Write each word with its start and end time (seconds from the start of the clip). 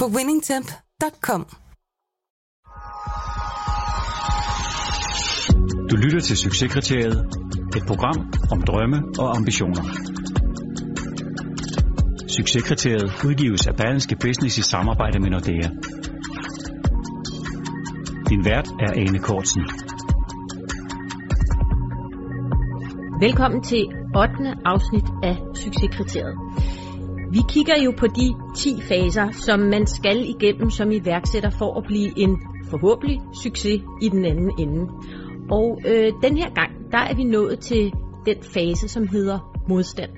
på 0.00 0.06
winningtemp.com. 0.16 1.42
Du 5.90 5.96
lytter 5.96 6.20
til 6.20 6.36
Succeskriteriet, 6.36 7.18
et 7.76 7.84
program 7.86 8.32
om 8.50 8.62
drømme 8.62 8.98
og 9.18 9.36
ambitioner. 9.36 9.82
Succeskriteriet 12.28 13.08
udgives 13.24 13.66
af 13.66 13.76
Berlingske 13.76 14.16
Business 14.16 14.58
i 14.58 14.62
samarbejde 14.62 15.18
med 15.20 15.30
Nordea. 15.30 15.68
Din 18.28 18.44
vært 18.44 18.68
er 18.84 18.92
Ane 18.92 19.18
Kortsen. 19.18 19.62
Velkommen 23.20 23.62
til 23.62 23.82
8. 24.16 24.56
afsnit 24.64 25.08
af 25.22 25.36
Succeskriteriet. 25.54 26.36
Vi 27.34 27.40
kigger 27.48 27.82
jo 27.84 27.92
på 27.98 28.06
de 28.06 28.28
10 28.56 28.80
faser, 28.88 29.30
som 29.32 29.60
man 29.60 29.86
skal 29.86 30.16
igennem 30.28 30.70
som 30.70 30.90
iværksætter 30.92 31.50
for 31.50 31.78
at 31.78 31.84
blive 31.86 32.18
en 32.18 32.38
forhåbentlig 32.70 33.20
succes 33.42 33.82
i 34.02 34.08
den 34.08 34.24
anden 34.24 34.50
ende. 34.58 34.82
Og 35.50 35.80
øh, 35.86 36.12
den 36.22 36.36
her 36.36 36.50
gang, 36.54 36.92
der 36.92 36.98
er 36.98 37.14
vi 37.14 37.24
nået 37.24 37.58
til 37.58 37.92
den 38.26 38.36
fase, 38.42 38.88
som 38.88 39.08
hedder 39.08 39.64
modstand. 39.68 40.10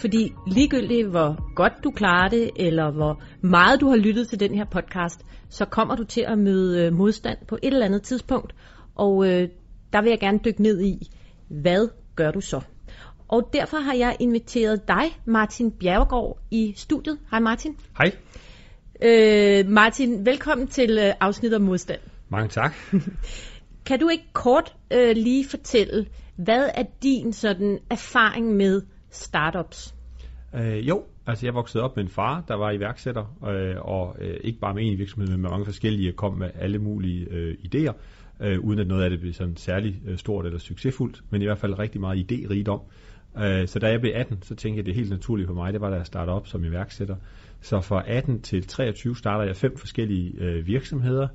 Fordi 0.00 0.32
ligegyldigt 0.46 1.08
hvor 1.08 1.54
godt 1.54 1.72
du 1.84 1.90
klarer 1.90 2.28
det, 2.28 2.50
eller 2.56 2.90
hvor 2.90 3.22
meget 3.40 3.80
du 3.80 3.88
har 3.88 3.96
lyttet 3.96 4.28
til 4.28 4.40
den 4.40 4.54
her 4.54 4.64
podcast, 4.64 5.26
så 5.48 5.64
kommer 5.64 5.96
du 5.96 6.04
til 6.04 6.24
at 6.28 6.38
møde 6.38 6.86
øh, 6.86 6.92
modstand 6.92 7.38
på 7.48 7.54
et 7.62 7.72
eller 7.72 7.86
andet 7.86 8.02
tidspunkt. 8.02 8.54
Og 8.94 9.26
øh, 9.26 9.48
der 9.92 10.02
vil 10.02 10.10
jeg 10.10 10.20
gerne 10.20 10.38
dykke 10.44 10.62
ned 10.62 10.80
i, 10.82 11.10
hvad 11.48 11.88
gør 12.16 12.30
du 12.30 12.40
så? 12.40 12.60
Og 13.34 13.50
derfor 13.52 13.76
har 13.76 13.94
jeg 13.94 14.16
inviteret 14.20 14.88
dig, 14.88 15.04
Martin 15.24 15.70
Bjergård, 15.70 16.38
i 16.50 16.72
studiet. 16.76 17.18
Hej 17.30 17.40
Martin. 17.40 17.76
Hej. 17.98 18.12
Øh, 19.02 19.68
Martin, 19.68 20.26
velkommen 20.26 20.66
til 20.66 20.98
øh, 20.98 21.12
afsnit 21.20 21.54
om 21.54 21.62
modstand. 21.62 22.00
Mange 22.28 22.48
tak. 22.48 22.74
Kan 23.86 24.00
du 24.00 24.08
ikke 24.08 24.24
kort 24.32 24.76
øh, 24.92 25.16
lige 25.16 25.44
fortælle, 25.48 26.06
hvad 26.36 26.68
er 26.74 26.84
din 27.02 27.32
sådan 27.32 27.78
erfaring 27.90 28.56
med 28.56 28.82
startups? 29.10 29.94
Øh, 30.54 30.88
jo, 30.88 31.02
altså 31.26 31.46
jeg 31.46 31.54
voksede 31.54 31.84
op 31.84 31.96
med 31.96 32.04
en 32.04 32.10
far, 32.10 32.44
der 32.48 32.54
var 32.54 32.70
iværksætter, 32.70 33.36
øh, 33.48 33.76
og 33.78 34.16
øh, 34.20 34.36
ikke 34.44 34.58
bare 34.58 34.74
med 34.74 34.82
en 34.86 34.98
virksomhed, 34.98 35.30
men 35.30 35.40
med 35.40 35.50
mange 35.50 35.64
forskellige, 35.64 36.12
kom 36.12 36.34
med 36.38 36.50
alle 36.54 36.78
mulige 36.78 37.26
øh, 37.30 37.54
idéer, 37.54 37.92
øh, 38.40 38.60
uden 38.60 38.78
at 38.78 38.86
noget 38.86 39.04
af 39.04 39.10
det 39.10 39.20
blev 39.20 39.32
sådan 39.32 39.56
særlig 39.56 40.02
øh, 40.06 40.18
stort 40.18 40.46
eller 40.46 40.58
succesfuldt, 40.58 41.22
men 41.30 41.42
i 41.42 41.44
hvert 41.44 41.58
fald 41.58 41.78
rigtig 41.78 42.00
meget 42.00 42.32
idérigdom. 42.32 42.80
Øh, 43.38 43.68
så 43.68 43.78
da 43.78 43.88
jeg 43.88 44.00
blev 44.00 44.12
18, 44.14 44.42
så 44.42 44.54
tænkte 44.54 44.78
jeg, 44.78 44.86
det 44.86 44.92
er 44.92 44.96
helt 44.96 45.10
naturligt 45.10 45.46
for 45.46 45.54
mig, 45.54 45.72
det 45.72 45.80
var 45.80 45.90
da 45.90 45.96
jeg 45.96 46.06
startede 46.06 46.36
op 46.36 46.46
som 46.46 46.64
iværksætter. 46.64 47.16
Så 47.60 47.80
fra 47.80 48.02
18 48.06 48.40
til 48.40 48.66
23 48.66 49.16
starter 49.16 49.44
jeg 49.44 49.56
fem 49.56 49.76
forskellige 49.76 50.34
øh, 50.40 50.66
virksomheder, 50.66 51.28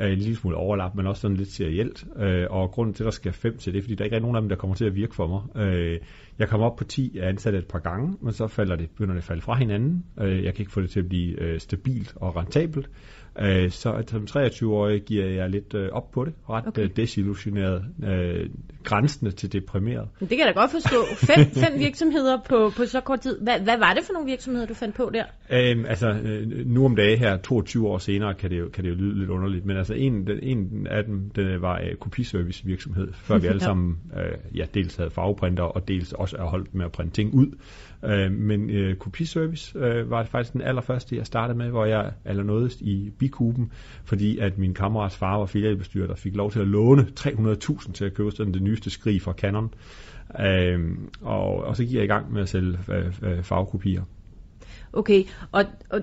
øh, 0.00 0.12
en 0.12 0.18
lille 0.18 0.36
smule 0.36 0.56
overlap, 0.56 0.94
men 0.94 1.06
også 1.06 1.20
sådan 1.20 1.36
lidt 1.36 1.48
serielt. 1.48 2.06
Øh, 2.16 2.46
og 2.50 2.70
grunden 2.70 2.94
til, 2.94 3.02
at 3.02 3.04
der 3.04 3.10
skal 3.10 3.32
fem 3.32 3.56
til, 3.56 3.72
det 3.72 3.78
er, 3.78 3.82
fordi 3.82 3.94
der 3.94 4.04
ikke 4.04 4.16
er 4.16 4.20
nogen 4.20 4.36
af 4.36 4.42
dem, 4.42 4.48
der 4.48 4.56
kommer 4.56 4.76
til 4.76 4.84
at 4.84 4.94
virke 4.94 5.14
for 5.14 5.26
mig. 5.26 5.66
Øh, 5.66 5.98
jeg 6.38 6.48
kom 6.48 6.60
op 6.60 6.76
på 6.76 6.84
10 6.84 7.18
ansatte 7.18 7.58
et 7.58 7.66
par 7.66 7.78
gange, 7.78 8.16
men 8.20 8.32
så 8.32 8.46
falder 8.46 8.76
det, 8.76 8.90
begynder 8.90 9.14
det 9.14 9.20
at 9.20 9.24
falde 9.24 9.42
fra 9.42 9.54
hinanden. 9.54 10.04
Øh, 10.20 10.44
jeg 10.44 10.54
kan 10.54 10.62
ikke 10.62 10.72
få 10.72 10.80
det 10.80 10.90
til 10.90 11.00
at 11.00 11.08
blive 11.08 11.40
øh, 11.40 11.60
stabilt 11.60 12.12
og 12.16 12.36
rentabelt. 12.36 12.90
Øh, 13.40 13.70
så 13.70 14.02
som 14.06 14.26
23-årig 14.30 15.02
giver 15.02 15.26
jeg 15.26 15.50
lidt 15.50 15.74
øh, 15.74 15.88
op 15.92 16.10
på 16.10 16.24
det, 16.24 16.34
ret 16.50 16.66
okay. 16.66 16.82
øh, 16.82 16.90
desillusioneret, 16.96 17.84
øh, 18.04 18.50
grænsende 18.84 19.30
til 19.30 19.52
deprimeret. 19.52 20.08
Det 20.20 20.28
kan 20.28 20.38
jeg 20.38 20.46
da 20.46 20.60
godt 20.60 20.70
forstå. 20.70 20.96
Fem, 21.16 21.46
fem 21.64 21.78
virksomheder 21.78 22.38
på, 22.48 22.72
på 22.76 22.84
så 22.84 23.00
kort 23.00 23.20
tid. 23.20 23.40
Hvad, 23.40 23.60
hvad 23.60 23.78
var 23.78 23.94
det 23.94 24.04
for 24.04 24.12
nogle 24.12 24.26
virksomheder, 24.26 24.66
du 24.66 24.74
fandt 24.74 24.94
på 24.94 25.10
der? 25.14 25.24
Øhm, 25.50 25.84
altså, 25.88 26.08
øh, 26.08 26.66
nu 26.66 26.84
om 26.84 26.96
dagen 26.96 27.18
her, 27.18 27.36
22 27.36 27.88
år 27.88 27.98
senere, 27.98 28.34
kan 28.34 28.50
det 28.50 28.58
jo, 28.58 28.68
kan 28.68 28.84
det 28.84 28.90
jo 28.90 28.94
lyde 28.94 29.18
lidt 29.18 29.30
underligt, 29.30 29.64
men 29.66 29.76
altså 29.76 29.94
en, 29.94 30.26
den, 30.26 30.38
en 30.42 30.86
af 30.90 31.04
dem, 31.04 31.30
den 31.30 31.62
var 31.62 31.80
uh, 31.80 31.98
kopiservice 31.98 32.64
virksomhed, 32.64 33.12
før 33.12 33.38
vi 33.38 33.46
alle 33.46 33.60
sammen 33.70 33.98
uh, 34.12 34.58
ja, 34.58 34.64
dels 34.74 34.96
havde 34.96 35.10
farveprinter, 35.10 35.62
og 35.62 35.88
dels 35.88 36.12
også 36.12 36.36
er 36.36 36.44
holdt 36.44 36.74
med 36.74 36.84
at 36.84 36.92
printe 36.92 37.14
ting 37.14 37.34
ud. 37.34 37.46
Øh, 38.04 38.32
men 38.32 38.70
øh, 38.70 38.96
kopiservice 38.96 39.78
øh, 39.78 40.10
var 40.10 40.24
faktisk 40.24 40.52
den 40.52 40.62
allerførste, 40.62 41.16
jeg 41.16 41.26
startede 41.26 41.58
med, 41.58 41.70
hvor 41.70 41.84
jeg 41.84 42.12
eller 42.24 42.76
i 42.80 43.10
bikuben, 43.18 43.72
fordi 44.04 44.38
at 44.38 44.58
min 44.58 44.74
kammerats 44.74 45.16
far 45.16 45.38
var 45.38 45.46
filialbestyrer, 45.46 46.06
der 46.06 46.14
fik 46.14 46.36
lov 46.36 46.50
til 46.50 46.60
at 46.60 46.66
låne 46.66 47.06
300.000 47.20 47.92
til 47.92 48.04
at 48.04 48.14
købe 48.14 48.30
sådan 48.30 48.54
det 48.54 48.62
nyeste 48.62 48.90
skrig 48.90 49.22
fra 49.22 49.32
Canon. 49.32 49.74
Øh, 50.40 50.90
og, 51.20 51.64
og 51.64 51.76
så 51.76 51.84
gik 51.84 51.94
jeg 51.94 52.04
i 52.04 52.06
gang 52.06 52.32
med 52.32 52.42
at 52.42 52.48
sælge 52.48 52.78
øh, 52.88 53.06
øh, 53.22 53.42
farvekopier. 53.42 54.02
Okay, 54.92 55.24
og, 55.52 55.64
og 55.90 56.00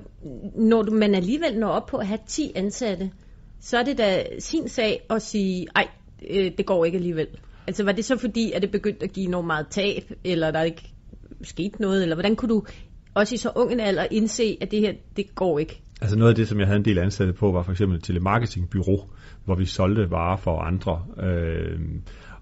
når 0.55 0.81
du, 0.81 0.91
man 0.91 1.15
alligevel 1.15 1.59
når 1.59 1.67
op 1.67 1.85
på 1.85 1.97
at 1.97 2.07
have 2.07 2.19
10 2.27 2.51
ansatte, 2.55 3.11
så 3.59 3.77
er 3.77 3.83
det 3.83 3.97
da 3.97 4.23
sin 4.39 4.69
sag 4.69 5.01
at 5.09 5.21
sige, 5.21 5.67
ej, 5.75 5.87
øh, 6.29 6.51
det 6.57 6.65
går 6.65 6.85
ikke 6.85 6.95
alligevel. 6.95 7.27
Altså 7.67 7.83
var 7.83 7.91
det 7.91 8.05
så 8.05 8.17
fordi, 8.17 8.51
at 8.51 8.61
det 8.61 8.71
begyndte 8.71 9.03
at 9.03 9.13
give 9.13 9.27
enormt 9.27 9.47
meget 9.47 9.67
tab, 9.67 10.11
eller 10.23 10.51
der 10.51 10.61
ikke 10.61 10.93
skete 11.41 11.81
noget, 11.81 12.03
eller 12.03 12.15
hvordan 12.15 12.35
kunne 12.35 12.49
du 12.49 12.63
også 13.13 13.35
i 13.35 13.37
så 13.37 13.51
ung 13.55 13.71
en 13.71 13.79
alder 13.79 14.07
indse, 14.11 14.57
at 14.61 14.71
det 14.71 14.79
her, 14.79 14.93
det 15.15 15.35
går 15.35 15.59
ikke? 15.59 15.81
Altså 16.01 16.17
noget 16.17 16.29
af 16.29 16.35
det, 16.35 16.47
som 16.47 16.59
jeg 16.59 16.67
havde 16.67 16.79
en 16.79 16.85
del 16.85 16.97
ansatte 16.97 17.33
på, 17.33 17.51
var 17.51 17.63
for 17.63 17.71
eksempel 17.71 17.97
et 17.97 18.03
telemarketingbyrå, 18.03 19.09
hvor 19.45 19.55
vi 19.55 19.65
solgte 19.65 20.11
varer 20.11 20.37
for 20.37 20.59
andre. 20.59 21.05
Øh, 21.23 21.79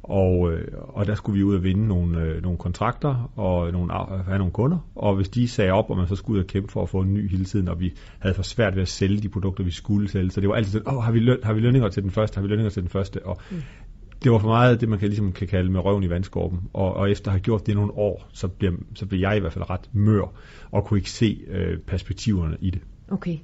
og, 0.03 0.51
og 0.73 1.07
der 1.07 1.15
skulle 1.15 1.37
vi 1.37 1.43
ud 1.43 1.55
og 1.55 1.63
vinde 1.63 1.87
nogle, 1.87 2.21
øh, 2.21 2.41
nogle 2.41 2.57
kontrakter 2.57 3.31
og 3.35 3.71
nogle, 3.71 3.93
have 4.25 4.37
nogle 4.37 4.53
kunder. 4.53 4.77
Og 4.95 5.15
hvis 5.15 5.29
de 5.29 5.47
sagde 5.47 5.71
op, 5.71 5.89
og 5.89 5.97
man 5.97 6.07
så 6.07 6.15
skulle 6.15 6.37
ud 6.37 6.43
og 6.43 6.47
kæmpe 6.47 6.71
for 6.71 6.81
at 6.81 6.89
få 6.89 7.01
en 7.01 7.13
ny 7.13 7.31
hele 7.31 7.45
tiden, 7.45 7.67
og 7.67 7.79
vi 7.79 7.93
havde 8.19 8.35
for 8.35 8.43
svært 8.43 8.75
ved 8.75 8.81
at 8.81 8.87
sælge 8.87 9.21
de 9.21 9.29
produkter, 9.29 9.63
vi 9.63 9.71
skulle 9.71 10.09
sælge. 10.09 10.31
Så 10.31 10.41
det 10.41 10.49
var 10.49 10.55
altid 10.55 10.71
sådan, 10.71 10.95
åh, 10.95 11.03
har 11.03 11.11
vi, 11.11 11.19
løn, 11.19 11.37
har 11.43 11.53
vi 11.53 11.59
lønninger 11.59 11.89
til 11.89 12.03
den 12.03 12.11
første, 12.11 12.37
har 12.37 12.41
vi 12.41 12.47
lønninger 12.47 12.69
til 12.69 12.81
den 12.81 12.89
første. 12.89 13.25
Og 13.25 13.37
mm. 13.51 13.61
Det 14.25 14.31
var 14.31 14.39
for 14.39 14.47
meget 14.47 14.81
det, 14.81 14.89
man 14.89 14.99
kan, 14.99 15.07
ligesom 15.07 15.31
kan 15.31 15.47
kalde 15.47 15.71
med 15.71 15.85
røven 15.85 16.03
i 16.03 16.09
vandskorben. 16.09 16.59
Og, 16.73 16.93
og 16.93 17.11
efter 17.11 17.27
at 17.27 17.31
have 17.31 17.41
gjort 17.41 17.67
det 17.67 17.75
nogle 17.75 17.91
år, 17.91 18.27
så 18.33 18.47
blev, 18.47 18.73
så 18.95 19.05
blev 19.05 19.19
jeg 19.19 19.37
i 19.37 19.39
hvert 19.39 19.53
fald 19.53 19.69
ret 19.69 19.89
mør, 19.93 20.33
og 20.71 20.85
kunne 20.85 20.97
ikke 20.99 21.11
se 21.11 21.39
øh, 21.47 21.79
perspektiverne 21.79 22.57
i 22.61 22.69
det. 22.69 22.81
Okay. 23.11 23.37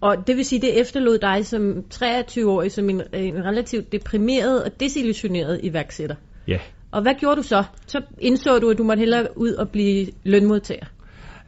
Og 0.00 0.26
det 0.26 0.36
vil 0.36 0.44
sige, 0.44 0.60
det 0.60 0.80
efterlod 0.80 1.18
dig 1.18 1.46
som 1.46 1.84
23-årig 1.94 2.72
som 2.72 2.90
en, 2.90 3.02
en 3.12 3.44
relativt 3.44 3.92
deprimeret 3.92 4.64
og 4.64 4.80
desillusioneret 4.80 5.60
iværksætter. 5.62 6.16
Ja. 6.48 6.58
Og 6.90 7.02
hvad 7.02 7.14
gjorde 7.20 7.36
du 7.36 7.42
så? 7.42 7.64
Så 7.86 8.02
indså 8.18 8.58
du, 8.58 8.70
at 8.70 8.78
du 8.78 8.84
måtte 8.84 9.00
hellere 9.00 9.26
ud 9.36 9.52
og 9.52 9.68
blive 9.68 10.06
lønmodtager. 10.24 10.86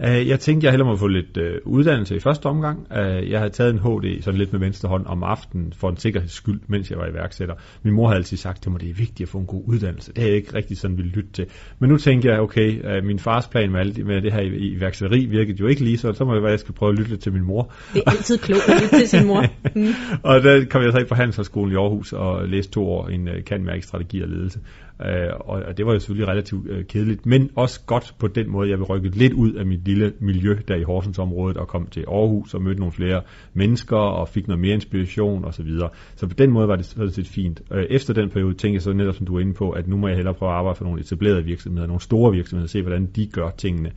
Uh, 0.01 0.29
jeg 0.29 0.41
tænkte, 0.41 0.65
jeg 0.65 0.73
hellere 0.73 0.89
må 0.89 0.97
få 0.97 1.07
lidt 1.07 1.37
uh, 1.37 1.73
uddannelse 1.73 2.17
i 2.17 2.21
første 2.21 2.47
omgang. 2.47 2.79
Uh, 2.91 3.31
jeg 3.31 3.39
havde 3.39 3.53
taget 3.53 3.73
en 3.73 3.79
HD 3.79 4.23
sådan 4.23 4.39
lidt 4.39 4.53
med 4.53 4.61
venstre 4.61 4.89
hånd 4.89 5.07
om 5.07 5.23
aftenen 5.23 5.73
for 5.77 5.89
en 5.89 5.97
sikkerheds 5.97 6.33
skyld, 6.33 6.61
mens 6.67 6.91
jeg 6.91 6.99
var 6.99 7.07
iværksætter. 7.07 7.55
Min 7.83 7.95
mor 7.95 8.07
havde 8.07 8.17
altid 8.17 8.37
sagt 8.37 8.63
til 8.63 8.71
mig, 8.71 8.81
det 8.81 8.91
er 8.91 8.95
vigtigt 8.95 9.21
at 9.21 9.29
få 9.29 9.39
en 9.39 9.47
god 9.47 9.63
uddannelse. 9.67 10.13
Det 10.13 10.19
har 10.19 10.29
jeg 10.29 10.37
ikke 10.37 10.55
rigtig 10.55 10.79
sådan 10.79 10.97
ville 10.97 11.11
lytte 11.11 11.33
til. 11.33 11.47
Men 11.79 11.91
nu 11.91 11.97
tænker 11.97 12.31
jeg, 12.31 12.41
okay, 12.41 13.01
min 13.01 13.19
fars 13.19 13.49
plan 13.49 13.71
med, 13.71 13.81
alt, 13.81 14.07
med 14.07 14.23
det 14.23 14.33
her 14.33 14.41
iværksætteri 14.55 15.25
virkede 15.25 15.61
jo 15.61 15.67
ikke 15.67 15.85
lige, 15.85 15.99
så 15.99 16.13
så 16.13 16.25
må 16.25 16.35
jeg 16.35 16.43
være, 16.43 16.51
jeg 16.51 16.61
skal 16.61 16.75
prøve 16.75 16.93
at 16.93 16.99
lytte 16.99 17.17
til 17.17 17.33
min 17.33 17.43
mor. 17.43 17.73
Det 17.95 18.03
er 18.07 18.11
altid 18.11 18.39
klogt 18.39 18.69
at 18.69 18.83
lytte 18.83 18.99
til 18.99 19.09
sin 19.09 19.27
mor. 19.27 19.45
Mm. 19.75 19.89
og 20.29 20.43
der 20.43 20.65
kom 20.65 20.83
jeg 20.83 20.93
så 20.93 20.99
ind 20.99 21.09
på 21.09 21.15
Handelshøjskolen 21.15 21.73
i 21.73 21.77
Aarhus 21.77 22.13
og 22.13 22.49
læste 22.49 22.73
to 22.73 22.89
år 22.89 23.09
en 23.09 23.29
kan 23.47 23.83
strategi 23.83 24.23
og 24.23 24.29
ledelse. 24.29 24.59
Øh, 25.07 25.31
og 25.41 25.77
det 25.79 25.87
var 25.87 25.93
jo 25.93 25.99
selvfølgelig 25.99 26.29
relativt 26.29 26.71
øh, 26.71 26.85
kedeligt, 26.85 27.27
men 27.27 27.51
også 27.57 27.81
godt 27.87 28.15
på 28.19 28.29
den 28.29 28.51
måde, 28.51 28.71
jeg 28.71 28.79
vil 28.79 28.85
rykke 28.85 29.09
lidt 29.09 29.33
ud 29.33 29.53
af 29.53 29.67
mit 29.67 29.85
lille 29.85 30.13
miljø 30.21 30.57
der 30.69 30.77
i 30.77 30.83
Horsensområdet 30.83 31.57
og 31.57 31.69
kom 31.69 31.87
til 31.87 32.05
Aarhus 32.09 32.55
og 32.55 32.63
mødte 32.63 32.81
nogle 32.81 32.93
flere 32.93 33.23
mennesker 33.55 33.97
og 33.97 34.29
fik 34.29 34.49
noget 34.49 34.61
mere 34.61 34.75
inspiration 34.75 35.45
osv. 35.45 35.53
Så, 35.53 35.63
videre. 35.63 35.89
så 36.17 36.27
på 36.27 36.35
den 36.35 36.51
måde 36.51 36.69
var 36.69 36.77
det 36.77 36.95
relativt 36.99 37.29
fint. 37.29 37.63
Øh, 37.73 37.85
efter 37.91 38.15
den 38.15 38.31
periode 38.31 38.55
tænkte 38.55 38.75
jeg 38.75 38.83
så 38.83 38.93
netop, 38.93 39.15
som 39.15 39.27
du 39.27 39.37
er 39.37 39.41
inde 39.41 39.55
på, 39.55 39.71
at 39.71 39.89
nu 39.89 39.97
må 39.97 40.09
jeg 40.09 40.17
hellere 40.17 40.35
prøve 40.35 40.51
at 40.51 40.57
arbejde 40.57 40.77
for 40.77 40.85
nogle 40.85 41.01
etablerede 41.01 41.45
virksomheder, 41.45 41.87
nogle 41.87 42.01
store 42.01 42.33
virksomheder, 42.33 42.65
og 42.67 42.71
se 42.71 42.83
hvordan 42.83 43.07
de 43.07 43.27
gør 43.27 43.51
tingene. 43.51 43.91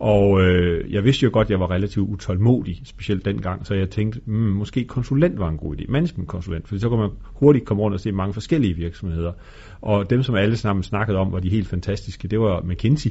Og 0.00 0.40
øh, 0.40 0.92
jeg 0.92 1.04
vidste 1.04 1.24
jo 1.24 1.30
godt, 1.32 1.46
at 1.46 1.50
jeg 1.50 1.60
var 1.60 1.70
relativt 1.70 2.08
utålmodig, 2.08 2.80
specielt 2.84 3.24
dengang, 3.24 3.66
så 3.66 3.74
jeg 3.74 3.90
tænkte, 3.90 4.20
mm, 4.26 4.34
måske 4.34 4.84
konsulent 4.84 5.38
var 5.38 5.48
en 5.48 5.56
god 5.56 5.76
idé, 5.76 5.84
managementkonsulent, 5.88 6.68
for 6.68 6.78
så 6.78 6.88
kunne 6.88 7.00
man 7.00 7.10
hurtigt 7.24 7.64
komme 7.64 7.82
rundt 7.82 7.94
og 7.94 8.00
se 8.00 8.12
mange 8.12 8.32
forskellige 8.32 8.76
virksomheder. 8.76 9.32
Og 9.80 10.10
dem, 10.10 10.22
som 10.22 10.36
alle 10.40 10.56
sammen 10.56 10.82
snakkede 10.82 11.18
om, 11.18 11.32
var 11.32 11.38
de 11.38 11.50
helt 11.50 11.68
fantastiske, 11.68 12.28
det 12.28 12.40
var 12.40 12.60
McKinsey. 12.60 13.10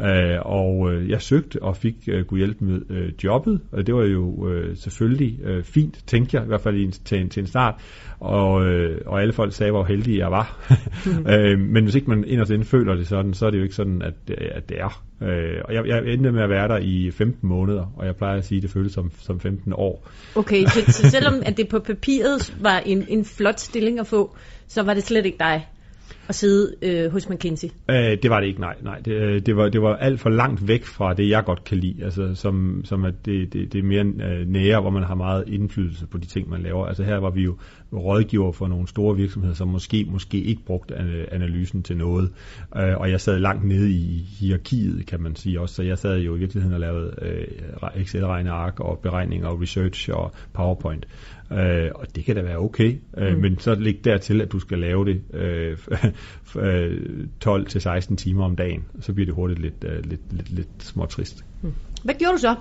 Øh, 0.00 0.38
og 0.42 0.92
øh, 0.92 1.10
jeg 1.10 1.22
søgte 1.22 1.62
og 1.62 1.76
fik 1.76 1.94
øh, 2.08 2.24
kunne 2.24 2.38
hjælpe 2.38 2.64
med 2.64 2.80
øh, 2.90 3.12
jobbet, 3.24 3.60
og 3.72 3.86
det 3.86 3.94
var 3.94 4.04
jo 4.04 4.48
øh, 4.48 4.76
selvfølgelig 4.76 5.38
øh, 5.44 5.64
fint, 5.64 5.98
tænkte 6.06 6.36
jeg, 6.36 6.44
i 6.44 6.46
hvert 6.46 6.60
fald 6.60 6.76
i 6.76 6.84
en, 6.84 6.90
til, 6.92 7.20
en, 7.20 7.28
til 7.28 7.40
en 7.40 7.46
start. 7.46 7.74
Og, 8.20 8.66
øh, 8.66 9.00
og 9.06 9.20
alle 9.20 9.32
folk 9.32 9.52
sagde, 9.52 9.72
hvor 9.72 9.84
heldig 9.84 10.18
jeg 10.18 10.30
var. 10.30 10.70
mm. 11.06 11.26
øh, 11.32 11.58
men 11.58 11.84
hvis 11.84 11.94
ikke 11.94 12.10
man 12.10 12.24
inderst 12.26 12.50
inde 12.50 12.64
føler 12.64 12.94
det 12.94 13.06
sådan, 13.06 13.34
så 13.34 13.46
er 13.46 13.50
det 13.50 13.58
jo 13.58 13.62
ikke 13.62 13.74
sådan, 13.74 14.02
at, 14.02 14.14
at 14.54 14.68
det 14.68 14.80
er. 14.80 15.04
Øh, 15.22 15.60
og 15.64 15.74
jeg, 15.74 15.86
jeg 15.86 16.12
endte 16.12 16.32
med 16.32 16.42
at 16.42 16.50
være 16.50 16.68
der 16.68 16.78
i 16.78 17.10
15 17.10 17.48
måneder, 17.48 17.92
og 17.96 18.06
jeg 18.06 18.16
plejer 18.16 18.38
at 18.38 18.44
sige, 18.44 18.56
at 18.56 18.62
det 18.62 18.70
føles 18.70 18.92
som, 18.92 19.12
som 19.18 19.40
15 19.40 19.72
år. 19.76 20.08
Okay, 20.34 20.64
så, 20.66 20.92
så 20.92 21.10
selvom 21.16 21.34
at 21.46 21.56
det 21.56 21.68
på 21.68 21.78
papiret 21.78 22.56
var 22.60 22.78
en, 22.78 23.04
en 23.08 23.24
flot 23.24 23.60
stilling 23.60 23.98
at 23.98 24.06
få, 24.06 24.36
så 24.66 24.82
var 24.82 24.94
det 24.94 25.02
slet 25.02 25.26
ikke 25.26 25.38
dig? 25.38 25.66
At 26.28 26.34
sidde 26.34 26.74
øh, 26.82 27.12
hos 27.12 27.28
McKinsey? 27.28 27.68
Øh, 27.90 28.18
det 28.22 28.30
var 28.30 28.40
det 28.40 28.46
ikke, 28.46 28.60
nej. 28.60 28.74
nej. 28.82 28.98
Det, 28.98 29.12
øh, 29.12 29.42
det, 29.46 29.56
var, 29.56 29.68
det 29.68 29.82
var 29.82 29.96
alt 29.96 30.20
for 30.20 30.30
langt 30.30 30.68
væk 30.68 30.84
fra 30.84 31.14
det, 31.14 31.28
jeg 31.28 31.44
godt 31.44 31.64
kan 31.64 31.78
lide. 31.78 32.04
Altså, 32.04 32.34
som, 32.34 32.80
som 32.84 33.04
at 33.04 33.14
det, 33.24 33.52
det, 33.52 33.72
det 33.72 33.78
er 33.78 33.82
mere 33.82 34.04
øh, 34.04 34.48
nære, 34.48 34.80
hvor 34.80 34.90
man 34.90 35.02
har 35.02 35.14
meget 35.14 35.44
indflydelse 35.46 36.06
på 36.06 36.18
de 36.18 36.26
ting, 36.26 36.50
man 36.50 36.62
laver. 36.62 36.86
Altså 36.86 37.02
her 37.02 37.16
var 37.16 37.30
vi 37.30 37.42
jo 37.42 37.56
rådgiver 37.92 38.52
for 38.52 38.68
nogle 38.68 38.88
store 38.88 39.16
virksomheder, 39.16 39.54
som 39.54 39.68
måske 39.68 40.06
måske 40.10 40.38
ikke 40.38 40.62
brugte 40.64 40.94
analysen 41.32 41.82
til 41.82 41.96
noget. 41.96 42.30
Øh, 42.76 42.96
og 42.96 43.10
jeg 43.10 43.20
sad 43.20 43.38
langt 43.38 43.64
nede 43.64 43.90
i 43.90 44.26
hierarkiet, 44.40 45.06
kan 45.06 45.20
man 45.20 45.36
sige 45.36 45.60
også. 45.60 45.74
Så 45.74 45.82
jeg 45.82 45.98
sad 45.98 46.18
jo 46.18 46.36
i 46.36 46.38
virkeligheden 46.38 46.74
og 46.74 46.80
lavede 46.80 47.14
øh, 47.22 48.02
Excel-regneark 48.02 48.80
og 48.80 48.98
beregninger 48.98 49.48
og 49.48 49.62
research 49.62 50.10
og 50.12 50.32
PowerPoint. 50.52 51.06
Øh, 51.52 51.90
og 51.94 52.16
det 52.16 52.24
kan 52.24 52.36
da 52.36 52.42
være 52.42 52.58
okay, 52.58 53.00
øh, 53.16 53.34
mm. 53.34 53.40
men 53.40 53.58
så 53.58 53.74
læg 53.74 54.04
dertil, 54.04 54.40
at 54.40 54.52
du 54.52 54.58
skal 54.58 54.78
lave 54.78 55.04
det 55.04 55.20
øh, 55.34 55.78
12-16 57.44 58.16
timer 58.16 58.44
om 58.44 58.56
dagen, 58.56 58.84
så 59.00 59.12
bliver 59.12 59.26
det 59.26 59.34
hurtigt 59.34 59.60
lidt, 59.60 59.84
øh, 59.84 60.04
lidt, 60.04 60.20
lidt, 60.32 60.50
lidt 60.50 60.68
småtrist. 60.78 61.44
Mm. 61.62 61.72
Hvad 62.04 62.14
gjorde 62.14 62.32
du 62.32 62.38
så? 62.38 62.54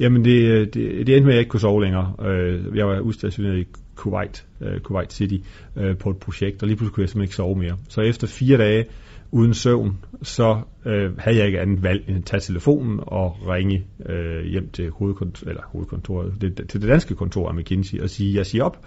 Jamen, 0.00 0.24
det, 0.24 0.74
det, 0.74 1.06
det 1.06 1.16
endte 1.16 1.20
med, 1.20 1.32
at 1.32 1.34
jeg 1.34 1.40
ikke 1.40 1.50
kunne 1.50 1.60
sove 1.60 1.82
længere. 1.82 2.12
Øh, 2.22 2.76
jeg 2.76 2.86
var 2.86 3.00
udstationeret 3.00 3.58
i 3.58 3.66
Kuwait, 3.94 4.46
øh, 4.60 4.80
Kuwait 4.80 5.12
City, 5.12 5.36
øh, 5.76 5.96
på 5.96 6.10
et 6.10 6.16
projekt, 6.16 6.62
og 6.62 6.68
lige 6.68 6.76
pludselig 6.76 6.94
kunne 6.94 7.02
jeg 7.02 7.08
simpelthen 7.08 7.24
ikke 7.24 7.34
sove 7.34 7.56
mere. 7.56 7.76
Så 7.88 8.00
efter 8.00 8.26
fire 8.26 8.58
dage 8.58 8.84
uden 9.30 9.54
søvn, 9.54 9.98
så 10.22 10.60
øh, 10.86 11.18
havde 11.18 11.36
jeg 11.36 11.46
ikke 11.46 11.60
andet 11.60 11.82
valg 11.82 12.04
end 12.08 12.16
at 12.16 12.24
tage 12.24 12.40
telefonen 12.40 13.00
og 13.02 13.36
ringe 13.48 13.84
øh, 14.08 14.44
hjem 14.44 14.70
til 14.70 14.90
hovedkontoret, 14.90 15.48
eller 15.48 15.62
hovedkontoret, 15.66 16.40
det, 16.40 16.68
til 16.68 16.80
det 16.80 16.88
danske 16.88 17.14
kontor 17.14 17.48
af 17.48 17.54
McKinsey 17.54 18.00
og 18.00 18.10
sige, 18.10 18.36
jeg 18.36 18.46
siger 18.46 18.64
op. 18.64 18.86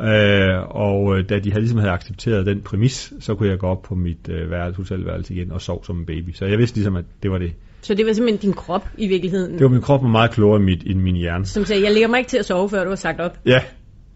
Øh, 0.00 0.76
og 0.76 1.18
øh, 1.18 1.28
da 1.28 1.38
de 1.38 1.50
havde, 1.50 1.60
ligesom 1.60 1.78
havde 1.78 1.92
accepteret 1.92 2.46
den 2.46 2.60
præmis, 2.60 3.12
så 3.20 3.34
kunne 3.34 3.48
jeg 3.48 3.58
gå 3.58 3.66
op 3.66 3.82
på 3.82 3.94
mit 3.94 4.28
øh, 4.28 4.50
værelse, 4.50 4.76
hotelværelse 4.76 5.34
igen 5.34 5.52
og 5.52 5.62
sove 5.62 5.80
som 5.84 5.98
en 5.98 6.06
baby. 6.06 6.32
Så 6.32 6.46
jeg 6.46 6.58
vidste 6.58 6.76
ligesom, 6.76 6.96
at 6.96 7.04
det 7.22 7.30
var 7.30 7.38
det. 7.38 7.52
Så 7.82 7.94
det 7.94 8.06
var 8.06 8.12
simpelthen 8.12 8.40
din 8.40 8.52
krop 8.52 8.88
i 8.98 9.08
virkeligheden? 9.08 9.52
Det 9.52 9.62
var 9.62 9.68
min 9.68 9.80
krop 9.80 10.02
var 10.02 10.08
meget 10.08 10.30
klogere 10.30 10.56
end, 10.56 10.64
mit, 10.64 10.82
end 10.86 11.00
min 11.00 11.16
hjerne. 11.16 11.46
Som 11.46 11.64
sagde, 11.64 11.82
jeg 11.84 11.92
lægger 11.92 12.08
mig 12.08 12.18
ikke 12.18 12.30
til 12.30 12.38
at 12.38 12.44
sove, 12.44 12.68
før 12.68 12.82
du 12.84 12.88
har 12.88 12.96
sagt 12.96 13.20
op? 13.20 13.38
Ja, 13.46 13.60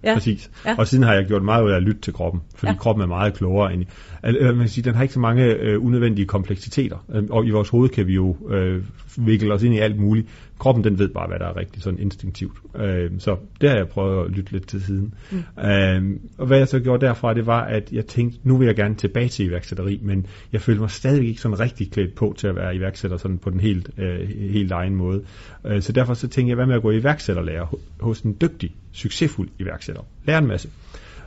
Ja. 0.05 0.15
Præcis. 0.15 0.51
Ja. 0.67 0.75
Og 0.79 0.87
siden 0.87 1.05
har 1.05 1.15
jeg 1.15 1.25
gjort 1.27 1.43
meget 1.43 1.65
ud 1.65 1.71
af 1.71 1.77
at 1.77 1.83
lytte 1.83 2.01
til 2.01 2.13
kroppen, 2.13 2.43
fordi 2.55 2.73
ja. 2.73 2.79
kroppen 2.79 3.03
er 3.03 3.07
meget 3.07 3.35
klogere 3.35 3.75
end... 3.75 3.85
Altså, 4.27 4.45
man 4.45 4.59
kan 4.59 4.69
sige, 4.69 4.85
den 4.85 4.95
har 4.95 5.03
ikke 5.03 5.15
så 5.15 5.21
mange 5.21 5.45
øh, 5.45 5.85
unødvendige 5.85 6.27
kompleksiteter. 6.27 7.05
Øh, 7.15 7.25
og 7.31 7.47
i 7.47 7.51
vores 7.51 7.69
hoved 7.69 7.89
kan 7.89 8.07
vi 8.07 8.15
jo 8.15 8.37
øh, 8.51 8.83
vikle 9.17 9.55
os 9.55 9.63
ind 9.63 9.75
i 9.75 9.79
alt 9.79 9.99
muligt. 9.99 10.29
Kroppen, 10.59 10.85
den 10.85 10.99
ved 10.99 11.09
bare, 11.09 11.29
hvad 11.29 11.39
der 11.39 11.47
er 11.47 11.57
rigtigt, 11.57 11.85
sådan 11.85 11.99
instinktivt. 11.99 12.57
Øh, 12.77 13.11
så 13.19 13.37
det 13.61 13.69
har 13.69 13.77
jeg 13.77 13.89
prøvet 13.89 14.25
at 14.25 14.31
lytte 14.31 14.53
lidt 14.53 14.69
til 14.69 14.83
siden. 14.83 15.15
Mm. 15.31 15.65
Øh, 15.65 16.21
og 16.39 16.47
hvad 16.47 16.59
jeg 16.59 16.69
så 16.69 16.81
gjorde 16.81 17.07
derfra, 17.07 17.35
det 17.35 17.47
var, 17.47 17.65
at 17.65 17.93
jeg 17.93 18.07
tænkte, 18.07 18.39
nu 18.43 18.57
vil 18.57 18.67
jeg 18.67 18.77
gerne 18.77 18.95
tilbage 18.95 19.29
til 19.29 19.47
iværksætteri, 19.47 20.01
men 20.03 20.27
jeg 20.53 20.61
følte 20.61 20.81
mig 20.81 20.91
stadig 20.91 21.29
ikke 21.29 21.41
sådan 21.41 21.61
rigtig 21.61 21.91
klædt 21.91 22.15
på 22.15 22.35
til 22.37 22.47
at 22.47 22.57
være 22.57 22.77
iværksætter 22.77 23.17
sådan 23.17 23.39
på 23.39 23.51
den 23.51 23.61
helt, 23.61 23.91
øh, 23.99 24.29
helt 24.29 24.73
egen 24.73 24.95
måde. 24.95 25.23
Øh, 25.67 25.83
så 25.83 25.93
derfor 25.93 26.15
så 26.15 26.29
tænkte 26.29 26.49
jeg, 26.49 26.55
hvad 26.55 26.67
med 26.67 26.75
at 26.75 26.83
gå 26.83 26.91
i 26.91 26.97
iværksætterlærer 26.97 27.79
hos 28.01 28.21
en 28.21 28.37
dygtig, 28.41 28.75
succesfuld 28.93 29.49
iværksætter. 29.59 30.03
Lære 30.25 30.39
en 30.39 30.47
masse. 30.47 30.69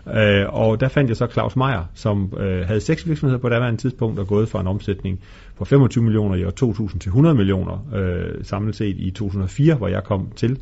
Øh, 0.07 0.45
og 0.49 0.79
der 0.79 0.87
fandt 0.87 1.09
jeg 1.09 1.17
så 1.17 1.27
Claus 1.27 1.55
Meier, 1.55 1.83
som 1.93 2.33
øh, 2.37 2.67
havde 2.67 2.81
seks 2.81 3.07
virksomheder 3.07 3.41
på 3.41 3.49
daværende 3.49 3.81
tidspunkt 3.81 4.19
og 4.19 4.27
gået 4.27 4.49
fra 4.49 4.61
en 4.61 4.67
omsætning 4.67 5.19
på 5.57 5.65
25 5.65 6.03
millioner 6.03 6.35
i 6.35 6.43
år 6.43 6.49
2000 6.49 7.01
til 7.01 7.09
100 7.09 7.35
millioner 7.35 7.87
øh, 7.95 8.45
samlet 8.45 8.75
set 8.75 8.95
i 8.99 9.11
2004, 9.11 9.75
hvor 9.75 9.87
jeg 9.87 10.03
kom 10.03 10.31
til. 10.35 10.59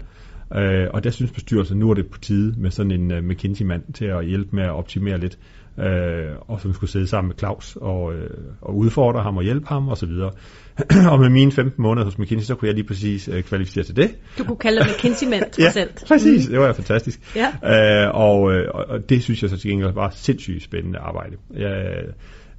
Øh, 0.55 0.87
og 0.93 1.03
der 1.03 1.09
synes 1.09 1.31
bestyrelsen, 1.31 1.79
nu 1.79 1.89
er 1.89 1.93
det 1.93 2.07
på 2.07 2.19
tide 2.19 2.53
med 2.57 2.71
sådan 2.71 2.91
en 2.91 3.11
øh, 3.11 3.23
McKinsey-mand 3.23 3.93
til 3.93 4.05
at 4.05 4.25
hjælpe 4.25 4.55
med 4.55 4.63
at 4.63 4.71
optimere 4.71 5.17
lidt, 5.17 5.37
øh, 5.79 6.35
og 6.47 6.61
som 6.61 6.73
skulle 6.73 6.89
sidde 6.89 7.07
sammen 7.07 7.27
med 7.27 7.35
Claus 7.39 7.77
og, 7.81 8.13
øh, 8.13 8.29
og 8.61 8.77
udfordre 8.77 9.23
ham 9.23 9.37
og 9.37 9.43
hjælpe 9.43 9.67
ham 9.67 9.89
osv. 9.89 10.09
Og, 10.09 10.33
og 11.11 11.19
med 11.19 11.29
mine 11.29 11.51
15 11.51 11.81
måneder 11.83 12.05
hos 12.05 12.17
McKinsey, 12.17 12.45
så 12.45 12.55
kunne 12.55 12.67
jeg 12.67 12.75
lige 12.75 12.87
præcis 12.87 13.27
øh, 13.27 13.43
kvalificere 13.43 13.83
til 13.83 13.95
det. 13.95 14.15
Du 14.37 14.43
kunne 14.43 14.57
kalde 14.57 14.79
dig 14.79 14.87
McKinsey-mand, 14.87 15.43
trods 15.51 15.75
ja, 15.75 15.81
alt. 15.81 16.03
præcis. 16.07 16.47
Mm. 16.47 16.51
Det 16.51 16.59
var 16.59 16.73
fantastisk. 16.73 17.35
Ja. 17.35 18.05
Øh, 18.05 18.15
og, 18.15 18.53
øh, 18.53 18.69
og 18.73 19.09
det 19.09 19.23
synes 19.23 19.41
jeg 19.41 19.49
så 19.49 19.57
til 19.57 19.69
gengæld 19.69 19.93
var 19.93 20.09
sindssygt 20.15 20.63
spændende 20.63 20.99
arbejde. 20.99 21.37
Jeg, 21.53 21.95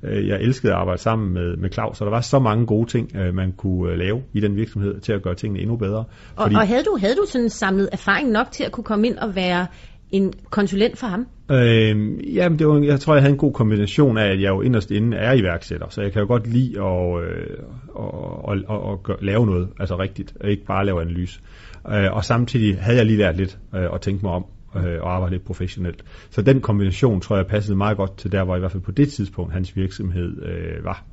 øh, 0.03 0.29
jeg 0.29 0.41
elskede 0.41 0.73
at 0.73 0.79
arbejde 0.79 1.01
sammen 1.01 1.35
med, 1.35 1.57
med 1.57 1.71
Claus, 1.73 2.01
og 2.01 2.05
der 2.05 2.11
var 2.11 2.21
så 2.21 2.39
mange 2.39 2.67
gode 2.67 2.91
ting, 2.91 3.17
øh, 3.17 3.35
man 3.35 3.53
kunne 3.53 3.93
øh, 3.93 3.99
lave 3.99 4.23
i 4.35 4.41
den 4.41 4.57
virksomhed 4.57 5.01
til 5.01 5.13
at 5.13 5.23
gøre 5.23 5.35
tingene 5.35 5.61
endnu 5.61 5.77
bedre. 5.77 6.05
Og, 6.37 6.45
og 6.55 6.69
havde, 6.69 6.83
du, 6.83 6.99
havde 7.01 7.15
du 7.15 7.27
sådan 7.29 7.51
samlet 7.51 7.89
erfaring 7.93 8.31
nok 8.31 8.47
til 8.51 8.65
at 8.65 8.73
kunne 8.73 8.85
komme 8.85 9.07
ind 9.07 9.19
og 9.19 9.35
være 9.35 9.67
en 10.11 10.33
konsulent 10.51 10.99
for 10.99 11.07
ham? 11.07 11.27
Øh, 11.51 12.37
jamen, 12.37 12.59
det 12.59 12.67
var, 12.67 12.79
jeg 12.79 13.01
tror, 13.01 13.15
jeg 13.15 13.23
havde 13.23 13.33
en 13.33 13.39
god 13.39 13.53
kombination 13.53 14.19
af, 14.19 14.27
at 14.27 14.43
jeg 14.43 14.49
jo 14.49 14.61
inderst 14.61 14.91
inde 14.91 15.17
er 15.17 15.33
iværksætter, 15.33 15.87
så 15.91 16.03
jeg 16.03 16.13
kan 16.13 16.21
jo 16.21 16.27
godt 16.27 16.47
lide 16.47 16.83
at, 16.83 17.23
øh, 17.23 17.57
og, 17.89 18.45
og, 18.45 18.57
og, 18.67 18.83
og 18.83 19.03
gøre, 19.03 19.17
lave 19.21 19.47
noget, 19.47 19.69
altså 19.81 19.99
rigtigt, 19.99 20.35
og 20.41 20.51
ikke 20.51 20.65
bare 20.65 20.87
lave 20.87 21.01
analyse. 21.01 21.41
Øh, 21.89 22.13
og 22.13 22.25
samtidig 22.25 22.79
havde 22.81 22.99
jeg 22.99 23.07
lige 23.07 23.19
lært 23.19 23.37
lidt 23.37 23.59
øh, 23.75 23.95
at 23.95 24.01
tænke 24.01 24.25
mig 24.25 24.33
om, 24.33 24.45
øh, 24.77 25.03
og 25.03 25.15
arbejde 25.15 25.35
lidt 25.35 25.45
professionelt. 25.45 26.05
Så 26.31 26.43
den 26.43 26.61
kombination 26.61 27.21
tror 27.21 27.37
jeg 27.37 27.47
passede 27.47 27.77
meget 27.77 27.97
godt 27.97 28.17
til 28.17 28.33
der, 28.33 28.45
hvor 28.45 28.57
i 28.57 28.59
hvert 28.59 28.73
fald 28.73 28.83
på 28.83 28.93
det 28.93 29.13
tidspunkt 29.13 29.53
hans 29.53 29.77
virksomhed 29.77 30.43
øh, 30.43 30.85
var. 30.85 31.05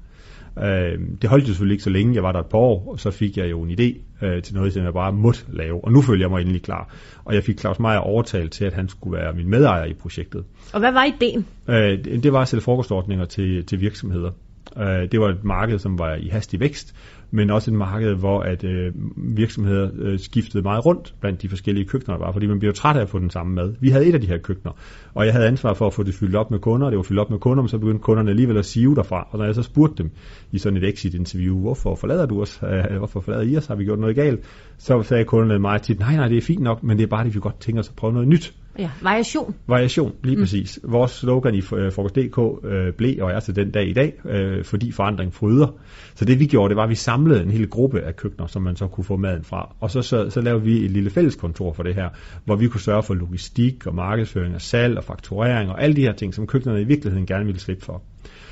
Øh, 0.60 1.00
det 1.22 1.30
holdt 1.30 1.44
jo 1.44 1.48
selvfølgelig 1.48 1.74
ikke 1.74 1.84
så 1.84 1.90
længe, 1.90 2.16
jeg 2.16 2.24
var 2.24 2.32
der 2.32 2.40
et 2.40 2.46
par 2.46 2.58
år, 2.58 2.92
og 2.92 3.00
så 3.00 3.12
fik 3.12 3.38
jeg 3.38 3.52
jo 3.52 3.62
en 3.62 3.72
idé 3.72 4.26
øh, 4.26 4.44
til 4.44 4.56
noget, 4.56 4.74
som 4.74 4.84
jeg 4.84 4.94
bare 4.94 5.14
måtte 5.14 5.42
lave. 5.54 5.84
Og 5.84 5.92
nu 5.92 6.02
følte 6.02 6.22
jeg 6.22 6.30
mig 6.30 6.42
endelig 6.42 6.62
klar. 6.62 6.96
Og 7.26 7.34
jeg 7.36 7.44
fik 7.44 7.60
Claus 7.60 7.80
Meier 7.80 7.98
overtalt 7.98 8.52
til, 8.52 8.66
at 8.66 8.74
han 8.74 8.90
skulle 8.90 9.18
være 9.18 9.34
min 9.34 9.50
medejer 9.50 9.86
i 9.86 9.94
projektet. 9.94 10.44
Og 10.74 10.80
hvad 10.80 10.92
var 10.92 11.04
ideen? 11.04 11.46
Øh, 11.68 12.24
det 12.24 12.34
var 12.34 12.42
at 12.42 12.48
sætte 12.48 12.64
frokostordninger 12.64 13.26
til, 13.26 13.66
til 13.66 13.82
virksomheder. 13.82 14.32
Øh, 14.78 15.12
det 15.12 15.20
var 15.20 15.30
et 15.30 15.44
marked, 15.44 15.80
som 15.80 16.00
var 16.00 16.16
i 16.16 16.28
hastig 16.28 16.60
vækst, 16.60 16.96
men 17.32 17.50
også 17.50 17.72
et 17.72 17.78
marked, 17.78 18.14
hvor 18.14 18.42
at 18.42 18.64
øh, 18.64 18.94
virksomheder 19.16 19.90
øh, 19.98 20.20
skiftede 20.20 20.64
meget 20.64 20.86
rundt 20.86 21.16
blandt 21.20 21.42
de 21.42 21.50
forskellige 21.50 21.86
køkkener, 21.86 22.18
der 22.18 22.26
var, 22.26 22.32
fordi 22.32 22.48
man 22.48 22.60
bliver 22.60 22.74
træt 22.74 22.98
af 22.98 23.02
at 23.02 23.10
få 23.10 23.20
den 23.20 23.30
samme 23.30 23.54
mad. 23.56 23.74
Vi 23.80 23.90
havde 23.90 24.06
et 24.06 24.14
af 24.14 24.22
de 24.22 24.28
her 24.28 24.38
køkkener, 24.38 24.74
og 25.14 25.26
jeg 25.26 25.34
havde 25.34 25.48
ansvar 25.48 25.74
for 25.74 25.88
at 25.88 25.94
få 25.94 26.04
det 26.04 26.14
fyldt 26.14 26.36
op 26.36 26.52
med 26.52 26.60
kunder, 26.60 26.86
og 26.86 26.92
det 26.92 26.98
var 26.98 27.04
fyldt 27.04 27.20
op 27.20 27.30
med 27.30 27.40
kunder, 27.40 27.64
men 27.64 27.70
så 27.70 27.78
begyndte 27.78 28.04
kunderne 28.04 28.30
alligevel 28.30 28.58
at 28.58 28.66
sive 28.66 28.96
derfra, 28.96 29.28
og 29.32 29.38
når 29.38 29.46
jeg 29.46 29.56
så 29.56 29.64
spurgte 29.64 30.04
dem 30.04 30.12
i 30.52 30.58
sådan 30.58 30.78
et 30.78 30.90
exit-interview, 30.90 31.60
hvorfor 31.60 31.96
forlader 31.96 32.26
du 32.26 32.42
os, 32.42 32.60
øh, 32.72 32.98
hvorfor 32.98 33.20
forlader 33.20 33.44
I 33.44 33.58
os, 33.58 33.66
har 33.66 33.76
vi 33.76 33.84
gjort 33.84 34.00
noget 34.00 34.16
galt, 34.16 34.40
så 34.78 35.04
sagde 35.04 35.26
kunderne 35.26 35.60
meget 35.60 35.82
tit, 35.82 36.00
nej, 36.00 36.16
nej, 36.16 36.28
det 36.28 36.38
er 36.38 36.42
fint 36.42 36.62
nok, 36.62 36.84
men 36.84 36.98
det 36.98 37.04
er 37.04 37.08
bare, 37.08 37.24
det, 37.26 37.36
vi 37.36 37.40
godt 37.40 37.60
tænker 37.60 37.80
os 37.80 37.90
at 37.90 37.96
prøve 37.96 38.14
noget 38.14 38.28
nyt. 38.28 38.54
Ja, 38.80 38.90
variation. 39.02 39.56
Variation, 39.68 40.14
lige 40.24 40.36
mm. 40.36 40.42
præcis. 40.42 40.80
Vores 40.84 41.12
slogan 41.12 41.56
i 41.56 41.58
øh, 41.58 41.92
Frokost.dk 41.92 42.66
øh, 42.66 42.94
blev 42.94 43.24
og 43.24 43.32
er 43.32 43.40
til 43.40 43.56
den 43.56 43.72
dag 43.72 43.88
i 43.88 43.94
dag, 43.94 44.14
øh, 44.26 44.64
fordi 44.64 44.92
forandring 44.92 45.34
fryder. 45.34 45.68
Så 46.16 46.26
det 46.26 46.40
vi 46.40 46.46
gjorde, 46.46 46.70
det 46.70 46.78
var, 46.78 46.84
at 46.84 46.90
vi 46.90 46.96
samlede 46.96 47.44
en 47.44 47.52
hel 47.52 47.70
gruppe 47.70 48.02
af 48.02 48.16
køkkener, 48.16 48.48
som 48.48 48.62
man 48.62 48.76
så 48.76 48.88
kunne 48.88 49.04
få 49.04 49.18
maden 49.18 49.44
fra. 49.44 49.76
Og 49.80 49.92
så, 49.92 50.02
så, 50.02 50.30
så 50.30 50.42
lavede 50.42 50.64
vi 50.64 50.86
et 50.86 50.92
lille 50.92 51.10
fælleskontor 51.10 51.74
for 51.74 51.84
det 51.84 51.96
her, 51.96 52.10
hvor 52.46 52.56
vi 52.56 52.68
kunne 52.68 52.82
sørge 52.82 53.04
for 53.04 53.14
logistik 53.14 53.88
og 53.88 53.96
markedsføring 53.96 54.56
og 54.56 54.62
salg 54.62 54.98
og 54.98 55.04
fakturering 55.04 55.70
og 55.70 55.84
alle 55.84 55.96
de 55.96 56.02
her 56.02 56.14
ting, 56.14 56.34
som 56.34 56.48
køkkenerne 56.48 56.82
i 56.82 56.86
virkeligheden 56.86 57.26
gerne 57.26 57.46
ville 57.46 57.60
slippe 57.60 57.86
for. 57.86 58.04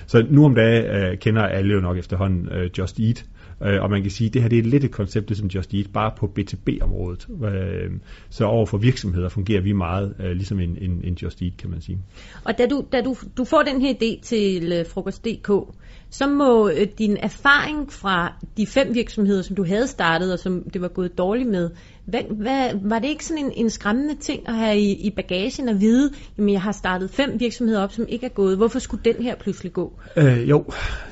Så 0.06 0.26
nu 0.30 0.46
om 0.46 0.56
dagen 0.56 0.86
øh, 0.86 1.18
kender 1.18 1.42
alle 1.42 1.74
jo 1.74 1.80
nok 1.80 1.98
efterhånden 1.98 2.50
øh, 2.52 2.70
Just 2.78 3.00
Eat, 3.00 3.26
Øh, 3.66 3.84
og 3.84 3.90
man 3.90 4.02
kan 4.02 4.12
sige, 4.12 4.28
at 4.28 4.34
det 4.34 4.42
her 4.42 4.50
det 4.50 4.60
er 4.60 4.64
lidt 4.64 4.84
et 4.84 4.92
koncept 4.92 5.38
som 5.38 5.48
Just 5.48 5.74
Eat, 5.74 5.88
bare 5.94 6.12
på 6.18 6.32
B2B-området. 6.40 7.28
Øh, 7.44 7.92
så 8.30 8.46
over 8.46 8.66
for 8.66 8.78
virksomheder 8.78 9.30
fungerer 9.30 9.62
vi 9.62 9.72
meget 9.72 10.16
øh, 10.20 10.32
ligesom 10.32 10.60
en, 10.60 10.78
en, 10.82 11.02
en 11.04 11.14
Just 11.14 11.42
Eat, 11.42 11.58
kan 11.58 11.70
man 11.70 11.82
sige. 11.82 11.98
Og 12.44 12.58
da 12.58 12.68
du, 12.68 12.86
da 12.92 13.02
du, 13.02 13.16
du 13.38 13.44
får 13.46 13.62
den 13.62 13.82
her 13.82 13.94
idé 13.94 14.22
til 14.22 14.74
øh, 14.74 14.86
Frokost.dk, 14.86 15.76
så 16.10 16.28
må 16.28 16.70
øh, 16.70 16.88
din 16.98 17.18
erfaring 17.18 17.92
fra 17.92 18.34
de 18.58 18.68
fem 18.68 18.94
virksomheder, 18.94 19.42
som 19.42 19.56
du 19.56 19.66
havde 19.66 19.88
startet, 19.88 20.34
og 20.34 20.40
som 20.40 20.70
det 20.74 20.82
var 20.82 20.88
gået 20.88 21.18
dårligt 21.18 21.50
med, 21.50 21.70
hvad, 22.06 22.22
hvad, 22.30 22.70
var 22.82 23.00
det 23.00 23.08
ikke 23.08 23.26
sådan 23.26 23.46
en, 23.46 23.52
en 23.56 23.70
skræmmende 23.70 24.16
ting 24.16 24.50
at 24.50 24.56
have 24.56 24.80
i, 24.80 25.08
i 25.08 25.10
bagagen 25.10 25.70
at 25.70 25.82
vide, 25.82 26.12
at 26.38 26.52
jeg 26.52 26.62
har 26.62 26.72
startet 26.72 27.10
fem 27.10 27.40
virksomheder 27.40 27.84
op, 27.84 27.92
som 27.92 28.06
ikke 28.10 28.26
er 28.26 28.30
gået. 28.30 28.58
Hvorfor 28.58 28.80
skulle 28.80 29.04
den 29.06 29.24
her 29.24 29.36
pludselig 29.36 29.74
gå? 29.74 30.00
Øh, 30.18 30.50
jo, 30.50 30.66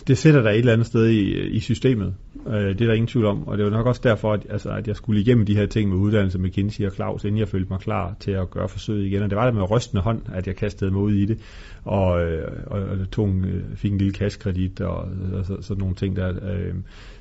det 0.08 0.18
sætter 0.18 0.42
dig 0.42 0.50
et 0.50 0.58
eller 0.58 0.74
andet 0.74 0.88
sted 0.88 1.08
i, 1.08 1.48
i 1.50 1.60
systemet. 1.60 2.14
Øh, 2.48 2.54
det 2.54 2.82
er 2.82 2.86
der 2.86 2.94
ingen 2.94 3.08
tvivl 3.08 3.26
om, 3.26 3.48
og 3.48 3.58
det 3.58 3.66
var 3.66 3.72
nok 3.72 3.86
også 3.86 4.02
derfor, 4.04 4.34
at, 4.34 4.46
altså, 4.50 4.70
at 4.70 4.88
jeg 4.88 4.96
skulle 4.96 5.22
igennem 5.22 5.46
de 5.46 5.56
her 5.56 5.66
ting 5.66 5.90
med 5.90 5.98
uddannelse 5.98 6.40
med 6.40 6.50
Kinsey 6.50 6.86
og 6.86 6.92
Claus, 6.92 7.24
inden 7.24 7.40
jeg 7.40 7.48
følte 7.48 7.70
mig 7.70 7.80
klar 7.80 8.16
til 8.20 8.32
at 8.32 8.50
gøre 8.50 8.70
forsøget 8.70 9.06
igen. 9.06 9.24
Og 9.24 9.30
det 9.30 9.38
var 9.38 9.46
det 9.46 9.56
med 9.56 9.72
rystende 9.72 10.04
hånd, 10.04 10.22
at 10.34 10.48
jeg 10.48 10.56
kastede 10.56 10.92
mig 10.92 11.02
ud 11.02 11.14
i 11.14 11.26
det, 11.26 11.40
og, 11.86 12.24
øh, 12.24 12.52
og, 12.68 12.82
og 12.82 13.12
tog 13.12 13.30
en, 13.30 13.46
øh, 13.46 13.64
fik 13.76 13.92
en 13.92 13.98
lille 13.98 14.14
kaskredit 14.14 14.82
og, 14.82 15.08
og 15.34 15.46
så, 15.46 15.58
sådan 15.62 15.80
nogle 15.80 15.96
ting 15.96 16.16
der. 16.16 16.30
Øh, 16.30 16.74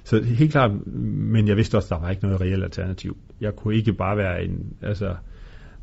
så 0.04 0.22
helt 0.22 0.52
klart, 0.52 0.86
men 0.86 1.48
jeg 1.48 1.56
vidste 1.56 1.76
også, 1.76 1.86
at 1.86 1.90
der 1.90 2.04
var 2.04 2.10
ikke 2.10 2.22
noget 2.22 2.40
reelt 2.40 2.64
alternativ. 2.64 3.16
Jeg 3.40 3.56
kunne 3.56 3.74
ikke 3.74 3.92
bare 3.92 4.16
være 4.16 4.44
en, 4.44 4.72
altså, 4.82 5.14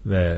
hvad, 0.03 0.37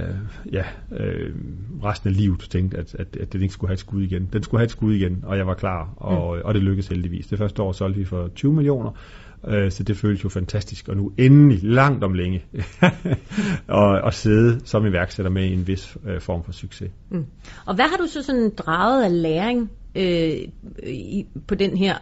ja, 0.51 0.63
øh, 0.91 1.36
resten 1.83 2.09
af 2.09 2.17
livet 2.17 2.39
tænkte, 2.39 2.77
at, 2.77 2.95
at, 2.95 3.17
at 3.19 3.33
den 3.33 3.41
ikke 3.41 3.53
skulle 3.53 3.69
have 3.69 3.74
et 3.74 3.79
skud 3.79 4.01
igen. 4.01 4.29
Den 4.33 4.43
skulle 4.43 4.59
have 4.59 4.65
et 4.65 4.71
skud 4.71 4.93
igen, 4.93 5.24
og 5.24 5.38
jeg 5.38 5.48
var 5.48 5.53
klar, 5.53 5.93
og, 5.98 6.36
mm. 6.36 6.41
og 6.45 6.53
det 6.53 6.63
lykkedes 6.63 6.88
heldigvis. 6.88 7.27
Det 7.27 7.38
første 7.38 7.62
år 7.62 7.71
solgte 7.71 8.00
vi 8.00 8.05
for 8.05 8.27
20 8.36 8.53
millioner, 8.53 8.91
øh, 9.48 9.71
så 9.71 9.83
det 9.83 9.98
føltes 9.98 10.24
jo 10.24 10.29
fantastisk. 10.29 10.88
Og 10.88 10.98
nu 10.98 11.12
endelig, 11.17 11.63
langt 11.63 12.03
om 12.03 12.13
længe, 12.13 12.45
og, 13.67 13.88
og 13.88 14.13
sidde 14.13 14.59
som 14.65 14.86
iværksætter 14.86 15.31
med 15.31 15.53
en 15.53 15.67
vis 15.67 15.98
øh, 16.05 16.21
form 16.21 16.43
for 16.43 16.51
succes. 16.51 16.91
Mm. 17.09 17.25
Og 17.65 17.75
hvad 17.75 17.86
har 17.86 17.98
du 17.98 18.07
så 18.07 18.24
sådan 18.24 18.51
draget 18.57 19.03
af 19.03 19.21
læring 19.21 19.71
øh, 19.95 20.38
i, 20.88 21.25
på 21.48 21.55
den 21.55 21.77
her 21.77 21.95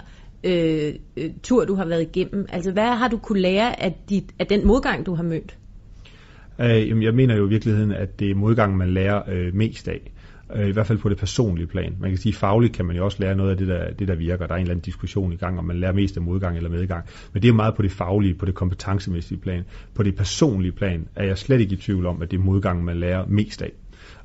Øh, 0.44 0.94
øh, 1.18 1.30
tur, 1.44 1.66
du 1.66 1.76
har 1.76 1.86
været 1.86 2.02
igennem? 2.02 2.46
Altså, 2.50 2.72
hvad 2.72 2.84
har 2.84 3.08
du 3.08 3.18
kunne 3.18 3.40
lære 3.40 3.84
af, 3.84 3.96
dit, 4.10 4.34
af 4.40 4.48
den 4.48 4.68
modgang, 4.68 5.06
du 5.06 5.16
har 5.16 5.24
mødt? 5.24 5.58
Øh, 6.60 7.04
jeg 7.04 7.14
mener 7.14 7.36
jo 7.36 7.46
i 7.46 7.50
virkeligheden, 7.50 7.92
at 7.92 8.20
det 8.20 8.32
er 8.32 8.36
modgang, 8.36 8.78
man 8.78 8.90
lærer 8.90 9.22
øh, 9.30 9.56
mest 9.56 9.88
af. 9.88 10.12
Øh, 10.56 10.68
I 10.68 10.72
hvert 10.72 10.88
fald 10.88 10.98
på 10.98 11.10
det 11.10 11.18
personlige 11.18 11.68
plan. 11.68 11.96
Man 12.00 12.10
kan 12.10 12.18
sige, 12.18 12.34
fagligt 12.34 12.74
kan 12.74 12.86
man 12.86 12.96
jo 12.96 13.06
også 13.06 13.18
lære 13.20 13.36
noget 13.36 13.52
af 13.52 13.58
det 13.58 13.68
der, 13.68 13.92
det, 13.92 14.08
der 14.08 14.16
virker. 14.16 14.48
Der 14.48 14.54
er 14.54 14.58
en 14.58 14.62
eller 14.62 14.72
anden 14.72 14.84
diskussion 14.84 15.34
i 15.34 15.36
gang, 15.36 15.60
om 15.60 15.66
man 15.66 15.80
lærer 15.80 15.94
mest 15.94 16.18
af 16.18 16.24
modgang 16.24 16.58
eller 16.58 16.70
medgang. 16.70 17.06
Men 17.34 17.42
det 17.42 17.50
er 17.50 17.54
meget 17.54 17.76
på 17.76 17.82
det 17.82 17.92
faglige, 17.92 18.34
på 18.34 18.46
det 18.46 18.56
kompetencemæssige 18.56 19.40
plan. 19.40 19.64
På 19.94 20.04
det 20.04 20.16
personlige 20.16 20.72
plan 20.72 21.08
er 21.16 21.26
jeg 21.26 21.38
slet 21.38 21.62
ikke 21.62 21.74
i 21.74 21.78
tvivl 21.78 22.06
om, 22.06 22.22
at 22.22 22.32
det 22.32 22.38
er 22.38 22.42
modgang, 22.42 22.84
man 22.84 22.98
lærer 22.98 23.26
mest 23.28 23.62
af. 23.62 23.72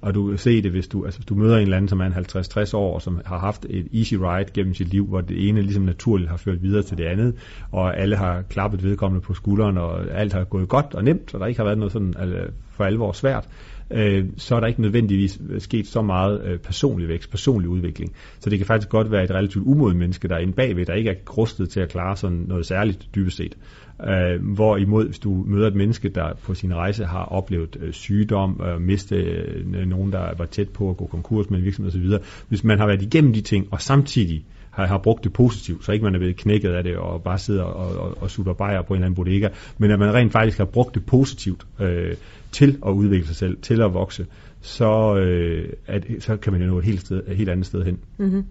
Og 0.03 0.15
du 0.15 0.29
kan 0.29 0.39
se 0.39 0.63
det, 0.63 0.71
hvis 0.71 0.89
du, 0.89 1.05
altså, 1.05 1.19
hvis 1.19 1.27
du 1.27 1.35
møder 1.35 1.57
en 1.57 1.63
eller 1.63 1.77
anden, 1.77 1.89
som 1.89 2.01
er 2.01 2.07
en 2.07 2.13
50-60 2.13 2.77
år, 2.77 2.95
og 2.95 3.03
som 3.03 3.21
har 3.25 3.39
haft 3.39 3.67
et 3.71 3.87
easy 3.93 4.15
ride 4.15 4.51
gennem 4.55 4.75
sit 4.75 4.89
liv, 4.89 5.07
hvor 5.07 5.21
det 5.21 5.49
ene 5.49 5.63
ligesom 5.63 5.83
naturligt 5.83 6.31
har 6.31 6.37
ført 6.37 6.63
videre 6.63 6.83
til 6.83 6.99
det 6.99 7.05
andet, 7.05 7.35
og 7.73 7.99
alle 8.01 8.17
har 8.17 8.43
klappet 8.43 8.83
vedkommende 8.83 9.25
på 9.25 9.35
skulderen, 9.35 9.79
og 9.79 10.11
alt 10.11 10.33
har 10.33 10.45
gået 10.45 10.69
godt 10.69 10.95
og 10.95 11.05
nemt, 11.05 11.35
og 11.35 11.41
der 11.41 11.47
ikke 11.47 11.59
har 11.59 11.65
været 11.65 11.79
noget 11.79 11.93
sådan 11.93 12.15
altså, 12.19 12.39
for 12.71 12.85
alvor 12.85 13.13
svært, 13.13 13.49
øh, 13.91 14.25
så 14.37 14.57
er 14.57 14.61
der 14.61 14.67
ikke 14.67 14.83
nødvendigvis 14.83 15.41
sket 15.59 15.87
så 15.87 16.03
meget 16.03 16.45
øh, 16.45 16.59
personlig 16.59 17.09
vækst, 17.09 17.31
personlig 17.31 17.69
udvikling. 17.69 18.13
Så 18.41 18.51
det 18.51 18.59
kan 18.59 18.67
faktisk 18.67 18.89
godt 18.89 19.11
være 19.11 19.25
et 19.25 19.31
relativt 19.31 19.67
umoden 19.67 19.99
menneske, 19.99 20.29
der 20.29 20.35
er 20.35 20.41
inde 20.41 20.53
bagved, 20.53 20.87
der 20.87 20.95
ikke 20.95 21.11
er 21.11 21.15
rustet 21.39 21.71
til 21.71 21.81
at 21.81 21.89
klare 21.89 22.17
sådan 22.17 22.45
noget 22.49 22.67
særligt 22.67 23.09
dybest 23.15 23.37
set. 23.37 23.57
Øh, 24.09 24.55
hvorimod, 24.55 25.07
hvis 25.07 25.19
du 25.19 25.45
møder 25.47 25.67
et 25.67 25.75
menneske, 25.75 26.09
der 26.09 26.35
på 26.43 26.55
sin 26.55 26.75
rejse 26.75 27.05
har 27.05 27.25
oplevet 27.25 27.77
øh, 27.81 27.93
sygdom, 27.93 28.61
øh, 28.67 28.81
miste 28.81 29.17
øh, 29.17 29.87
nogen, 29.87 30.13
der 30.13 30.35
var 30.39 30.47
tæt 30.47 30.69
på 30.69 30.91
at 30.91 30.97
gå 30.97 31.07
konkurs 31.07 31.51
med 31.51 31.59
en 31.59 31.65
virksomhed 31.65 31.93
osv., 31.93 32.25
hvis 32.49 32.65
man 32.65 32.79
har 32.79 32.87
været 32.87 33.03
igennem 33.03 33.33
de 33.33 33.41
ting, 33.41 33.69
og 33.71 33.81
samtidig 33.81 34.45
har, 34.71 34.87
har 34.87 34.99
brugt 34.99 35.25
det 35.25 35.33
positivt, 35.33 35.85
så 35.85 35.93
ikke 35.93 36.05
man 36.05 36.15
er 36.15 36.19
blevet 36.19 36.37
knækket 36.37 36.71
af 36.71 36.85
det 36.85 36.97
og 36.97 37.23
bare 37.23 37.39
sidder 37.39 37.63
og, 37.63 38.01
og, 38.01 38.23
og 38.23 38.31
sutter 38.31 38.53
bajer 38.53 38.83
på 38.83 38.95
en 38.95 38.99
eller 38.99 39.07
anden 39.07 39.17
bodega, 39.17 39.49
men 39.79 39.91
at 39.91 39.99
man 39.99 40.15
rent 40.15 40.33
faktisk 40.33 40.59
har 40.59 40.65
brugt 40.65 40.95
det 40.95 41.07
positivt 41.07 41.67
øh, 41.81 42.15
til 42.53 42.79
at 42.87 42.91
udvikle 42.91 43.27
sig 43.27 43.37
selv, 43.37 43.57
til 43.63 43.83
at 43.83 43.95
vokse, 43.95 44.27
så, 44.61 45.17
øh, 45.17 45.69
at, 45.87 46.07
så 46.19 46.37
kan 46.37 46.53
man 46.53 46.63
jo 46.63 46.67
nå 46.67 46.79
et 46.79 46.85
helt, 46.85 47.01
sted, 47.01 47.23
et 47.29 47.37
helt 47.37 47.51
andet 47.51 47.67
sted 47.67 47.85
hen. 47.85 47.99
Mm-hmm. 48.19 48.45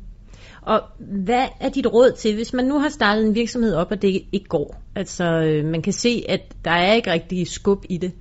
Og 0.61 0.81
hvad 0.99 1.47
er 1.59 1.69
dit 1.69 1.87
råd 1.87 2.11
til, 2.17 2.35
hvis 2.35 2.53
man 2.53 2.65
nu 2.65 2.79
har 2.79 2.89
startet 2.89 3.25
en 3.25 3.35
virksomhed 3.35 3.75
op, 3.75 3.91
og 3.91 4.01
det 4.01 4.21
ikke 4.31 4.47
går? 4.49 4.81
Altså, 4.95 5.23
øh, 5.23 5.65
man 5.65 5.81
kan 5.81 5.93
se, 5.93 6.23
at 6.29 6.41
der 6.65 6.71
er 6.71 6.93
ikke 6.93 7.11
rigtig 7.11 7.47
skub 7.47 7.85
i 7.89 7.97
det. 7.97 8.11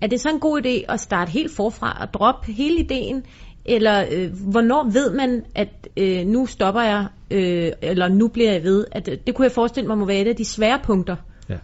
Er 0.00 0.06
det 0.06 0.20
så 0.20 0.28
en 0.30 0.40
god 0.40 0.62
idé 0.66 0.92
at 0.92 1.00
starte 1.00 1.30
helt 1.30 1.50
forfra 1.56 1.98
og 2.00 2.14
droppe 2.14 2.52
hele 2.52 2.78
ideen? 2.78 3.24
Eller 3.64 4.04
øh, 4.12 4.30
hvornår 4.50 4.90
ved 4.92 5.14
man, 5.14 5.42
at 5.54 5.88
øh, 5.96 6.26
nu 6.26 6.46
stopper 6.46 6.80
jeg, 6.80 7.06
øh, 7.30 7.72
eller 7.82 8.08
nu 8.08 8.28
bliver 8.28 8.52
jeg 8.52 8.62
ved? 8.62 8.84
At, 8.92 9.08
øh, 9.08 9.18
det 9.26 9.34
kunne 9.34 9.44
jeg 9.44 9.52
forestille 9.52 9.88
mig 9.88 9.98
må 9.98 10.04
være 10.04 10.20
et 10.20 10.28
af 10.28 10.36
de 10.36 10.44
svære 10.44 10.80
punkter. 10.84 11.16
Ja, 11.48 11.56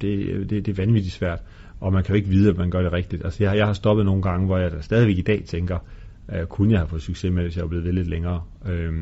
det, 0.00 0.08
øh, 0.08 0.50
det, 0.50 0.66
det 0.66 0.68
er 0.68 0.82
vanvittigt 0.86 1.14
svært. 1.14 1.38
Og 1.80 1.92
man 1.92 2.02
kan 2.02 2.14
jo 2.14 2.16
ikke 2.16 2.28
vide, 2.28 2.50
at 2.50 2.56
man 2.56 2.70
gør 2.70 2.82
det 2.82 2.92
rigtigt. 2.92 3.24
Altså, 3.24 3.44
jeg, 3.44 3.56
jeg 3.56 3.66
har 3.66 3.72
stoppet 3.72 4.04
nogle 4.06 4.22
gange, 4.22 4.46
hvor 4.46 4.58
jeg 4.58 4.70
stadigvæk 4.80 5.18
i 5.18 5.22
dag 5.22 5.42
tænker, 5.46 5.78
øh, 6.34 6.46
kunne 6.46 6.72
jeg 6.72 6.80
have 6.80 6.88
fået 6.88 7.02
succes 7.02 7.32
med, 7.32 7.42
hvis 7.42 7.56
jeg 7.56 7.62
var 7.62 7.68
blevet 7.68 7.84
ved 7.84 7.92
lidt 7.92 8.08
længere. 8.08 8.42
Øh, 8.68 8.92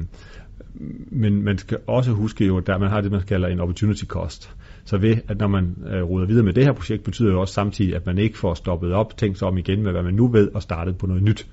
men 1.11 1.43
man 1.43 1.59
skal 1.59 1.79
også 1.87 2.11
huske 2.11 2.47
jo, 2.47 2.57
at 2.57 2.69
man 2.69 2.91
har 2.91 3.01
det, 3.01 3.11
man 3.11 3.23
kalder 3.23 3.49
en 3.49 3.61
opportunity 3.61 4.05
cost. 4.05 4.55
Så 4.85 4.99
ved, 4.99 5.17
at 5.29 5.39
når 5.39 5.49
man 5.49 5.77
øh, 5.93 6.03
ruder 6.03 6.27
videre 6.27 6.45
med 6.45 6.53
det 6.53 6.65
her 6.65 6.73
projekt, 6.73 7.03
betyder 7.03 7.33
jo 7.33 7.41
også 7.41 7.55
samtidig, 7.55 7.95
at 7.95 8.07
man 8.07 8.19
ikke 8.19 8.39
får 8.39 8.55
stoppet 8.55 8.93
op, 8.93 9.17
tænkt 9.17 9.39
sig 9.39 9.49
om 9.49 9.59
igen 9.59 9.83
med, 9.83 9.93
hvad 9.93 10.03
man 10.03 10.15
nu 10.15 10.29
ved, 10.29 10.51
og 10.55 10.63
startet 10.63 10.99
på 10.99 11.07
noget 11.07 11.23
nyt. 11.23 11.47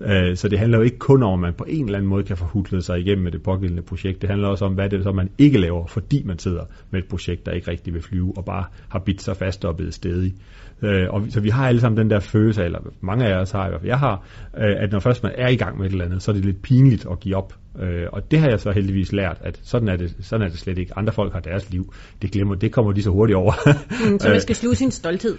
Øh, 0.00 0.36
så 0.36 0.48
det 0.48 0.58
handler 0.58 0.78
jo 0.78 0.84
ikke 0.84 0.98
kun 0.98 1.22
om, 1.22 1.32
at 1.32 1.40
man 1.40 1.54
på 1.54 1.64
en 1.68 1.84
eller 1.84 1.98
anden 1.98 2.08
måde 2.08 2.24
kan 2.24 2.36
få 2.36 2.80
sig 2.80 3.00
igennem 3.00 3.24
med 3.24 3.32
det 3.32 3.42
pågældende 3.42 3.82
projekt. 3.82 4.22
Det 4.22 4.30
handler 4.30 4.48
også 4.48 4.64
om, 4.64 4.74
hvad 4.74 4.90
det 4.90 4.98
er, 4.98 5.02
så 5.02 5.12
man 5.12 5.30
ikke 5.38 5.58
laver, 5.58 5.86
fordi 5.86 6.22
man 6.24 6.38
sidder 6.38 6.64
med 6.90 7.02
et 7.02 7.08
projekt, 7.08 7.46
der 7.46 7.52
ikke 7.52 7.70
rigtig 7.70 7.94
vil 7.94 8.02
flyve, 8.02 8.32
og 8.36 8.44
bare 8.44 8.64
har 8.88 8.98
bidt 8.98 9.22
sig 9.22 9.36
fast 9.36 9.64
og 9.64 9.76
blevet 9.76 9.94
stedig. 9.94 10.34
Øh, 10.82 11.06
og 11.10 11.22
så 11.28 11.40
vi 11.40 11.48
har 11.48 11.68
alle 11.68 11.80
sammen 11.80 11.98
den 11.98 12.10
der 12.10 12.20
følelse, 12.20 12.64
eller 12.64 12.78
mange 13.00 13.26
af 13.26 13.40
os 13.40 13.50
har 13.50 13.66
i 13.66 13.68
hvert 13.68 13.80
fald, 13.80 13.88
jeg 13.88 13.98
har, 13.98 14.22
øh, 14.56 14.76
at 14.78 14.92
når 14.92 14.98
først 14.98 15.22
man 15.22 15.32
er 15.34 15.48
i 15.48 15.56
gang 15.56 15.78
med 15.78 15.86
et 15.86 15.92
eller 15.92 16.04
andet, 16.04 16.22
så 16.22 16.30
er 16.30 16.34
det 16.34 16.44
lidt 16.44 16.62
pinligt 16.62 17.06
at 17.10 17.20
give 17.20 17.36
op. 17.36 17.54
Øh, 17.80 18.06
og 18.12 18.30
det 18.30 18.38
har 18.38 18.48
jeg 18.48 18.60
så 18.60 18.70
heldigvis 18.70 19.12
lært, 19.12 19.38
at 19.40 19.60
sådan 19.62 19.88
er, 19.88 19.96
det, 19.96 20.16
sådan 20.20 20.46
er 20.46 20.50
det 20.50 20.58
slet 20.58 20.78
ikke. 20.78 20.98
Andre 20.98 21.12
folk 21.12 21.32
har 21.32 21.40
deres 21.40 21.70
liv. 21.70 21.94
Det, 22.22 22.30
glemmer, 22.30 22.54
det 22.54 22.72
kommer 22.72 22.92
de 22.92 23.02
så 23.02 23.10
hurtigt 23.10 23.36
over. 23.36 23.52
mm, 24.10 24.18
så 24.18 24.28
man 24.28 24.40
skal 24.48 24.56
sluge 24.56 24.74
sin 24.74 24.90
stolthed? 24.90 25.36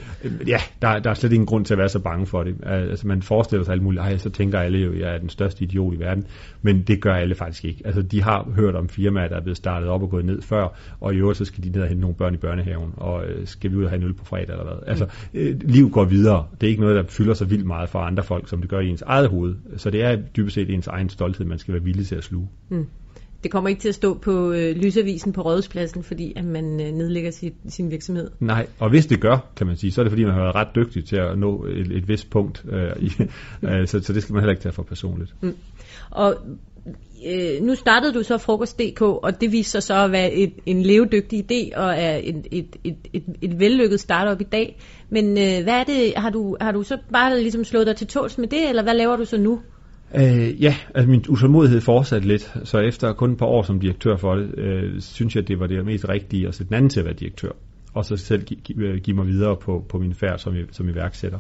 ja, 0.47 0.57
der, 0.81 0.99
der 0.99 1.09
er 1.09 1.13
slet 1.13 1.33
ingen 1.33 1.45
grund 1.45 1.65
til 1.65 1.73
at 1.73 1.77
være 1.77 1.89
så 1.89 1.99
bange 1.99 2.25
for 2.25 2.43
det. 2.43 2.55
Altså 2.63 3.07
man 3.07 3.21
forestiller 3.21 3.63
sig 3.63 3.71
alt 3.71 3.83
muligt, 3.83 4.01
ej, 4.01 4.17
så 4.17 4.29
tænker 4.29 4.59
alle 4.59 4.77
jo, 4.77 4.91
at 4.91 4.99
jeg 4.99 5.13
er 5.13 5.17
den 5.17 5.29
største 5.29 5.63
idiot 5.63 5.93
i 5.93 5.99
verden. 5.99 6.25
Men 6.61 6.81
det 6.81 7.01
gør 7.01 7.13
alle 7.13 7.35
faktisk 7.35 7.65
ikke. 7.65 7.81
Altså 7.85 8.01
de 8.01 8.23
har 8.23 8.51
hørt 8.55 8.75
om 8.75 8.89
firmaer, 8.89 9.27
der 9.27 9.35
er 9.35 9.41
blevet 9.41 9.57
startet 9.57 9.89
op 9.89 10.01
og 10.01 10.09
gået 10.09 10.25
ned 10.25 10.41
før, 10.41 10.77
og 10.99 11.13
i 11.13 11.17
øvrigt 11.17 11.37
så 11.37 11.45
skal 11.45 11.63
de 11.63 11.69
ned 11.69 11.81
og 11.81 11.87
hente 11.87 12.01
nogle 12.01 12.15
børn 12.15 12.33
i 12.33 12.37
børnehaven, 12.37 12.93
og 12.97 13.25
øh, 13.25 13.47
skal 13.47 13.71
vi 13.71 13.75
ud 13.75 13.83
og 13.83 13.89
have 13.89 13.97
en 13.97 14.03
øl 14.03 14.13
på 14.13 14.25
fredag 14.25 14.49
eller 14.49 14.63
hvad. 14.63 14.87
Altså 14.87 15.07
øh, 15.33 15.55
liv 15.61 15.89
går 15.89 16.05
videre. 16.05 16.45
Det 16.61 16.67
er 16.67 16.71
ikke 16.71 16.81
noget, 16.81 16.95
der 16.95 17.03
fylder 17.09 17.33
så 17.33 17.45
vildt 17.45 17.65
meget 17.65 17.89
for 17.89 17.99
andre 17.99 18.23
folk, 18.23 18.49
som 18.49 18.61
det 18.61 18.69
gør 18.69 18.79
i 18.79 18.87
ens 18.87 19.01
eget 19.01 19.29
hoved. 19.29 19.55
Så 19.77 19.89
det 19.89 20.03
er 20.03 20.15
dybest 20.37 20.55
set 20.55 20.69
ens 20.69 20.87
egen 20.87 21.09
stolthed, 21.09 21.45
man 21.45 21.59
skal 21.59 21.73
være 21.73 21.83
villig 21.83 22.07
til 22.07 22.15
at 22.15 22.23
sluge. 22.25 22.49
Mm. 22.69 22.85
Det 23.43 23.51
kommer 23.51 23.69
ikke 23.69 23.81
til 23.81 23.89
at 23.89 23.95
stå 23.95 24.13
på 24.13 24.51
øh, 24.51 24.75
lysavisen 24.75 25.33
på 25.33 25.41
Rådhuspladsen, 25.41 26.03
fordi 26.03 26.33
at 26.35 26.45
man 26.45 26.65
øh, 26.65 26.91
nedlægger 26.91 27.31
sit, 27.31 27.53
sin 27.67 27.91
virksomhed. 27.91 28.29
Nej, 28.39 28.67
og 28.79 28.89
hvis 28.89 29.05
det 29.05 29.21
gør, 29.21 29.37
kan 29.55 29.67
man 29.67 29.77
sige, 29.77 29.91
så 29.91 30.01
er 30.01 30.03
det 30.03 30.11
fordi, 30.11 30.23
man 30.23 30.33
har 30.33 30.41
været 30.41 30.55
ret 30.55 30.75
dygtig 30.75 31.05
til 31.05 31.15
at 31.15 31.39
nå 31.39 31.65
et, 31.65 31.91
et 31.91 32.07
vist 32.07 32.29
punkt. 32.29 32.65
Øh, 32.69 32.91
i, 32.99 33.11
øh, 33.63 33.87
så, 33.87 33.99
så 34.03 34.13
det 34.13 34.23
skal 34.23 34.33
man 34.33 34.41
heller 34.41 34.51
ikke 34.51 34.63
tage 34.63 34.73
for 34.73 34.83
personligt. 34.83 35.35
Mm. 35.41 35.55
Og 36.11 36.35
øh, 37.27 37.61
nu 37.61 37.75
startede 37.75 38.13
du 38.13 38.23
så 38.23 38.37
Frokost.dk, 38.37 39.01
og 39.01 39.41
det 39.41 39.51
viser 39.51 39.79
sig 39.79 39.83
så 39.83 40.03
at 40.03 40.11
være 40.11 40.33
et, 40.33 40.53
en 40.65 40.81
levedygtig 40.81 41.51
idé, 41.51 41.79
og 41.79 41.93
er 41.97 42.19
et, 42.23 42.47
et, 42.51 42.75
et, 42.83 42.97
et, 43.13 43.23
et 43.41 43.59
vellykket 43.59 43.99
startup 43.99 44.41
i 44.41 44.43
dag. 44.43 44.79
Men 45.09 45.25
øh, 45.25 45.63
hvad 45.63 45.73
er 45.73 45.83
det, 45.83 46.13
har 46.17 46.29
du, 46.29 46.57
har 46.61 46.71
du 46.71 46.83
så 46.83 46.97
bare 47.13 47.41
ligesom 47.41 47.63
slået 47.63 47.87
dig 47.87 47.95
til 47.95 48.07
tåls 48.07 48.37
med 48.37 48.47
det, 48.47 48.69
eller 48.69 48.83
hvad 48.83 48.93
laver 48.93 49.15
du 49.15 49.25
så 49.25 49.37
nu? 49.37 49.59
Øh, 50.15 50.63
ja, 50.63 50.75
altså 50.95 51.09
min 51.09 51.25
utålmodighed 51.29 51.81
fortsatte 51.81 52.27
lidt, 52.27 52.57
så 52.63 52.79
efter 52.79 53.13
kun 53.13 53.31
et 53.31 53.37
par 53.37 53.45
år 53.45 53.63
som 53.63 53.79
direktør 53.79 54.15
for 54.15 54.35
det, 54.35 54.59
øh, 54.59 55.01
synes 55.01 55.35
jeg, 55.35 55.47
det 55.47 55.59
var 55.59 55.67
det 55.67 55.85
mest 55.85 56.09
rigtige 56.09 56.47
at 56.47 56.55
sætte 56.55 56.69
den 56.69 56.75
anden 56.75 56.89
til 56.89 56.99
at 56.99 57.05
være 57.05 57.15
direktør, 57.15 57.51
og 57.93 58.05
så 58.05 58.17
selv 58.17 58.43
give, 58.43 58.59
give, 58.59 58.87
øh, 58.87 58.97
give 59.01 59.15
mig 59.15 59.27
videre 59.27 59.57
på, 59.57 59.85
på 59.89 59.99
min 59.99 60.13
færd 60.13 60.37
som, 60.37 60.55
som 60.71 60.89
iværksætter. 60.89 61.39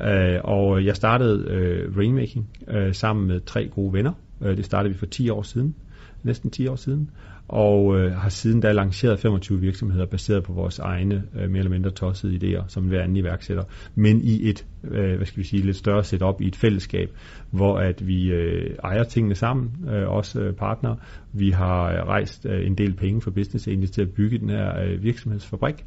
Øh, 0.00 0.40
og 0.44 0.84
jeg 0.84 0.96
startede 0.96 1.50
øh, 1.50 1.96
Rainmaking 1.96 2.48
øh, 2.68 2.94
sammen 2.94 3.26
med 3.26 3.40
tre 3.40 3.68
gode 3.68 3.92
venner. 3.92 4.12
Øh, 4.44 4.56
det 4.56 4.64
startede 4.64 4.92
vi 4.92 4.98
for 4.98 5.06
10 5.06 5.30
år 5.30 5.42
siden, 5.42 5.74
næsten 6.22 6.50
10 6.50 6.66
år 6.66 6.76
siden, 6.76 7.10
og 7.48 7.98
øh, 7.98 8.12
har 8.12 8.28
siden 8.28 8.60
da 8.60 8.72
lanceret 8.72 9.18
25 9.18 9.60
virksomheder 9.60 10.06
baseret 10.06 10.44
på 10.44 10.52
vores 10.52 10.78
egne 10.78 11.22
øh, 11.34 11.50
mere 11.50 11.58
eller 11.58 11.70
mindre 11.70 11.90
tossede 11.90 12.36
idéer 12.36 12.64
som 12.68 12.84
hver 12.84 13.02
anden 13.02 13.16
iværksætter, 13.16 13.64
men 13.94 14.20
i 14.22 14.48
et 14.48 14.66
øh, 14.84 15.16
hvad 15.16 15.26
skal 15.26 15.38
vi 15.38 15.46
sige, 15.46 15.62
lidt 15.62 15.76
større 15.76 16.04
setup 16.04 16.40
i 16.40 16.46
et 16.46 16.56
fællesskab, 16.56 17.10
hvor 17.50 17.78
at 17.78 18.06
vi 18.06 18.32
øh, 18.32 18.76
ejer 18.84 19.04
tingene 19.04 19.34
sammen, 19.34 19.70
øh, 19.88 20.08
også 20.08 20.40
øh, 20.40 20.54
partnere. 20.54 20.96
Vi 21.32 21.50
har 21.50 21.92
øh, 21.92 22.06
rejst 22.06 22.46
øh, 22.46 22.66
en 22.66 22.74
del 22.74 22.94
penge 22.94 23.20
for 23.20 23.30
Business 23.30 23.68
Angels 23.68 23.90
til 23.90 24.02
at 24.02 24.10
bygge 24.10 24.38
den 24.38 24.50
her 24.50 24.80
øh, 24.80 25.02
virksomhedsfabrik, 25.02 25.84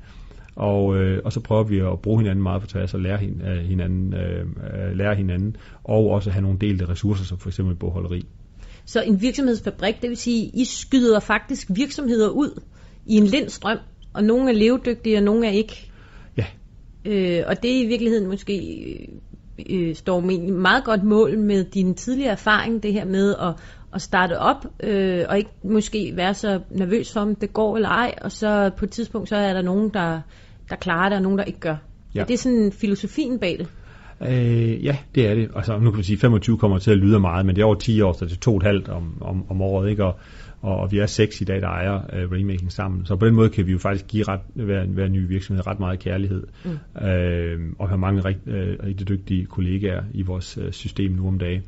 og, 0.55 0.97
øh, 0.97 1.21
og 1.25 1.33
så 1.33 1.39
prøver 1.39 1.63
vi 1.63 1.79
at 1.79 1.99
bruge 1.99 2.21
hinanden 2.21 2.43
meget 2.43 2.61
på 2.61 2.67
tværs 2.67 2.93
og 2.93 2.99
lære 2.99 3.25
øh, 3.25 3.57
hinanden, 3.57 4.13
øh, 4.13 4.39
øh, 4.39 4.97
lære 4.97 5.15
hinanden, 5.15 5.55
og 5.83 6.09
også 6.09 6.31
have 6.31 6.41
nogle 6.41 6.57
delte 6.59 6.89
ressourcer, 6.89 7.23
som 7.23 7.37
for 7.37 7.49
eksempel 7.49 7.75
bogholderi. 7.75 8.25
Så 8.87 9.01
en 9.01 9.21
virksomhedsfabrik, 9.21 10.01
det 10.01 10.09
vil 10.09 10.17
sige, 10.17 10.51
I 10.53 10.65
skyder 10.65 11.19
faktisk 11.19 11.67
virksomheder 11.69 12.29
ud 12.29 12.61
i 13.05 13.15
en 13.15 13.25
lindstrøm, 13.25 13.77
og 14.13 14.23
nogle 14.23 14.49
er 14.49 14.55
levedygtige, 14.55 15.17
og 15.17 15.23
nogle 15.23 15.47
er 15.47 15.51
ikke. 15.51 15.91
Ja. 16.37 16.45
Øh, 17.05 17.43
og 17.47 17.63
det 17.63 17.77
er 17.77 17.83
i 17.83 17.85
virkeligheden 17.85 18.27
måske 18.27 19.09
øh, 19.69 19.95
står 19.95 20.19
meget 20.51 20.83
godt 20.83 21.03
mål 21.03 21.39
med 21.39 21.63
din 21.63 21.95
tidligere 21.95 22.31
erfaring, 22.31 22.83
det 22.83 22.93
her 22.93 23.05
med 23.05 23.35
at, 23.35 23.53
at 23.93 24.01
starte 24.01 24.39
op, 24.39 24.65
øh, 24.83 25.25
og 25.29 25.37
ikke 25.37 25.51
måske 25.63 26.13
være 26.15 26.33
så 26.33 26.59
nervøs 26.69 27.13
for, 27.13 27.19
om 27.19 27.35
det 27.35 27.53
går 27.53 27.75
eller 27.75 27.89
ej, 27.89 28.15
og 28.21 28.31
så 28.31 28.71
på 28.77 28.85
et 28.85 28.91
tidspunkt, 28.91 29.29
så 29.29 29.35
er 29.35 29.53
der 29.53 29.61
nogen, 29.61 29.89
der, 29.89 30.21
der 30.69 30.75
klarer 30.75 31.09
det, 31.09 31.15
og 31.15 31.21
nogen, 31.21 31.37
der 31.37 31.43
ikke 31.43 31.59
gør. 31.59 31.75
Ja. 32.15 32.21
Er 32.21 32.25
det 32.25 32.39
sådan 32.39 32.71
filosofien 32.71 33.39
bag 33.39 33.55
det? 33.59 33.67
Øh, 34.21 34.85
ja, 34.85 34.97
det 35.15 35.27
er 35.27 35.35
det. 35.35 35.49
Altså, 35.55 35.79
nu 35.79 35.91
kan 35.91 35.97
man 35.97 36.03
sige, 36.03 36.17
25 36.17 36.57
kommer 36.57 36.79
til 36.79 36.91
at 36.91 36.97
lyde 36.97 37.19
meget, 37.19 37.45
men 37.45 37.55
det 37.55 37.61
er 37.61 37.65
over 37.65 37.75
10 37.75 38.01
år, 38.01 38.13
så 38.13 38.25
det 38.25 38.31
er 38.31 38.39
to 38.39 38.51
og 38.51 38.57
et 38.57 38.63
halvt 38.63 38.89
om, 38.89 39.17
om, 39.21 39.45
om 39.49 39.61
året, 39.61 39.89
ikke? 39.89 40.05
Og, 40.05 40.19
og, 40.61 40.77
og 40.77 40.91
vi 40.91 40.99
er 40.99 41.05
seks 41.05 41.41
i 41.41 41.43
dag, 41.43 41.61
der 41.61 41.67
ejer 41.67 41.95
uh, 41.95 42.31
Remaking 42.31 42.71
sammen. 42.71 43.05
Så 43.05 43.15
på 43.15 43.25
den 43.25 43.35
måde 43.35 43.49
kan 43.49 43.67
vi 43.67 43.71
jo 43.71 43.77
faktisk 43.77 44.07
give 44.07 44.23
ret, 44.23 44.39
hver, 44.53 44.85
hver 44.85 45.07
ny 45.07 45.27
virksomhed 45.27 45.67
ret 45.67 45.79
meget 45.79 45.99
kærlighed. 45.99 46.43
Mm. 46.65 47.07
Øh, 47.07 47.59
og 47.79 47.89
have 47.89 47.97
mange 47.97 48.21
rigt, 48.21 48.47
øh, 48.47 48.77
rigtig 48.83 49.07
dygtige 49.07 49.45
kollegaer 49.45 50.03
i 50.13 50.21
vores 50.21 50.57
øh, 50.57 50.71
system 50.71 51.11
nu 51.11 51.27
om 51.27 51.39
dagen. 51.39 51.63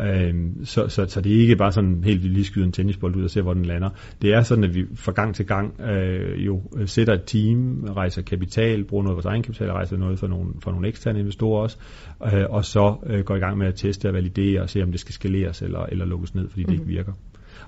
Øhm, 0.00 0.64
så, 0.64 0.88
så, 0.88 1.06
så 1.06 1.20
det 1.20 1.36
er 1.36 1.40
ikke 1.40 1.56
bare 1.56 1.72
sådan 1.72 2.04
helt, 2.04 2.22
vi 2.22 2.28
lige 2.28 2.44
skyder 2.44 2.66
en 2.66 2.72
tennisbold 2.72 3.16
ud 3.16 3.24
og 3.24 3.30
ser, 3.30 3.42
hvor 3.42 3.54
den 3.54 3.64
lander. 3.64 3.90
Det 4.22 4.34
er 4.34 4.42
sådan, 4.42 4.64
at 4.64 4.74
vi 4.74 4.84
fra 4.94 5.12
gang 5.12 5.34
til 5.34 5.46
gang 5.46 5.80
øh, 5.80 6.46
jo 6.46 6.62
sætter 6.86 7.14
et 7.14 7.22
team, 7.26 7.84
rejser 7.96 8.22
kapital, 8.22 8.84
bruger 8.84 9.02
noget 9.02 9.12
af 9.12 9.16
vores 9.16 9.26
egen 9.26 9.42
kapital, 9.42 9.70
rejser 9.70 9.96
noget 9.96 10.18
for 10.18 10.26
nogle, 10.26 10.50
for 10.60 10.70
nogle 10.70 10.88
eksterne 10.88 11.18
investorer 11.18 11.62
også, 11.62 11.76
øh, 12.32 12.44
og 12.48 12.64
så 12.64 12.96
øh, 13.06 13.24
går 13.24 13.36
i 13.36 13.38
gang 13.38 13.58
med 13.58 13.66
at 13.66 13.74
teste 13.74 14.08
og 14.08 14.14
validere 14.14 14.62
og 14.62 14.70
se, 14.70 14.82
om 14.82 14.90
det 14.90 15.00
skal 15.00 15.12
skaleres 15.12 15.62
eller, 15.62 15.80
eller 15.80 16.04
lukkes 16.04 16.34
ned, 16.34 16.48
fordi 16.48 16.62
det 16.62 16.68
mm-hmm. 16.68 16.90
ikke 16.90 16.96
virker. 16.96 17.12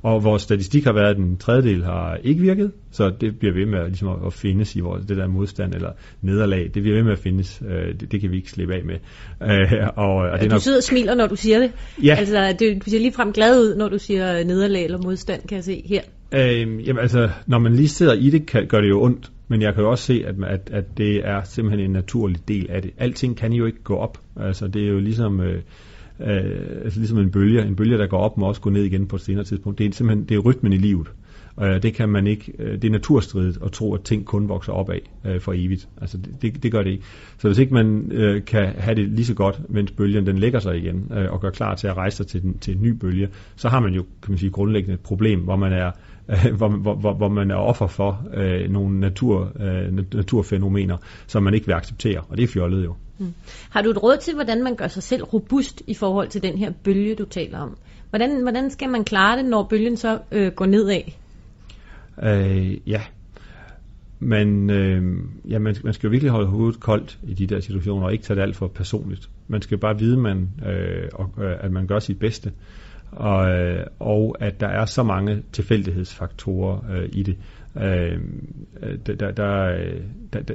Og 0.02 0.24
vores 0.24 0.42
statistik 0.42 0.84
har 0.84 0.92
været, 0.92 1.10
at 1.10 1.16
den 1.16 1.36
tredjedel 1.36 1.84
har 1.84 2.18
ikke 2.24 2.40
virket, 2.40 2.72
så 2.90 3.12
det 3.20 3.38
bliver 3.38 3.54
ved 3.54 3.66
med 3.66 3.78
at, 3.78 3.86
ligesom 3.86 4.08
at, 4.26 4.32
findes 4.32 4.76
i 4.76 4.80
vores, 4.80 5.06
det 5.06 5.16
der 5.16 5.28
modstand 5.28 5.74
eller 5.74 5.90
nederlag. 6.22 6.70
Det 6.74 6.82
bliver 6.82 6.96
ved 6.96 7.04
med 7.04 7.12
at 7.12 7.18
findes. 7.18 7.62
Øh, 7.68 8.00
det, 8.00 8.12
det 8.12 8.20
kan 8.20 8.30
vi 8.30 8.36
ikke 8.36 8.50
slippe 8.50 8.74
af 8.74 8.84
med. 8.84 8.94
Øh, 9.42 9.88
og, 9.96 10.14
og 10.14 10.40
det 10.40 10.50
Du 10.50 10.60
sidder 10.60 10.78
og 10.78 10.82
smiler, 10.82 11.14
når 11.14 11.26
du 11.26 11.36
siger 11.36 11.58
det. 11.58 11.72
Ja. 12.04 12.14
Altså, 12.18 12.56
det, 12.58 12.84
du 12.84 12.90
ser 12.90 12.98
ligefrem 12.98 13.32
glad 13.32 13.60
ud, 13.60 13.76
når 13.76 13.88
du 13.88 13.98
siger 13.98 14.44
nederlag 14.44 14.84
eller 14.84 14.98
modstand, 14.98 15.42
kan 15.48 15.56
jeg 15.56 15.64
se 15.64 15.82
her. 15.86 16.02
Øh, 16.34 16.86
jamen 16.88 16.98
altså, 16.98 17.28
når 17.46 17.58
man 17.58 17.74
lige 17.74 17.88
sidder 17.88 18.14
i 18.14 18.30
det, 18.30 18.46
kan, 18.46 18.66
gør 18.66 18.80
det 18.80 18.88
jo 18.88 19.02
ondt. 19.02 19.30
Men 19.48 19.62
jeg 19.62 19.74
kan 19.74 19.82
jo 19.82 19.90
også 19.90 20.04
se, 20.04 20.24
at, 20.26 20.34
at, 20.46 20.70
at 20.72 20.84
det 20.98 21.16
er 21.16 21.42
simpelthen 21.44 21.84
en 21.84 21.92
naturlig 21.92 22.48
del 22.48 22.66
af 22.70 22.82
det. 22.82 22.90
Alting 22.98 23.36
kan 23.36 23.52
jo 23.52 23.66
ikke 23.66 23.82
gå 23.82 23.96
op. 23.96 24.18
Altså, 24.40 24.66
det 24.66 24.82
er 24.82 24.88
jo 24.88 24.98
ligesom... 24.98 25.40
Øh, 25.40 25.62
øh, 26.20 26.84
altså 26.84 26.98
ligesom 26.98 27.18
en 27.18 27.30
bølge. 27.30 27.62
En 27.62 27.76
bølge, 27.76 27.98
der 27.98 28.06
går 28.06 28.18
op, 28.18 28.38
må 28.38 28.46
også 28.46 28.60
gå 28.60 28.70
ned 28.70 28.84
igen 28.84 29.06
på 29.06 29.16
et 29.16 29.22
senere 29.22 29.44
tidspunkt. 29.44 29.78
Det 29.78 29.86
er 29.86 29.92
simpelthen 29.92 30.28
det 30.28 30.34
er 30.34 30.38
rytmen 30.38 30.72
i 30.72 30.76
livet. 30.76 31.08
Og 31.58 31.68
øh, 31.68 31.82
det 31.82 31.94
kan 31.94 32.08
man 32.08 32.26
ikke, 32.26 32.52
øh, 32.58 32.72
det 32.72 32.84
er 32.84 32.90
naturstridigt 32.90 33.58
at 33.64 33.72
tro, 33.72 33.94
at 33.94 34.00
ting 34.00 34.24
kun 34.24 34.48
vokser 34.48 34.72
opad 34.72 34.98
øh, 35.24 35.40
for 35.40 35.52
evigt. 35.56 35.88
Altså 36.00 36.18
det, 36.18 36.42
det, 36.42 36.62
det 36.62 36.72
gør 36.72 36.82
det 36.82 36.90
ikke. 36.90 37.04
Så 37.38 37.48
hvis 37.48 37.58
ikke 37.58 37.74
man 37.74 38.12
øh, 38.12 38.44
kan 38.44 38.66
have 38.78 38.94
det 38.94 39.08
lige 39.08 39.26
så 39.26 39.34
godt, 39.34 39.60
mens 39.68 39.90
bølgen 39.90 40.26
den 40.26 40.38
lægger 40.38 40.58
sig 40.58 40.76
igen, 40.76 41.12
øh, 41.16 41.32
og 41.32 41.40
gør 41.40 41.50
klar 41.50 41.74
til 41.74 41.86
at 41.86 41.96
rejse 41.96 42.16
sig 42.16 42.26
til, 42.26 42.42
den, 42.42 42.58
til 42.58 42.76
en 42.76 42.82
ny 42.82 42.88
bølge, 42.88 43.28
så 43.56 43.68
har 43.68 43.80
man 43.80 43.94
jo, 43.94 44.02
kan 44.02 44.30
man 44.32 44.38
sige, 44.38 44.50
grundlæggende 44.50 44.94
et 44.94 45.00
problem, 45.00 45.40
hvor 45.40 45.56
man 45.56 45.72
er, 45.72 45.90
hvor, 46.58 46.68
hvor, 46.68 46.94
hvor, 46.94 47.14
hvor 47.14 47.28
man 47.28 47.50
er 47.50 47.56
offer 47.56 47.86
for 47.86 48.26
øh, 48.34 48.70
nogle 48.70 49.00
natur, 49.00 49.52
øh, 49.60 49.96
naturfænomener, 50.14 50.96
som 51.26 51.42
man 51.42 51.54
ikke 51.54 51.66
vil 51.66 51.74
acceptere, 51.74 52.20
og 52.20 52.36
det 52.36 52.42
er 52.42 52.48
fjollet 52.48 52.84
jo. 52.84 52.94
Mm. 53.18 53.34
Har 53.70 53.82
du 53.82 53.90
et 53.90 54.02
råd 54.02 54.16
til, 54.16 54.34
hvordan 54.34 54.64
man 54.64 54.76
gør 54.76 54.88
sig 54.88 55.02
selv 55.02 55.22
robust 55.22 55.82
i 55.86 55.94
forhold 55.94 56.28
til 56.28 56.42
den 56.42 56.58
her 56.58 56.72
bølge, 56.84 57.14
du 57.14 57.24
taler 57.24 57.58
om? 57.58 57.76
Hvordan, 58.10 58.42
hvordan 58.42 58.70
skal 58.70 58.88
man 58.88 59.04
klare 59.04 59.36
det, 59.36 59.44
når 59.44 59.62
bølgen 59.62 59.96
så 59.96 60.18
øh, 60.32 60.52
går 60.52 60.66
nedad? 60.66 61.02
Øh, 62.22 62.88
ja. 62.88 63.02
Men 64.20 64.70
øh, 64.70 65.18
ja, 65.48 65.58
man, 65.58 65.76
man 65.84 65.92
skal 65.92 66.06
jo 66.06 66.10
virkelig 66.10 66.30
holde 66.30 66.46
hovedet 66.46 66.80
koldt 66.80 67.18
i 67.22 67.34
de 67.34 67.46
der 67.46 67.60
situationer, 67.60 68.06
og 68.06 68.12
ikke 68.12 68.24
tage 68.24 68.36
det 68.36 68.42
alt 68.42 68.56
for 68.56 68.68
personligt. 68.68 69.30
Man 69.48 69.62
skal 69.62 69.78
bare 69.78 69.98
vide, 69.98 70.16
man, 70.16 70.50
øh, 70.66 71.08
og, 71.12 71.44
øh, 71.44 71.56
at 71.60 71.72
man 71.72 71.86
gør 71.86 71.98
sit 71.98 72.18
bedste, 72.18 72.52
og, 73.12 73.50
øh, 73.50 73.86
og 73.98 74.36
at 74.40 74.60
der 74.60 74.68
er 74.68 74.84
så 74.84 75.02
mange 75.02 75.42
tilfældighedsfaktorer 75.52 76.80
øh, 76.90 77.08
i 77.12 77.22
det. 77.22 77.36
Øh, 77.76 78.20
øh 78.82 78.98
der, 79.06 79.14
der, 79.14 79.30
der, 79.30 79.64
øh, 79.64 80.00
der, 80.32 80.42
der, 80.42 80.54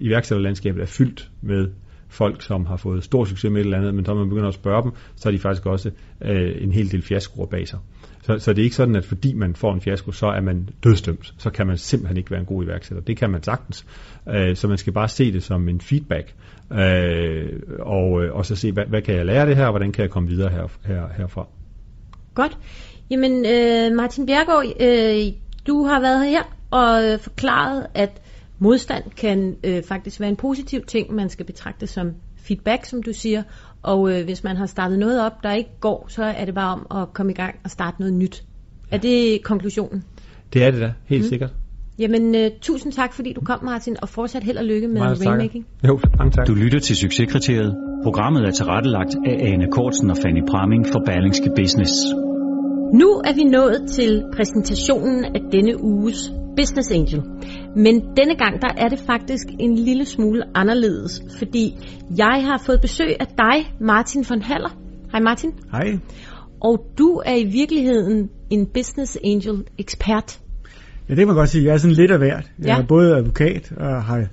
iværksætterlandskabet 0.00 0.82
er 0.82 0.86
fyldt 0.86 1.30
med 1.40 1.68
folk, 2.12 2.42
som 2.42 2.66
har 2.66 2.76
fået 2.76 3.04
stor 3.04 3.24
succes 3.24 3.50
med 3.50 3.60
et 3.60 3.64
eller 3.64 3.78
andet, 3.78 3.94
men 3.94 4.04
så 4.04 4.14
man 4.14 4.28
begynder 4.28 4.48
at 4.48 4.54
spørge 4.54 4.82
dem, 4.82 4.92
så 5.16 5.28
er 5.28 5.32
de 5.32 5.38
faktisk 5.38 5.66
også 5.66 5.90
øh, 6.20 6.62
en 6.62 6.72
hel 6.72 6.92
del 6.92 7.02
fiaskoer 7.02 7.46
bag 7.46 7.68
sig. 7.68 7.78
Så, 8.22 8.38
så 8.38 8.52
det 8.52 8.58
er 8.58 8.64
ikke 8.64 8.76
sådan, 8.76 8.96
at 8.96 9.04
fordi 9.04 9.32
man 9.34 9.54
får 9.54 9.74
en 9.74 9.80
fiasko, 9.80 10.12
så 10.12 10.26
er 10.26 10.40
man 10.40 10.68
dødstømt. 10.84 11.34
Så 11.38 11.50
kan 11.50 11.66
man 11.66 11.78
simpelthen 11.78 12.16
ikke 12.16 12.30
være 12.30 12.40
en 12.40 12.46
god 12.46 12.64
iværksætter. 12.64 13.04
Det 13.04 13.16
kan 13.16 13.30
man 13.30 13.42
sagtens. 13.42 13.86
Øh, 14.28 14.56
så 14.56 14.68
man 14.68 14.78
skal 14.78 14.92
bare 14.92 15.08
se 15.08 15.32
det 15.32 15.42
som 15.42 15.68
en 15.68 15.80
feedback, 15.80 16.34
øh, 16.72 17.60
og, 17.78 18.24
øh, 18.24 18.34
og 18.34 18.46
så 18.46 18.56
se, 18.56 18.72
hvad, 18.72 18.84
hvad 18.86 19.02
kan 19.02 19.14
jeg 19.14 19.26
lære 19.26 19.40
af 19.40 19.46
det 19.46 19.56
her, 19.56 19.64
og 19.64 19.72
hvordan 19.72 19.92
kan 19.92 20.02
jeg 20.02 20.10
komme 20.10 20.28
videre 20.28 20.50
her, 20.50 20.66
her, 20.84 21.02
herfra. 21.16 21.46
Godt. 22.34 22.58
Jamen, 23.10 23.46
øh, 23.46 23.96
Martin 23.96 24.26
Bjergaard, 24.26 24.64
øh, 24.80 25.32
du 25.66 25.84
har 25.84 26.00
været 26.00 26.26
her 26.26 26.42
og 26.70 27.20
forklaret, 27.20 27.86
at 27.94 28.22
modstand 28.62 29.04
kan 29.16 29.56
øh, 29.64 29.82
faktisk 29.82 30.20
være 30.20 30.28
en 30.28 30.36
positiv 30.36 30.80
ting. 30.86 31.14
Man 31.14 31.28
skal 31.28 31.46
betragte 31.46 31.86
som 31.86 32.10
feedback, 32.36 32.84
som 32.84 33.02
du 33.02 33.12
siger. 33.12 33.42
Og 33.82 34.12
øh, 34.12 34.24
hvis 34.24 34.44
man 34.44 34.56
har 34.56 34.66
startet 34.66 34.98
noget 34.98 35.26
op, 35.26 35.32
der 35.42 35.52
ikke 35.52 35.70
går, 35.80 36.06
så 36.08 36.24
er 36.24 36.44
det 36.44 36.54
bare 36.54 36.72
om 36.72 37.02
at 37.02 37.12
komme 37.12 37.32
i 37.32 37.34
gang 37.34 37.54
og 37.64 37.70
starte 37.70 37.96
noget 38.00 38.14
nyt. 38.14 38.44
Ja. 38.90 38.96
Er 38.96 39.00
det 39.00 39.42
konklusionen? 39.44 40.04
Det 40.52 40.64
er 40.64 40.70
det 40.70 40.80
da, 40.80 40.92
helt 41.06 41.22
mm. 41.22 41.28
sikkert. 41.28 41.50
Jamen, 41.98 42.34
øh, 42.34 42.50
tusind 42.60 42.92
tak, 42.92 43.12
fordi 43.12 43.32
du 43.32 43.40
kom, 43.40 43.64
Martin, 43.64 43.96
og 44.02 44.08
fortsat 44.08 44.44
held 44.44 44.56
og 44.56 44.64
lykke 44.64 44.88
med 44.88 44.98
Meget 44.98 45.18
takker. 45.18 45.30
Rainmaking. 45.30 45.66
Jo, 45.88 46.00
mange 46.18 46.30
tak. 46.30 46.46
Du 46.46 46.54
lytter 46.54 46.78
til 46.78 46.96
Succeskriteriet. 46.96 47.76
Programmet 48.02 48.42
er 48.42 48.50
tilrettelagt 48.50 49.16
af 49.26 49.36
Ane 49.48 49.66
Kortsen 49.72 50.10
og 50.10 50.16
Fanny 50.16 50.42
Pramming 50.50 50.86
for 50.86 51.02
Berlingske 51.06 51.50
Business. 51.56 51.92
Nu 53.00 53.08
er 53.28 53.34
vi 53.34 53.44
nået 53.44 53.90
til 53.90 54.24
præsentationen 54.36 55.24
af 55.24 55.40
denne 55.52 55.84
uges 55.84 56.32
Business 56.56 56.90
Angel. 56.90 57.22
Men 57.76 57.94
denne 58.16 58.36
gang, 58.36 58.62
der 58.62 58.68
er 58.76 58.88
det 58.88 58.98
faktisk 58.98 59.46
en 59.60 59.74
lille 59.78 60.04
smule 60.04 60.42
anderledes, 60.54 61.22
fordi 61.38 61.74
jeg 62.16 62.42
har 62.44 62.62
fået 62.66 62.80
besøg 62.80 63.16
af 63.20 63.26
dig, 63.26 63.74
Martin 63.80 64.24
von 64.28 64.42
Haller. 64.42 64.76
Hej 65.12 65.20
Martin. 65.20 65.50
Hej. 65.70 65.98
Og 66.60 66.86
du 66.98 67.22
er 67.26 67.34
i 67.34 67.44
virkeligheden 67.44 68.30
en 68.50 68.66
Business 68.66 69.18
Angel 69.24 69.64
ekspert. 69.78 70.40
Ja, 71.08 71.14
det 71.14 71.18
kan 71.18 71.26
man 71.26 71.36
godt 71.36 71.48
sige. 71.48 71.64
Jeg 71.64 71.72
er 71.72 71.76
sådan 71.76 71.96
lidt 71.96 72.10
af 72.10 72.18
hvert. 72.18 72.50
Jeg 72.58 72.66
Ja. 72.66 72.78
er 72.78 72.86
både 72.86 73.16
advokat 73.16 73.72
og 73.76 74.02
har 74.04 74.26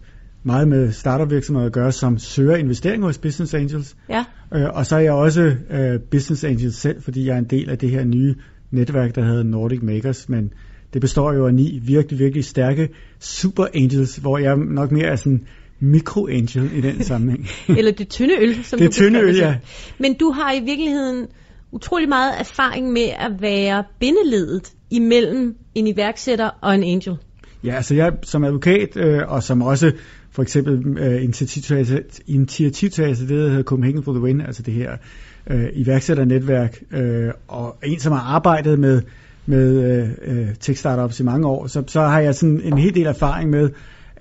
meget 0.43 0.67
med 0.67 0.91
startup-virksomheder 0.91 1.67
at 1.67 1.73
gøre, 1.73 1.91
som 1.91 2.17
søger 2.17 2.55
investeringer 2.55 3.07
hos 3.07 3.17
Business 3.17 3.53
Angels. 3.53 3.95
Ja. 4.09 4.25
Øh, 4.53 4.67
Og 4.73 4.85
så 4.85 4.95
er 4.95 4.99
jeg 4.99 5.13
også 5.13 5.41
øh, 5.69 5.99
Business 6.11 6.43
Angel 6.43 6.73
selv, 6.73 7.01
fordi 7.01 7.27
jeg 7.27 7.33
er 7.33 7.39
en 7.39 7.45
del 7.49 7.69
af 7.69 7.77
det 7.77 7.89
her 7.89 8.03
nye 8.05 8.35
netværk, 8.71 9.15
der 9.15 9.25
hedder 9.25 9.43
Nordic 9.43 9.79
Makers, 9.81 10.29
men 10.29 10.51
det 10.93 11.01
består 11.01 11.33
jo 11.33 11.47
af 11.47 11.53
ni 11.53 11.79
virkelig, 11.83 12.19
virkelig 12.19 12.45
stærke 12.45 12.89
super 13.19 13.65
angels, 13.73 14.15
hvor 14.15 14.37
jeg 14.37 14.57
nok 14.57 14.91
mere 14.91 15.05
er 15.05 15.15
sådan 15.15 15.47
mikro-angel 15.79 16.71
i 16.77 16.81
den 16.81 17.03
sammenhæng. 17.03 17.47
Eller 17.77 17.91
det 17.91 18.09
tynde 18.09 18.33
øl, 18.39 18.63
som 18.63 18.79
Det 18.79 18.87
du 18.87 18.91
tynde 18.91 19.19
øl, 19.19 19.35
ja. 19.35 19.55
Men 19.99 20.13
du 20.13 20.31
har 20.31 20.53
i 20.53 20.59
virkeligheden 20.59 21.27
utrolig 21.71 22.09
meget 22.09 22.39
erfaring 22.39 22.91
med 22.91 23.09
at 23.19 23.41
være 23.41 23.83
bindeledet 23.99 24.73
imellem 24.89 25.55
en 25.75 25.87
iværksætter 25.87 26.49
og 26.61 26.75
en 26.75 26.83
angel. 26.83 27.17
Ja, 27.63 27.75
altså 27.75 27.95
jeg 27.95 28.13
som 28.23 28.43
advokat, 28.43 28.97
øh, 28.97 29.21
og 29.27 29.43
som 29.43 29.61
også 29.61 29.91
for 30.31 30.41
eksempel 30.41 30.97
øh, 30.97 31.23
initiativtager 32.27 33.15
til 33.15 33.29
det, 33.29 33.37
der 33.37 33.49
hedder 33.49 33.63
Copenhagen 33.63 34.03
for 34.03 34.13
the 34.13 34.21
Win, 34.21 34.41
altså 34.41 34.61
det 34.61 34.73
her 34.73 34.97
øh, 35.49 35.65
iværksætternetværk, 35.73 36.83
øh, 36.91 37.31
og 37.47 37.77
en, 37.83 37.99
som 37.99 38.13
har 38.13 38.35
arbejdet 38.35 38.79
med, 38.79 39.01
med 39.49 39.83
øh, 39.83 40.09
øh, 40.21 40.47
tech-startups 40.59 41.19
i 41.19 41.23
mange 41.23 41.47
år, 41.47 41.67
så, 41.67 41.83
så 41.87 42.01
har 42.01 42.19
jeg 42.19 42.35
sådan 42.35 42.61
en 42.63 42.77
hel 42.77 42.95
del 42.95 43.05
erfaring 43.05 43.49
med 43.49 43.69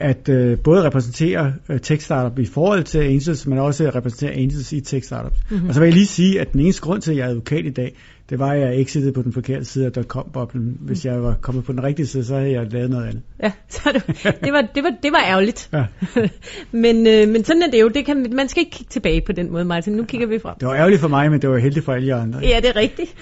at 0.00 0.28
øh, 0.28 0.58
både 0.58 0.84
repræsentere 0.84 1.52
øh, 1.68 1.80
tech-startup 1.80 2.38
i 2.38 2.46
forhold 2.46 2.84
til 2.84 2.98
angels, 2.98 3.46
men 3.46 3.58
også 3.58 3.90
repræsentere 3.94 4.30
angels 4.30 4.72
i 4.72 4.80
tech-startups. 4.80 5.38
Mm-hmm. 5.50 5.68
Og 5.68 5.74
så 5.74 5.80
vil 5.80 5.86
jeg 5.86 5.94
lige 5.94 6.06
sige, 6.06 6.40
at 6.40 6.52
den 6.52 6.60
eneste 6.60 6.82
grund 6.82 7.02
til, 7.02 7.10
at 7.10 7.16
jeg 7.16 7.24
er 7.24 7.30
advokat 7.30 7.66
i 7.66 7.70
dag, 7.70 7.96
det 8.30 8.38
var, 8.38 8.52
at 8.52 8.60
jeg 8.60 8.80
exited 8.80 9.12
på 9.12 9.22
den 9.22 9.32
forkerte 9.32 9.64
side 9.64 9.86
af 9.86 10.04
.com-boblen. 10.04 10.76
Hvis 10.80 11.04
jeg 11.04 11.22
var 11.22 11.36
kommet 11.40 11.64
på 11.64 11.72
den 11.72 11.82
rigtige 11.82 12.06
side, 12.06 12.24
så 12.24 12.34
havde 12.34 12.50
jeg 12.50 12.72
lavet 12.72 12.90
noget 12.90 13.06
andet. 13.06 13.22
Ja, 13.42 13.52
så 13.68 13.90
det, 13.92 14.06
det, 14.44 14.52
var, 14.52 14.68
det, 14.74 14.84
var, 14.84 14.92
det 15.02 15.12
var 15.12 15.24
ærgerligt. 15.28 15.70
Ja. 15.72 15.84
men, 16.84 17.06
øh, 17.06 17.28
men 17.28 17.44
sådan 17.44 17.62
er 17.62 17.70
det 17.70 17.80
jo. 17.80 17.88
Det 17.88 18.06
kan, 18.06 18.26
man 18.32 18.48
skal 18.48 18.60
ikke 18.60 18.70
kigge 18.70 18.90
tilbage 18.90 19.22
på 19.26 19.32
den 19.32 19.52
måde, 19.52 19.64
Martin. 19.64 19.92
Nu 19.92 20.04
kigger 20.04 20.26
vi 20.26 20.38
frem. 20.38 20.54
Det 20.60 20.68
var 20.68 20.74
ærgerligt 20.74 21.00
for 21.00 21.08
mig, 21.08 21.30
men 21.30 21.42
det 21.42 21.50
var 21.50 21.58
heldigt 21.58 21.84
for 21.84 21.92
alle 21.92 22.08
jer 22.08 22.22
andre. 22.22 22.40
Ja, 22.42 22.60
det 22.62 22.68
er 22.68 22.76
rigtigt. 22.76 23.14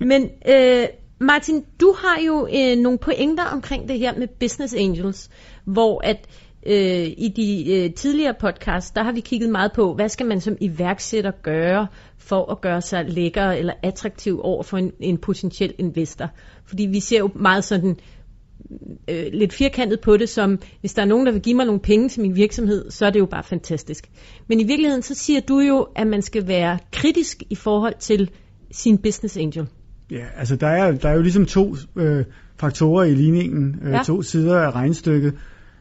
Men 0.00 0.22
øh, 0.48 0.86
Martin, 1.20 1.64
du 1.80 1.94
har 1.98 2.22
jo 2.26 2.48
øh, 2.54 2.78
nogle 2.78 2.98
pointer 2.98 3.44
omkring 3.44 3.88
det 3.88 3.98
her 3.98 4.18
med 4.18 4.28
Business 4.40 4.74
Angels, 4.74 5.30
hvor 5.64 6.00
at 6.04 6.28
øh, 6.66 7.06
i 7.18 7.32
de 7.36 7.72
øh, 7.74 7.94
tidligere 7.94 8.34
podcasts, 8.40 8.90
der 8.90 9.02
har 9.02 9.12
vi 9.12 9.20
kigget 9.20 9.50
meget 9.50 9.72
på, 9.72 9.94
hvad 9.94 10.08
skal 10.08 10.26
man 10.26 10.40
som 10.40 10.56
iværksætter 10.60 11.30
gøre 11.42 11.86
for 12.18 12.50
at 12.52 12.60
gøre 12.60 12.80
sig 12.80 13.04
lækker 13.08 13.50
eller 13.50 13.72
attraktiv 13.82 14.40
over 14.42 14.62
for 14.62 14.76
en, 14.76 14.92
en 15.00 15.18
potentiel 15.18 15.74
investor. 15.78 16.30
Fordi 16.64 16.86
vi 16.86 17.00
ser 17.00 17.18
jo 17.18 17.30
meget 17.34 17.64
sådan 17.64 17.96
øh, 19.08 19.26
lidt 19.32 19.52
firkantet 19.52 20.00
på 20.00 20.16
det, 20.16 20.28
som 20.28 20.58
hvis 20.80 20.94
der 20.94 21.02
er 21.02 21.06
nogen, 21.06 21.26
der 21.26 21.32
vil 21.32 21.42
give 21.42 21.56
mig 21.56 21.66
nogle 21.66 21.80
penge 21.80 22.08
til 22.08 22.22
min 22.22 22.36
virksomhed, 22.36 22.90
så 22.90 23.06
er 23.06 23.10
det 23.10 23.20
jo 23.20 23.26
bare 23.26 23.44
fantastisk. 23.44 24.10
Men 24.48 24.60
i 24.60 24.64
virkeligheden, 24.64 25.02
så 25.02 25.14
siger 25.14 25.40
du 25.40 25.58
jo, 25.58 25.86
at 25.96 26.06
man 26.06 26.22
skal 26.22 26.48
være 26.48 26.78
kritisk 26.92 27.42
i 27.50 27.54
forhold 27.54 27.94
til 27.98 28.30
sin 28.70 28.98
business 28.98 29.36
angel. 29.36 29.66
Ja, 30.10 30.24
altså 30.36 30.56
der 30.56 30.66
er, 30.66 30.92
der 30.92 31.08
er 31.08 31.14
jo 31.14 31.22
ligesom 31.22 31.46
to 31.46 31.76
øh, 31.96 32.24
faktorer 32.60 33.04
i 33.04 33.14
ligningen, 33.14 33.80
øh, 33.82 33.92
Ja. 33.92 34.02
to 34.06 34.22
sider 34.22 34.58
af 34.58 34.70
regnstykket. 34.70 35.32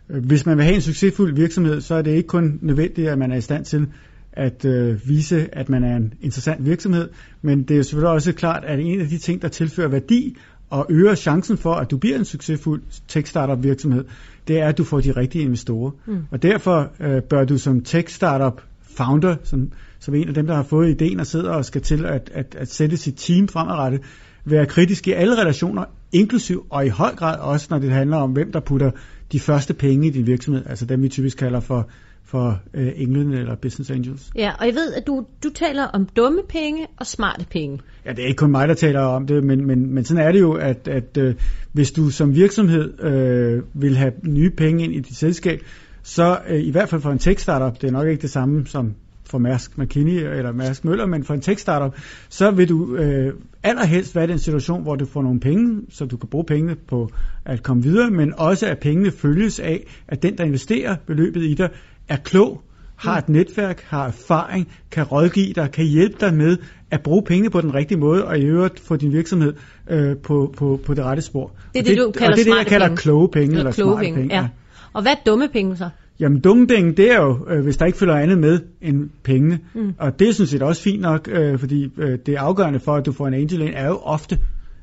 Øh, 0.09 0.25
Hvis 0.25 0.45
man 0.45 0.57
vil 0.57 0.65
have 0.65 0.75
en 0.75 0.81
succesfuld 0.81 1.35
virksomhed, 1.35 1.81
så 1.81 1.95
er 1.95 2.01
det 2.01 2.11
ikke 2.11 2.27
kun 2.27 2.59
nødvendigt, 2.61 3.09
at 3.09 3.17
man 3.17 3.31
er 3.31 3.35
i 3.35 3.41
stand 3.41 3.65
til 3.65 3.87
at 4.33 4.65
øh, 4.65 4.99
vise, 5.07 5.49
at 5.55 5.69
man 5.69 5.83
er 5.83 5.95
en 5.95 6.13
interessant 6.21 6.65
virksomhed, 6.65 7.09
men 7.41 7.63
det 7.63 7.71
er 7.71 7.77
jo 7.77 7.83
selvfølgelig 7.83 8.11
også 8.11 8.33
klart, 8.33 8.63
at 8.65 8.79
en 8.79 9.01
af 9.01 9.07
de 9.07 9.17
ting, 9.17 9.41
der 9.41 9.47
tilfører 9.47 9.87
værdi 9.87 10.37
og 10.69 10.85
øger 10.89 11.15
chancen 11.15 11.57
for, 11.57 11.73
at 11.73 11.91
du 11.91 11.97
bliver 11.97 12.17
en 12.17 12.25
succesfuld 12.25 12.81
tech-startup 13.07 13.63
virksomhed, 13.63 14.05
det 14.47 14.59
er, 14.59 14.67
at 14.67 14.77
du 14.77 14.83
får 14.83 14.99
de 14.99 15.11
rigtige 15.11 15.43
investorer. 15.43 15.91
Mm. 16.05 16.17
Og 16.31 16.41
derfor 16.43 16.91
øh, 16.99 17.21
bør 17.23 17.45
du 17.45 17.57
som 17.57 17.81
tech-startup 17.83 18.61
founder, 18.97 19.35
som, 19.43 19.71
som 19.99 20.15
en 20.15 20.27
af 20.27 20.33
dem, 20.33 20.47
der 20.47 20.55
har 20.55 20.63
fået 20.63 20.89
ideen 20.89 21.19
og 21.19 21.27
sidder 21.27 21.51
og 21.51 21.65
skal 21.65 21.81
til 21.81 22.05
at, 22.05 22.31
at, 22.33 22.55
at 22.55 22.71
sætte 22.71 22.97
sit 22.97 23.15
team 23.17 23.47
fremadrettet, 23.47 24.01
være 24.45 24.65
kritisk 24.65 25.07
i 25.07 25.11
alle 25.11 25.41
relationer, 25.41 25.85
inklusiv 26.11 26.65
og 26.69 26.85
i 26.85 26.89
høj 26.89 27.15
grad 27.15 27.39
også, 27.39 27.67
når 27.69 27.79
det 27.79 27.91
handler 27.91 28.17
om, 28.17 28.31
hvem 28.31 28.51
der 28.51 28.59
putter 28.59 28.91
de 29.31 29.39
første 29.39 29.73
penge 29.73 30.07
i 30.07 30.09
din 30.09 30.27
virksomhed, 30.27 30.63
altså 30.65 30.85
dem 30.85 31.01
vi 31.01 31.09
typisk 31.09 31.37
kalder 31.37 31.59
for, 31.59 31.89
for 32.23 32.59
øh, 32.73 32.91
englene 32.95 33.39
eller 33.39 33.55
business 33.55 33.91
angels. 33.91 34.31
Ja, 34.35 34.51
og 34.59 34.65
jeg 34.65 34.73
ved, 34.73 34.93
at 34.93 35.07
du, 35.07 35.25
du 35.43 35.49
taler 35.49 35.83
om 35.83 36.05
dumme 36.05 36.41
penge 36.49 36.87
og 36.97 37.05
smarte 37.05 37.45
penge. 37.51 37.79
Ja, 38.05 38.11
det 38.11 38.19
er 38.19 38.27
ikke 38.27 38.37
kun 38.37 38.51
mig, 38.51 38.67
der 38.67 38.73
taler 38.73 39.01
om 39.01 39.27
det, 39.27 39.43
men, 39.43 39.67
men, 39.67 39.93
men 39.93 40.05
sådan 40.05 40.27
er 40.27 40.31
det 40.31 40.39
jo, 40.39 40.53
at, 40.53 40.87
at 40.87 41.17
øh, 41.17 41.35
hvis 41.71 41.91
du 41.91 42.09
som 42.09 42.35
virksomhed 42.35 43.03
øh, 43.03 43.63
vil 43.73 43.97
have 43.97 44.11
nye 44.23 44.49
penge 44.49 44.83
ind 44.83 44.93
i 44.93 44.99
dit 44.99 45.17
selskab, 45.17 45.61
så 46.03 46.39
øh, 46.49 46.59
i 46.59 46.71
hvert 46.71 46.89
fald 46.89 47.01
for 47.01 47.11
en 47.11 47.19
tech-startup, 47.19 47.81
det 47.81 47.87
er 47.87 47.91
nok 47.91 48.07
ikke 48.07 48.21
det 48.21 48.29
samme 48.29 48.67
som 48.67 48.95
for 49.29 49.37
Mærsk 49.37 49.77
McKinney 49.77 50.11
eller 50.37 50.51
Mærsk 50.51 50.85
Møller, 50.85 51.05
men 51.05 51.23
for 51.23 51.33
en 51.33 51.41
tech-startup, 51.41 51.95
så 52.29 52.51
vil 52.51 52.69
du 52.69 52.95
øh, 52.95 53.33
allerhelst 53.63 54.15
være 54.15 54.23
i 54.23 54.27
den 54.27 54.39
situation, 54.39 54.81
hvor 54.83 54.95
du 54.95 55.05
får 55.05 55.21
nogle 55.21 55.39
penge, 55.39 55.81
så 55.89 56.05
du 56.05 56.17
kan 56.17 56.29
bruge 56.29 56.45
pengene 56.45 56.75
på 56.87 57.09
at 57.45 57.63
komme 57.63 57.83
videre, 57.83 58.09
men 58.11 58.33
også 58.37 58.67
at 58.67 58.79
pengene 58.79 59.11
følges 59.11 59.59
af, 59.59 59.87
at 60.07 60.23
den, 60.23 60.37
der 60.37 60.43
investerer 60.43 60.95
beløbet 61.07 61.43
i 61.43 61.53
dig, 61.53 61.69
er 62.09 62.17
klog, 62.17 62.61
har 62.95 63.17
et 63.17 63.29
netværk, 63.29 63.83
har 63.87 64.07
erfaring, 64.07 64.67
kan 64.91 65.03
rådgive 65.03 65.53
dig, 65.53 65.71
kan 65.71 65.85
hjælpe 65.85 66.15
dig 66.19 66.33
med 66.33 66.57
at 66.91 67.01
bruge 67.03 67.23
pengene 67.23 67.49
på 67.49 67.61
den 67.61 67.73
rigtige 67.73 67.97
måde, 67.97 68.25
og 68.25 68.39
i 68.39 68.41
øvrigt 68.41 68.79
få 68.79 68.95
din 68.95 69.11
virksomhed 69.11 69.53
øh, 69.89 70.17
på, 70.17 70.53
på, 70.57 70.79
på 70.85 70.93
det 70.93 71.03
rette 71.03 71.21
spor. 71.21 71.51
Det 71.73 71.79
er 71.79 71.83
og 71.83 71.87
det, 71.87 71.97
du 71.97 72.07
og 72.07 72.13
kalder 72.13 72.35
det 72.35 72.47
er 72.47 72.51
det, 72.51 72.57
jeg 72.57 72.67
kalder 72.67 72.87
penge. 72.87 72.97
kloge 72.97 73.29
penge, 73.29 73.47
eller, 73.47 73.59
Eller 73.59 73.71
kloge 73.71 73.91
smarte 73.91 74.05
penge, 74.05 74.19
penge. 74.19 74.35
ja. 74.35 74.47
Og 74.93 75.01
hvad 75.01 75.11
er 75.11 75.15
dumme 75.25 75.47
penge 75.53 75.77
så? 75.77 75.89
Jamen 76.19 76.39
dumme 76.39 76.67
penge, 76.67 76.91
det 76.91 77.11
er 77.11 77.21
jo, 77.21 77.45
øh, 77.49 77.63
hvis 77.63 77.77
der 77.77 77.85
ikke 77.85 77.97
følger 77.97 78.15
andet 78.15 78.37
med 78.37 78.59
end 78.81 79.09
pengene. 79.23 79.59
Mm. 79.73 79.93
Og 79.97 80.19
det 80.19 80.29
er 80.29 80.33
sådan 80.33 80.47
set 80.47 80.61
også 80.61 80.81
fint 80.81 81.01
nok, 81.01 81.29
øh, 81.31 81.59
fordi 81.59 81.91
øh, 81.97 82.17
det 82.25 82.35
afgørende 82.35 82.79
for, 82.79 82.95
at 82.95 83.05
du 83.05 83.11
får 83.11 83.27
en 83.27 83.33
angel 83.33 83.61
ind, 83.61 83.73
er 83.75 83.87
jo 83.87 83.97
ofte, 83.97 84.39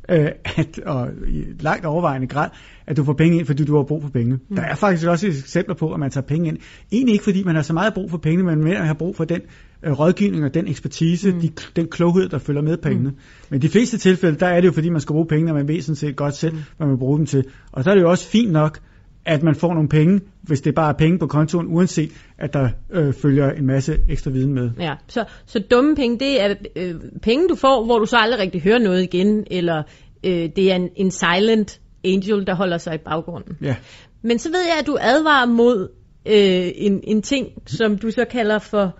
øh, 0.08 0.28
at, 0.56 0.78
og 0.78 1.08
i 1.28 1.44
langt 1.60 1.86
overvejende 1.86 2.26
grad, 2.26 2.48
at 2.86 2.96
du 2.96 3.04
får 3.04 3.12
penge 3.12 3.38
ind, 3.38 3.46
fordi 3.46 3.64
du 3.64 3.76
har 3.76 3.82
brug 3.82 4.02
for 4.02 4.10
penge. 4.10 4.38
Mm. 4.48 4.56
Der 4.56 4.62
er 4.62 4.74
faktisk 4.74 5.06
også 5.06 5.26
eksempler 5.26 5.74
på, 5.74 5.92
at 5.92 6.00
man 6.00 6.10
tager 6.10 6.26
penge 6.26 6.48
ind. 6.48 6.58
Egentlig 6.92 7.12
ikke, 7.12 7.24
fordi 7.24 7.42
man 7.44 7.54
har 7.54 7.62
så 7.62 7.72
meget 7.72 7.94
brug 7.94 8.10
for 8.10 8.18
pengene, 8.18 8.42
men 8.42 8.64
mere 8.64 8.76
har 8.76 8.94
brug 8.94 9.16
for 9.16 9.24
den 9.24 9.40
øh, 9.82 9.92
rådgivning 9.92 10.44
og 10.44 10.54
den 10.54 10.68
ekspertise, 10.68 11.32
mm. 11.32 11.40
de, 11.40 11.50
den 11.76 11.86
kloghed, 11.88 12.28
der 12.28 12.38
følger 12.38 12.62
med 12.62 12.76
pengene. 12.76 13.10
Mm. 13.10 13.16
Men 13.50 13.56
i 13.56 13.60
de 13.60 13.68
fleste 13.68 13.98
tilfælde, 13.98 14.38
der 14.38 14.46
er 14.46 14.60
det 14.60 14.68
jo, 14.68 14.72
fordi 14.72 14.88
man 14.88 15.00
skal 15.00 15.12
bruge 15.12 15.26
pengene, 15.26 15.50
og 15.50 15.56
man 15.56 15.68
ved 15.68 15.80
sådan 15.80 15.96
set 15.96 16.16
godt 16.16 16.34
selv, 16.34 16.54
hvad 16.76 16.86
man 16.86 16.98
bruger 16.98 17.16
dem 17.16 17.26
til. 17.26 17.44
Og 17.72 17.84
så 17.84 17.90
er 17.90 17.94
det 17.94 18.02
jo 18.02 18.10
også 18.10 18.28
fint 18.28 18.52
nok, 18.52 18.80
at 19.26 19.42
man 19.42 19.54
får 19.54 19.74
nogle 19.74 19.88
penge, 19.88 20.20
hvis 20.42 20.60
det 20.60 20.74
bare 20.74 20.88
er 20.88 20.96
penge 20.96 21.18
på 21.18 21.26
kontoen, 21.26 21.66
uanset 21.66 22.10
at 22.38 22.52
der 22.52 22.68
øh, 22.90 23.14
følger 23.14 23.50
en 23.50 23.66
masse 23.66 23.96
ekstra 24.08 24.30
viden 24.30 24.54
med. 24.54 24.70
Ja, 24.80 24.94
så, 25.08 25.24
så 25.46 25.58
dumme 25.58 25.96
penge, 25.96 26.18
det 26.18 26.42
er 26.42 26.54
øh, 26.76 26.94
penge, 27.22 27.48
du 27.48 27.54
får, 27.54 27.84
hvor 27.84 27.98
du 27.98 28.06
så 28.06 28.16
aldrig 28.16 28.40
rigtig 28.40 28.62
hører 28.62 28.78
noget 28.78 29.02
igen, 29.02 29.44
eller 29.50 29.82
øh, 30.24 30.48
det 30.56 30.72
er 30.72 30.76
en, 30.76 30.88
en 30.96 31.10
silent 31.10 31.80
angel, 32.04 32.46
der 32.46 32.54
holder 32.54 32.78
sig 32.78 32.94
i 32.94 32.98
baggrunden. 32.98 33.56
Ja. 33.62 33.76
Men 34.22 34.38
så 34.38 34.48
ved 34.48 34.60
jeg, 34.60 34.76
at 34.80 34.86
du 34.86 34.96
advarer 35.00 35.46
mod 35.46 35.88
øh, 36.26 36.70
en, 36.74 37.00
en 37.04 37.22
ting, 37.22 37.48
som 37.66 37.98
du 37.98 38.10
så 38.10 38.24
kalder 38.30 38.58
for 38.58 38.98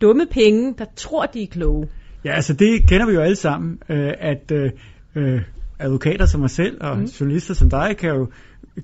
dumme 0.00 0.26
penge, 0.30 0.74
der 0.78 0.84
tror, 0.96 1.26
de 1.26 1.42
er 1.42 1.46
kloge. 1.46 1.88
Ja, 2.24 2.34
altså 2.34 2.52
det 2.52 2.88
kender 2.88 3.06
vi 3.06 3.12
jo 3.12 3.20
alle 3.20 3.36
sammen, 3.36 3.78
øh, 3.88 4.12
at 4.20 4.52
øh, 4.52 4.70
øh, 5.16 5.40
advokater 5.78 6.26
som 6.26 6.40
mig 6.40 6.50
selv 6.50 6.76
og 6.80 6.98
mm. 6.98 7.04
journalister 7.04 7.54
som 7.54 7.70
dig 7.70 7.96
kan 7.98 8.10
jo 8.10 8.28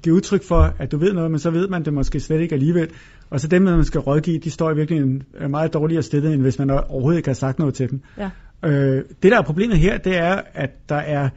give 0.03 0.15
udtryk 0.15 0.43
for, 0.43 0.75
at 0.79 0.93
du 0.93 0.97
ved 0.97 1.13
noget, 1.13 1.31
men 1.31 1.41
så 1.41 1.51
ved 1.51 1.69
man 1.69 1.85
det 1.85 1.93
måske 1.93 2.21
slet 2.21 2.41
ikke 2.41 2.55
alligevel. 2.55 2.89
Og 3.31 3.41
så 3.41 3.49
dem, 3.49 3.63
man 3.63 3.85
skal 3.85 4.01
rådgive, 4.01 4.39
de 4.39 4.51
står 4.51 4.71
i 4.71 4.75
virkeligheden 4.75 5.23
øh, 5.41 5.51
meget 5.51 5.75
dårligere 5.75 6.03
stillet, 6.03 6.35
end 6.35 6.43
hvis 6.43 6.59
man 6.59 6.71
overhovedet 6.71 7.19
ikke 7.19 7.29
har 7.29 7.35
sagt 7.35 7.59
noget 7.59 7.75
til 7.75 7.91
dem. 7.91 8.01
Ja. 8.19 8.31
Øh, 8.65 9.05
det, 9.23 9.33
der 9.33 9.39
er 9.39 9.43
problemet 9.43 9.79
her, 9.79 9.99
det 9.99 10.17
er, 10.17 10.41
at 10.55 10.71
der 10.89 10.97
er, 10.97 11.29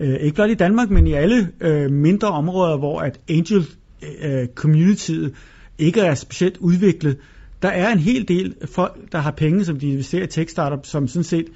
øh, 0.00 0.14
ikke 0.14 0.34
blot 0.34 0.50
i 0.50 0.54
Danmark, 0.54 0.90
men 0.90 1.06
i 1.06 1.12
alle 1.12 1.48
øh, 1.60 1.90
mindre 1.90 2.28
områder, 2.28 2.76
hvor 2.76 3.00
at 3.00 3.20
angel 3.28 3.66
øh, 4.22 4.46
communityet 4.54 5.34
ikke 5.78 6.00
er 6.00 6.14
specielt 6.14 6.56
udviklet, 6.56 7.16
der 7.62 7.68
er 7.68 7.92
en 7.92 7.98
hel 7.98 8.28
del 8.28 8.54
folk, 8.66 9.12
der 9.12 9.18
har 9.18 9.30
penge, 9.30 9.64
som 9.64 9.78
de 9.78 9.88
investerer 9.88 10.24
i 10.24 10.26
tech-startup, 10.26 10.86
som 10.86 11.08
sådan 11.08 11.24
set, 11.24 11.46
øh, 11.48 11.54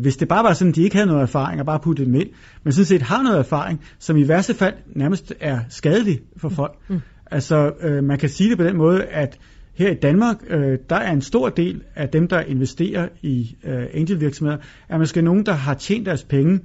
hvis 0.00 0.16
det 0.16 0.28
bare 0.28 0.44
var 0.44 0.52
sådan, 0.52 0.72
de 0.72 0.82
ikke 0.82 0.96
havde 0.96 1.06
noget 1.06 1.22
erfaring 1.22 1.60
og 1.60 1.66
bare 1.66 1.80
puttede 1.80 2.06
dem 2.06 2.14
ind, 2.14 2.28
men 2.64 2.72
sådan 2.72 2.86
set 2.86 3.02
har 3.02 3.22
noget 3.22 3.38
erfaring, 3.38 3.80
som 3.98 4.16
i 4.16 4.28
værste 4.28 4.54
fald 4.54 4.74
nærmest 4.94 5.34
er 5.40 5.58
skadelig 5.68 6.20
for 6.36 6.48
folk. 6.48 6.72
Mm. 6.88 7.00
Altså, 7.30 7.72
øh, 7.80 8.04
man 8.04 8.18
kan 8.18 8.28
sige 8.28 8.50
det 8.50 8.58
på 8.58 8.64
den 8.64 8.76
måde, 8.76 9.04
at 9.04 9.38
her 9.74 9.90
i 9.90 9.94
Danmark, 9.94 10.36
øh, 10.50 10.78
der 10.90 10.96
er 10.96 11.12
en 11.12 11.22
stor 11.22 11.48
del 11.48 11.82
af 11.94 12.08
dem, 12.08 12.28
der 12.28 12.40
investerer 12.40 13.08
i 13.22 13.56
øh, 13.64 13.86
angelvirksomheder, 13.94 14.58
er 14.88 14.98
måske 14.98 15.22
nogen, 15.22 15.46
der 15.46 15.52
har 15.52 15.74
tjent 15.74 16.06
deres 16.06 16.24
penge. 16.24 16.60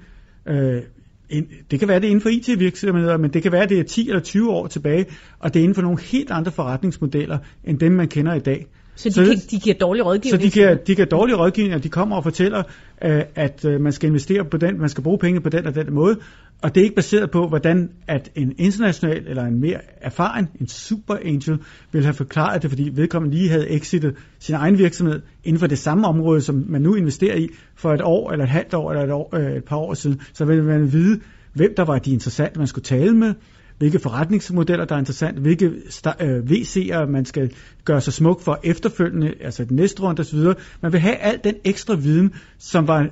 Øh, 0.48 0.82
ind, 1.30 1.48
det 1.72 1.80
kan 1.80 1.88
være, 1.88 2.00
det 2.00 2.06
er 2.06 2.10
inden 2.10 2.22
for 2.22 2.30
IT-virksomheder, 2.30 3.18
men 3.18 3.34
det 3.34 3.44
kan 3.44 3.52
være, 3.52 3.66
det 3.66 3.80
er 3.80 3.84
10 3.84 4.08
eller 4.08 4.22
20 4.22 4.52
år 4.52 4.68
tilbage, 4.68 5.06
og 5.40 5.54
det 5.54 5.60
er 5.60 5.64
inden 5.64 5.76
for 5.76 5.82
nogle 5.82 6.00
helt 6.02 6.32
andre 6.32 6.52
forretningsmodeller, 6.52 7.38
end 7.64 7.80
dem, 7.80 7.92
man 7.92 8.08
kender 8.08 8.34
i 8.34 8.40
dag. 8.40 8.68
Så 9.00 9.10
de, 9.10 9.14
Så- 9.14 9.24
kan, 9.26 9.38
de 9.52 9.60
giver 9.60 9.76
dårlig 9.82 10.02
Så 10.04 10.10
rådgivning. 10.10 10.44
de 10.44 10.50
giver, 10.50 10.74
de 10.76 10.96
giver 10.96 11.06
dårlige 11.08 11.36
rådgivning, 11.38 11.76
og 11.76 11.84
de 11.84 11.90
kommer 11.90 12.16
og 12.16 12.24
fortæller, 12.24 12.64
øh, 13.06 13.22
at 13.36 13.66
øh, 13.66 13.82
man 13.82 13.92
skal 13.92 14.08
investere 14.08 14.46
på 14.46 14.58
den, 14.58 14.80
man 14.80 14.90
skal 14.90 15.04
bruge 15.04 15.18
penge 15.18 15.42
på 15.42 15.50
den 15.50 15.68
og 15.68 15.76
den 15.76 15.94
måde, 15.94 16.18
og 16.62 16.76
det 16.76 16.82
er 16.82 16.84
ikke 16.84 16.96
baseret 16.96 17.32
på, 17.32 17.48
hvordan 17.48 17.90
at 18.08 18.32
en 18.36 18.54
international 18.58 19.28
eller 19.28 19.44
en 19.44 19.62
mere 19.62 19.78
erfaren, 20.02 20.48
en 20.62 20.68
super 20.68 21.16
angel, 21.26 21.58
vil 21.92 22.04
have 22.04 22.14
forklaret 22.14 22.62
det, 22.62 22.70
fordi 22.72 22.90
vedkommende 22.94 23.38
lige 23.38 23.50
havde 23.50 23.70
exitet 23.70 24.16
sin 24.40 24.56
egen 24.56 24.78
virksomhed 24.78 25.22
inden 25.44 25.60
for 25.60 25.68
det 25.68 25.78
samme 25.78 26.08
område, 26.08 26.42
som 26.42 26.66
man 26.68 26.82
nu 26.82 26.96
investerer 26.96 27.36
i 27.36 27.50
for 27.76 27.94
et 27.94 28.02
år, 28.04 28.32
eller 28.32 28.46
et 28.46 28.52
halvt 28.52 28.74
år, 28.74 28.92
eller 28.92 29.04
et, 29.04 29.12
år, 29.12 29.36
øh, 29.36 29.52
et 29.56 29.64
par 29.64 29.78
år 29.78 29.94
siden, 29.94 30.22
så 30.34 30.46
vil 30.46 30.64
man 30.64 30.92
vide, 30.94 31.20
hvem 31.54 31.74
der 31.78 31.84
var 31.86 32.00
de 32.00 32.12
interessante, 32.12 32.58
man 32.60 32.68
skulle 32.68 32.84
tale 32.86 33.16
med, 33.16 33.34
hvilke 33.80 34.00
forretningsmodeller, 34.00 34.86
der 34.86 34.96
er 34.96 35.00
interessant, 35.00 35.38
hvilke 35.38 35.72
sta- 35.90 36.26
øh, 36.26 36.44
VC'er, 36.44 37.06
man 37.06 37.26
skal 37.26 37.52
gøre 37.86 38.02
sig 38.02 38.14
smuk 38.14 38.42
for 38.42 38.60
efterfølgende, 38.64 39.34
altså 39.42 39.66
den 39.66 39.76
næste 39.76 40.02
runde 40.02 40.20
osv. 40.20 40.40
Man 40.82 40.92
vil 40.92 41.00
have 41.00 41.16
al 41.16 41.40
den 41.44 41.56
ekstra 41.64 41.96
viden, 41.96 42.34
som 42.58 42.88
var 42.88 43.02
øh, 43.02 43.10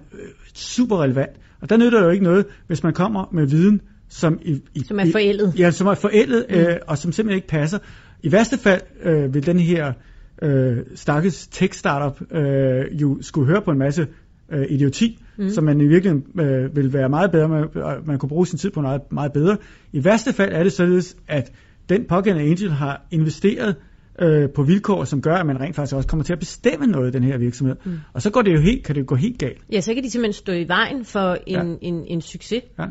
super 0.53 1.03
relevant. 1.03 1.31
Og 1.61 1.69
der 1.69 1.77
nytter 1.77 2.03
jo 2.03 2.09
ikke 2.09 2.23
noget, 2.23 2.45
hvis 2.67 2.83
man 2.83 2.93
kommer 2.93 3.29
med 3.33 3.47
viden, 3.47 3.81
som, 4.09 4.39
i, 4.41 4.61
i, 4.75 4.83
Som 4.83 4.99
er 4.99 5.11
forældet. 5.11 5.53
I, 5.55 5.59
ja, 5.59 5.71
som 5.71 5.87
er 5.87 5.93
forældet, 5.93 6.45
mm. 6.49 6.55
øh, 6.55 6.75
og 6.87 6.97
som 6.97 7.11
simpelthen 7.11 7.37
ikke 7.37 7.47
passer. 7.47 7.79
I 8.23 8.31
værste 8.31 8.57
fald 8.57 8.81
øh, 9.03 9.33
vil 9.33 9.45
den 9.45 9.59
her 9.59 9.93
øh, 10.41 10.77
stakkels 10.95 11.47
tech-startup 11.47 12.21
øh, 12.31 13.01
jo 13.01 13.17
skulle 13.21 13.47
høre 13.47 13.61
på 13.61 13.71
en 13.71 13.77
masse 13.77 14.07
øh, 14.51 14.65
idioti, 14.69 15.19
mm. 15.37 15.49
som 15.49 15.63
man 15.63 15.81
i 15.81 15.87
virkeligheden 15.87 16.39
øh, 16.39 16.75
vil 16.75 16.93
være 16.93 17.09
meget 17.09 17.31
bedre, 17.31 17.49
man, 17.49 17.67
man 18.05 18.17
kunne 18.17 18.29
bruge 18.29 18.47
sin 18.47 18.59
tid 18.59 18.71
på 18.71 18.81
noget 18.81 19.01
meget 19.11 19.33
bedre. 19.33 19.57
I 19.93 20.03
værste 20.03 20.33
fald 20.33 20.53
er 20.53 20.63
det 20.63 20.73
således, 20.73 21.17
at 21.27 21.51
den 21.89 22.05
pågældende 22.05 22.49
angel 22.49 22.71
har 22.71 23.05
investeret 23.11 23.75
øh, 24.21 24.49
på 24.49 24.63
vilkår, 24.63 25.03
som 25.03 25.21
gør, 25.21 25.35
at 25.35 25.45
man 25.45 25.59
rent 25.59 25.75
faktisk 25.75 25.95
også 25.95 26.07
kommer 26.07 26.23
til 26.23 26.33
at 26.33 26.39
bestemme 26.39 26.87
noget 26.87 27.09
i 27.09 27.11
den 27.11 27.23
her 27.23 27.37
virksomhed. 27.37 27.75
Mm. 27.85 27.91
Og 28.13 28.21
så 28.21 28.29
går 28.29 28.41
det 28.41 28.53
jo 28.53 28.59
helt, 28.59 28.85
kan 28.85 28.95
det 28.95 29.05
gå 29.05 29.15
helt 29.15 29.39
galt. 29.39 29.57
Ja, 29.71 29.81
så 29.81 29.93
kan 29.93 30.03
de 30.03 30.09
simpelthen 30.09 30.33
stå 30.33 30.53
i 30.53 30.67
vejen 30.67 31.05
for 31.05 31.37
en, 31.47 31.55
Ja. 31.55 31.75
en, 31.81 32.03
en 32.07 32.21
succes. 32.21 32.63
Ja. 32.79 32.85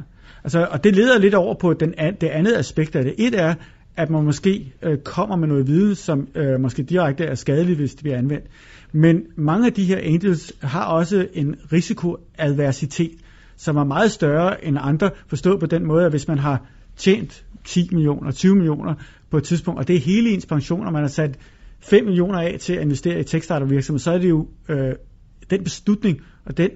Altså, 0.45 0.69
og 0.71 0.85
det 0.85 0.97
leder 0.97 1.19
lidt 1.19 1.35
over 1.35 1.55
på 1.55 1.73
den, 1.73 1.95
det 2.21 2.27
andet 2.27 2.55
aspekt 2.55 2.97
af 2.97 3.05
det. 3.05 3.15
Et 3.19 3.41
er, 3.41 3.55
at 3.97 4.11
man 4.11 4.25
måske 4.25 4.73
øh, 4.83 4.99
kommer 4.99 5.37
med 5.37 5.49
noget 5.49 5.67
viden, 5.67 5.95
som 5.95 6.29
øh, 6.35 6.61
måske 6.61 6.83
direkte 6.83 7.25
er 7.25 7.35
skadelig, 7.35 7.77
hvis 7.77 7.95
det 7.95 8.03
bliver 8.03 8.19
anvendt. 8.19 8.45
Men 8.97 9.23
mange 9.37 9.67
af 9.67 9.73
de 9.73 9.85
her 9.85 9.99
angels 9.99 10.53
har 10.63 10.85
også 10.85 11.29
en 11.33 11.55
risikoadversitet, 11.73 13.17
som 13.57 13.77
er 13.77 13.85
meget 13.85 14.11
større 14.11 14.65
end 14.65 14.79
andre, 14.81 15.11
forstået 15.27 15.61
på 15.61 15.67
den 15.67 15.87
måde, 15.87 16.05
at 16.05 16.13
hvis 16.13 16.29
man 16.29 16.39
har 16.39 16.67
tjent 16.97 17.45
10 17.65 17.89
millioner, 17.93 18.33
20 18.33 18.55
millioner 18.55 18.95
på 19.31 19.37
et 19.37 19.45
tidspunkt, 19.45 19.81
og 19.81 19.89
det 19.89 19.97
er 19.97 20.01
hele 20.01 20.31
ens 20.31 20.47
pension, 20.47 20.87
og 20.87 20.93
man 20.93 21.03
har 21.03 21.09
sat 21.09 21.39
5 21.81 22.05
millioner 22.05 22.41
af 22.41 22.57
til 22.61 22.73
at 22.73 22.83
investere 22.83 23.21
i 23.21 23.25
techstarter 23.25 23.67
virksomhed, 23.67 23.99
så 23.99 24.11
er 24.11 24.19
det 24.19 24.29
jo 24.29 24.49
øh, 24.69 24.93
den 25.51 25.65
beslutning 25.65 26.21
og 26.45 26.57
den 26.57 26.71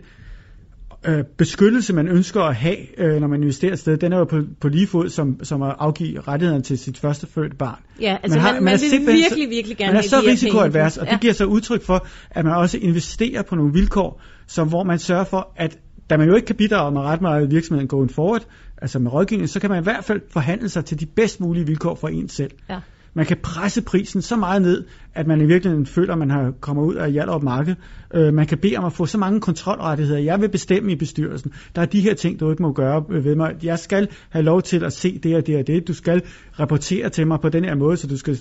øh, 1.06 1.24
beskyttelse, 1.38 1.92
man 1.92 2.08
ønsker 2.08 2.42
at 2.42 2.54
have, 2.54 3.00
øh, 3.00 3.20
når 3.20 3.28
man 3.28 3.40
investerer 3.40 3.72
et 3.72 3.78
sted, 3.78 3.96
den 3.96 4.12
er 4.12 4.18
jo 4.18 4.24
på, 4.24 4.42
på 4.60 4.68
lige 4.68 4.86
fod 4.86 5.08
som, 5.08 5.44
som 5.44 5.62
at 5.62 5.74
afgive 5.78 6.20
rettighederne 6.20 6.62
til 6.62 6.78
sit 6.78 6.98
første 6.98 7.26
fødte 7.26 7.56
barn. 7.56 7.78
Ja, 8.00 8.16
altså 8.22 8.38
man, 8.38 8.54
man, 8.54 8.64
man 8.64 8.74
er 8.74 8.98
vil 8.98 9.14
virkelig, 9.14 9.50
virkelig 9.50 9.76
gerne 9.76 9.92
Man 9.92 10.04
er 10.04 10.08
så 10.08 10.22
risikoadvers, 10.26 10.96
og 10.96 11.06
det 11.10 11.20
giver 11.20 11.32
sig 11.32 11.46
udtryk 11.46 11.82
for, 11.82 12.06
at 12.30 12.44
man 12.44 12.54
også 12.54 12.78
investerer 12.78 13.42
på 13.42 13.56
nogle 13.56 13.72
vilkår, 13.72 14.22
som 14.46 14.68
hvor 14.68 14.84
man 14.84 14.98
sørger 14.98 15.24
for, 15.24 15.52
at 15.56 15.78
da 16.10 16.16
man 16.16 16.28
jo 16.28 16.34
ikke 16.34 16.46
kan 16.46 16.56
bidrage 16.56 16.92
med 16.92 17.00
ret 17.00 17.20
meget 17.20 17.50
virksomheden 17.50 17.88
going 17.88 18.10
forward, 18.10 18.46
altså 18.82 18.98
med 18.98 19.12
rådgivning, 19.12 19.48
så 19.48 19.60
kan 19.60 19.70
man 19.70 19.80
i 19.80 19.82
hvert 19.82 20.04
fald 20.04 20.20
forhandle 20.30 20.68
sig 20.68 20.84
til 20.84 21.00
de 21.00 21.06
bedst 21.06 21.40
mulige 21.40 21.66
vilkår 21.66 21.94
for 21.94 22.08
en 22.08 22.28
selv. 22.28 22.50
Ja. 22.68 22.80
Man 23.14 23.26
kan 23.26 23.36
presse 23.42 23.82
prisen 23.82 24.22
så 24.22 24.36
meget 24.36 24.62
ned, 24.62 24.84
at 25.14 25.26
man 25.26 25.40
i 25.40 25.46
virkeligheden 25.46 25.86
føler, 25.86 26.12
at 26.12 26.18
man 26.18 26.30
har 26.30 26.52
kommer 26.60 26.82
ud 26.82 26.94
af 26.94 27.12
Hjallerup 27.12 27.42
Marked. 27.42 27.74
Øh, 28.14 28.34
man 28.34 28.46
kan 28.46 28.58
bede 28.58 28.76
om 28.76 28.84
at 28.84 28.92
få 28.92 29.06
så 29.06 29.18
mange 29.18 29.40
kontrolrettigheder. 29.40 30.20
Jeg 30.20 30.40
vil 30.40 30.48
bestemme 30.48 30.92
i 30.92 30.96
bestyrelsen. 30.96 31.52
Der 31.74 31.82
er 31.82 31.86
de 31.86 32.00
her 32.00 32.14
ting, 32.14 32.40
du 32.40 32.50
ikke 32.50 32.62
må 32.62 32.72
gøre 32.72 33.04
ved 33.08 33.34
mig. 33.34 33.54
Jeg 33.62 33.78
skal 33.78 34.08
have 34.30 34.42
lov 34.42 34.62
til 34.62 34.84
at 34.84 34.92
se 34.92 35.18
det 35.18 35.36
og 35.36 35.46
det 35.46 35.56
og 35.56 35.66
det. 35.66 35.88
Du 35.88 35.94
skal 35.94 36.22
rapportere 36.60 37.08
til 37.08 37.26
mig 37.26 37.40
på 37.40 37.48
den 37.48 37.64
her 37.64 37.74
måde, 37.74 37.96
så 37.96 38.06
du 38.06 38.16
skal 38.16 38.38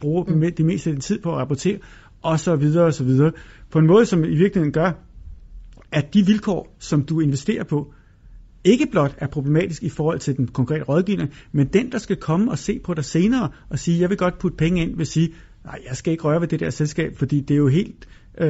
bruge 0.00 0.24
mm. 0.28 0.40
det 0.56 0.64
meste 0.64 0.90
af 0.90 0.94
din 0.94 1.00
tid 1.00 1.18
på 1.18 1.32
at 1.32 1.38
rapportere, 1.38 1.78
og 2.22 2.40
så 2.40 2.56
videre 2.56 2.84
og 2.84 2.94
så 2.94 3.04
videre. 3.04 3.32
På 3.70 3.78
en 3.78 3.86
måde, 3.86 4.06
som 4.06 4.24
i 4.24 4.36
virkeligheden 4.36 4.72
gør, 4.72 4.92
at 5.92 6.14
de 6.14 6.26
vilkår, 6.26 6.76
som 6.78 7.02
du 7.02 7.20
investerer 7.20 7.64
på, 7.64 7.93
ikke 8.64 8.86
blot 8.86 9.14
er 9.18 9.26
problematisk 9.26 9.82
i 9.82 9.88
forhold 9.88 10.18
til 10.18 10.36
den 10.36 10.48
konkrete 10.48 10.84
rådgivning, 10.84 11.30
men 11.52 11.66
den, 11.66 11.92
der 11.92 11.98
skal 11.98 12.16
komme 12.16 12.50
og 12.50 12.58
se 12.58 12.80
på 12.84 12.94
dig 12.94 13.04
senere 13.04 13.48
og 13.70 13.78
sige, 13.78 14.00
jeg 14.00 14.10
vil 14.10 14.18
godt 14.18 14.38
putte 14.38 14.56
penge 14.56 14.82
ind, 14.82 14.96
vil 14.96 15.06
sige, 15.06 15.34
nej, 15.64 15.78
jeg 15.88 15.96
skal 15.96 16.10
ikke 16.10 16.24
røre 16.24 16.40
ved 16.40 16.48
det 16.48 16.60
der 16.60 16.70
selskab, 16.70 17.16
fordi 17.16 17.40
det 17.40 17.54
er 17.54 17.58
jo 17.58 17.68
helt... 17.68 18.08
Øh, 18.38 18.48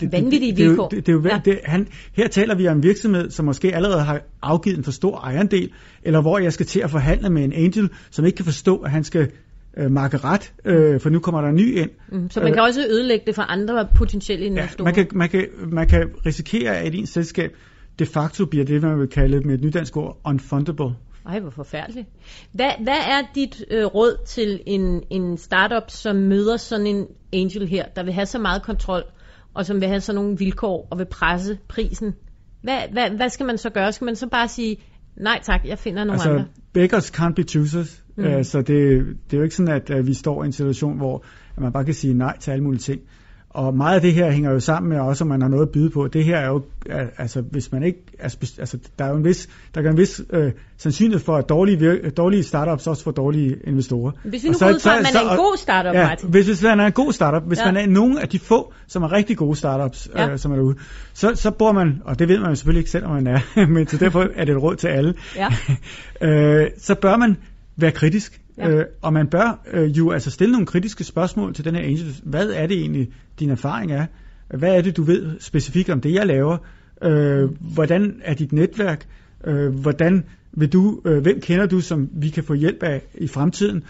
det, 0.00 0.12
Vanvittige 0.12 0.50
det, 0.50 0.58
det, 0.58 0.68
vilkår. 0.68 0.88
Det, 0.88 1.06
det, 1.06 1.22
det, 1.24 1.30
ja. 1.30 1.40
det, 1.44 1.60
han, 1.64 1.88
her 2.12 2.28
taler 2.28 2.54
vi 2.54 2.68
om 2.68 2.76
en 2.76 2.82
virksomhed, 2.82 3.30
som 3.30 3.44
måske 3.44 3.74
allerede 3.74 4.02
har 4.02 4.20
afgivet 4.42 4.78
en 4.78 4.84
for 4.84 4.90
stor 4.90 5.18
ejerdel, 5.18 5.70
eller 6.02 6.20
hvor 6.20 6.38
jeg 6.38 6.52
skal 6.52 6.66
til 6.66 6.80
at 6.80 6.90
forhandle 6.90 7.30
med 7.30 7.44
en 7.44 7.52
angel, 7.52 7.90
som 8.10 8.24
ikke 8.24 8.36
kan 8.36 8.44
forstå, 8.44 8.76
at 8.76 8.90
han 8.90 9.04
skal 9.04 9.30
øh, 9.76 9.90
marke 9.90 10.16
ret, 10.16 10.52
øh, 10.64 11.00
for 11.00 11.10
nu 11.10 11.18
kommer 11.18 11.40
der 11.40 11.48
en 11.48 11.54
ny 11.54 11.76
ind. 11.76 11.90
Mm, 12.12 12.30
så 12.30 12.40
man 12.40 12.52
kan 12.52 12.58
øh, 12.58 12.64
også 12.64 12.80
ødelægge 12.90 13.26
det 13.26 13.34
for 13.34 13.42
andre 13.42 13.88
potentielle 13.96 14.46
investorer? 14.46 14.88
Ja, 14.88 14.94
man 14.94 14.94
kan, 14.94 15.18
man, 15.18 15.28
kan, 15.28 15.46
man 15.72 15.88
kan 15.88 16.10
risikere, 16.26 16.76
at 16.76 16.94
ens 16.94 17.08
selskab 17.08 17.56
de 17.98 18.06
facto 18.06 18.46
bliver 18.46 18.64
det, 18.64 18.82
man 18.82 18.98
vil 18.98 19.08
kalde 19.08 19.40
med 19.40 19.54
et 19.54 19.60
nydansk 19.60 19.96
ord, 19.96 20.20
unfundable. 20.24 20.94
Ej, 21.26 21.40
hvor 21.40 21.50
forfærdeligt. 21.50 22.08
Hvad, 22.52 22.70
hvad 22.82 22.98
er 23.08 23.22
dit 23.34 23.64
øh, 23.70 23.84
råd 23.84 24.24
til 24.26 24.60
en, 24.66 25.02
en 25.10 25.36
startup, 25.36 25.90
som 25.90 26.16
møder 26.16 26.56
sådan 26.56 26.86
en 26.86 27.06
angel 27.32 27.68
her, 27.68 27.84
der 27.96 28.04
vil 28.04 28.12
have 28.12 28.26
så 28.26 28.38
meget 28.38 28.62
kontrol, 28.62 29.02
og 29.54 29.66
som 29.66 29.80
vil 29.80 29.88
have 29.88 30.00
sådan 30.00 30.22
nogle 30.22 30.38
vilkår, 30.38 30.88
og 30.90 30.98
vil 30.98 31.06
presse 31.10 31.58
prisen? 31.68 32.14
Hvad, 32.62 32.78
hvad, 32.92 33.10
hvad 33.10 33.28
skal 33.28 33.46
man 33.46 33.58
så 33.58 33.70
gøre? 33.70 33.92
Skal 33.92 34.04
man 34.04 34.16
så 34.16 34.28
bare 34.28 34.48
sige, 34.48 34.76
nej 35.16 35.40
tak, 35.42 35.60
jeg 35.64 35.78
finder 35.78 36.04
nogle 36.04 36.12
altså, 36.12 36.30
andre? 36.30 36.44
beggars 36.72 37.10
can't 37.10 37.34
be 37.34 37.42
choosers. 37.42 38.04
Mm. 38.16 38.24
Uh, 38.24 38.42
så 38.42 38.58
det, 38.58 38.66
det 39.24 39.32
er 39.32 39.36
jo 39.36 39.42
ikke 39.42 39.54
sådan, 39.54 39.74
at 39.74 39.90
uh, 39.90 40.06
vi 40.06 40.14
står 40.14 40.42
i 40.42 40.46
en 40.46 40.52
situation, 40.52 40.96
hvor 40.96 41.24
at 41.56 41.62
man 41.62 41.72
bare 41.72 41.84
kan 41.84 41.94
sige 41.94 42.14
nej 42.14 42.38
til 42.38 42.50
alle 42.50 42.64
mulige 42.64 42.80
ting. 42.80 43.00
Og 43.56 43.76
meget 43.76 43.94
af 43.94 44.00
det 44.00 44.12
her 44.12 44.30
hænger 44.30 44.52
jo 44.52 44.60
sammen 44.60 44.88
med 44.88 45.00
også, 45.00 45.24
om 45.24 45.28
man 45.28 45.42
har 45.42 45.48
noget 45.48 45.62
at 45.62 45.70
byde 45.72 45.90
på. 45.90 46.08
Det 46.08 46.24
her 46.24 46.36
er 46.36 46.46
jo, 46.46 46.62
altså 47.18 47.40
hvis 47.40 47.72
man 47.72 47.82
ikke, 47.82 47.98
altså 48.18 48.78
der 48.98 49.04
er 49.04 49.08
jo 49.08 49.16
en 49.16 49.24
vis, 49.24 49.48
der 49.74 49.82
er 49.82 49.90
en 49.90 49.96
vis 49.96 50.20
øh, 50.30 50.52
sandsynlighed 50.76 51.24
for, 51.24 51.36
at 51.36 51.48
dårlige, 51.48 52.10
dårlige 52.10 52.42
startups 52.42 52.86
også 52.86 53.04
får 53.04 53.10
dårlige 53.10 53.56
investorer. 53.64 54.12
Hvis 54.24 54.44
vi 54.44 54.48
nu 54.48 54.54
går 54.58 54.68
ud 54.68 54.80
fra, 54.80 54.96
at 54.96 55.02
man 55.02 55.26
er 55.26 55.30
en 55.30 55.36
god 55.36 55.56
startup, 55.56 55.94
ja, 55.94 56.08
Martin. 56.08 56.30
Hvis, 56.30 56.46
hvis 56.46 56.62
man 56.62 56.80
er 56.80 56.86
en 56.86 56.92
god 56.92 57.12
startup, 57.12 57.42
hvis 57.46 57.58
ja. 57.58 57.72
man 57.72 57.76
er 57.76 57.86
nogen 57.86 58.18
af 58.18 58.28
de 58.28 58.38
få, 58.38 58.72
som 58.86 59.02
er 59.02 59.12
rigtig 59.12 59.36
gode 59.36 59.56
startups, 59.56 60.08
ja. 60.14 60.30
øh, 60.30 60.38
som 60.38 60.52
er 60.52 60.56
derude, 60.56 60.76
så, 61.14 61.32
så 61.34 61.50
bor 61.50 61.72
man, 61.72 62.02
og 62.04 62.18
det 62.18 62.28
ved 62.28 62.38
man 62.38 62.48
jo 62.48 62.54
selvfølgelig 62.54 62.80
ikke 62.80 62.90
selv, 62.90 63.04
om 63.04 63.10
man 63.10 63.26
er, 63.26 63.66
men 63.74 63.86
så 63.86 63.96
derfor 63.96 64.26
er 64.34 64.44
det 64.44 64.52
et 64.56 64.62
råd 64.62 64.76
til 64.76 64.88
alle, 64.88 65.14
ja. 65.36 65.48
øh, 66.28 66.70
så 66.78 66.94
bør 66.94 67.16
man 67.16 67.36
være 67.76 67.92
kritisk. 67.92 68.40
Ja. 68.58 68.68
Øh, 68.68 68.84
og 69.02 69.12
man 69.12 69.26
bør 69.26 69.60
øh, 69.72 69.98
jo 69.98 70.10
altså 70.10 70.30
stille 70.30 70.52
nogle 70.52 70.66
kritiske 70.66 71.04
spørgsmål 71.04 71.54
til 71.54 71.64
den 71.64 71.74
her 71.74 71.82
angel. 71.82 72.20
Hvad 72.22 72.50
er 72.50 72.66
det 72.66 72.78
egentlig, 72.78 73.08
din 73.40 73.50
erfaring 73.50 73.92
er? 73.92 74.06
Hvad 74.48 74.76
er 74.76 74.82
det, 74.82 74.96
du 74.96 75.02
ved 75.02 75.40
specifikt 75.40 75.90
om 75.90 76.00
det, 76.00 76.12
jeg 76.14 76.26
laver? 76.26 76.58
Øh, 77.02 77.50
hvordan 77.74 78.20
er 78.24 78.34
dit 78.34 78.52
netværk? 78.52 79.06
Øh, 79.44 79.74
hvordan 79.74 80.24
vil 80.52 80.72
du, 80.72 81.00
øh, 81.04 81.22
hvem 81.22 81.40
kender 81.40 81.66
du, 81.66 81.80
som 81.80 82.08
vi 82.12 82.28
kan 82.28 82.44
få 82.44 82.54
hjælp 82.54 82.82
af 82.82 83.02
i 83.14 83.28
fremtiden? 83.28 83.84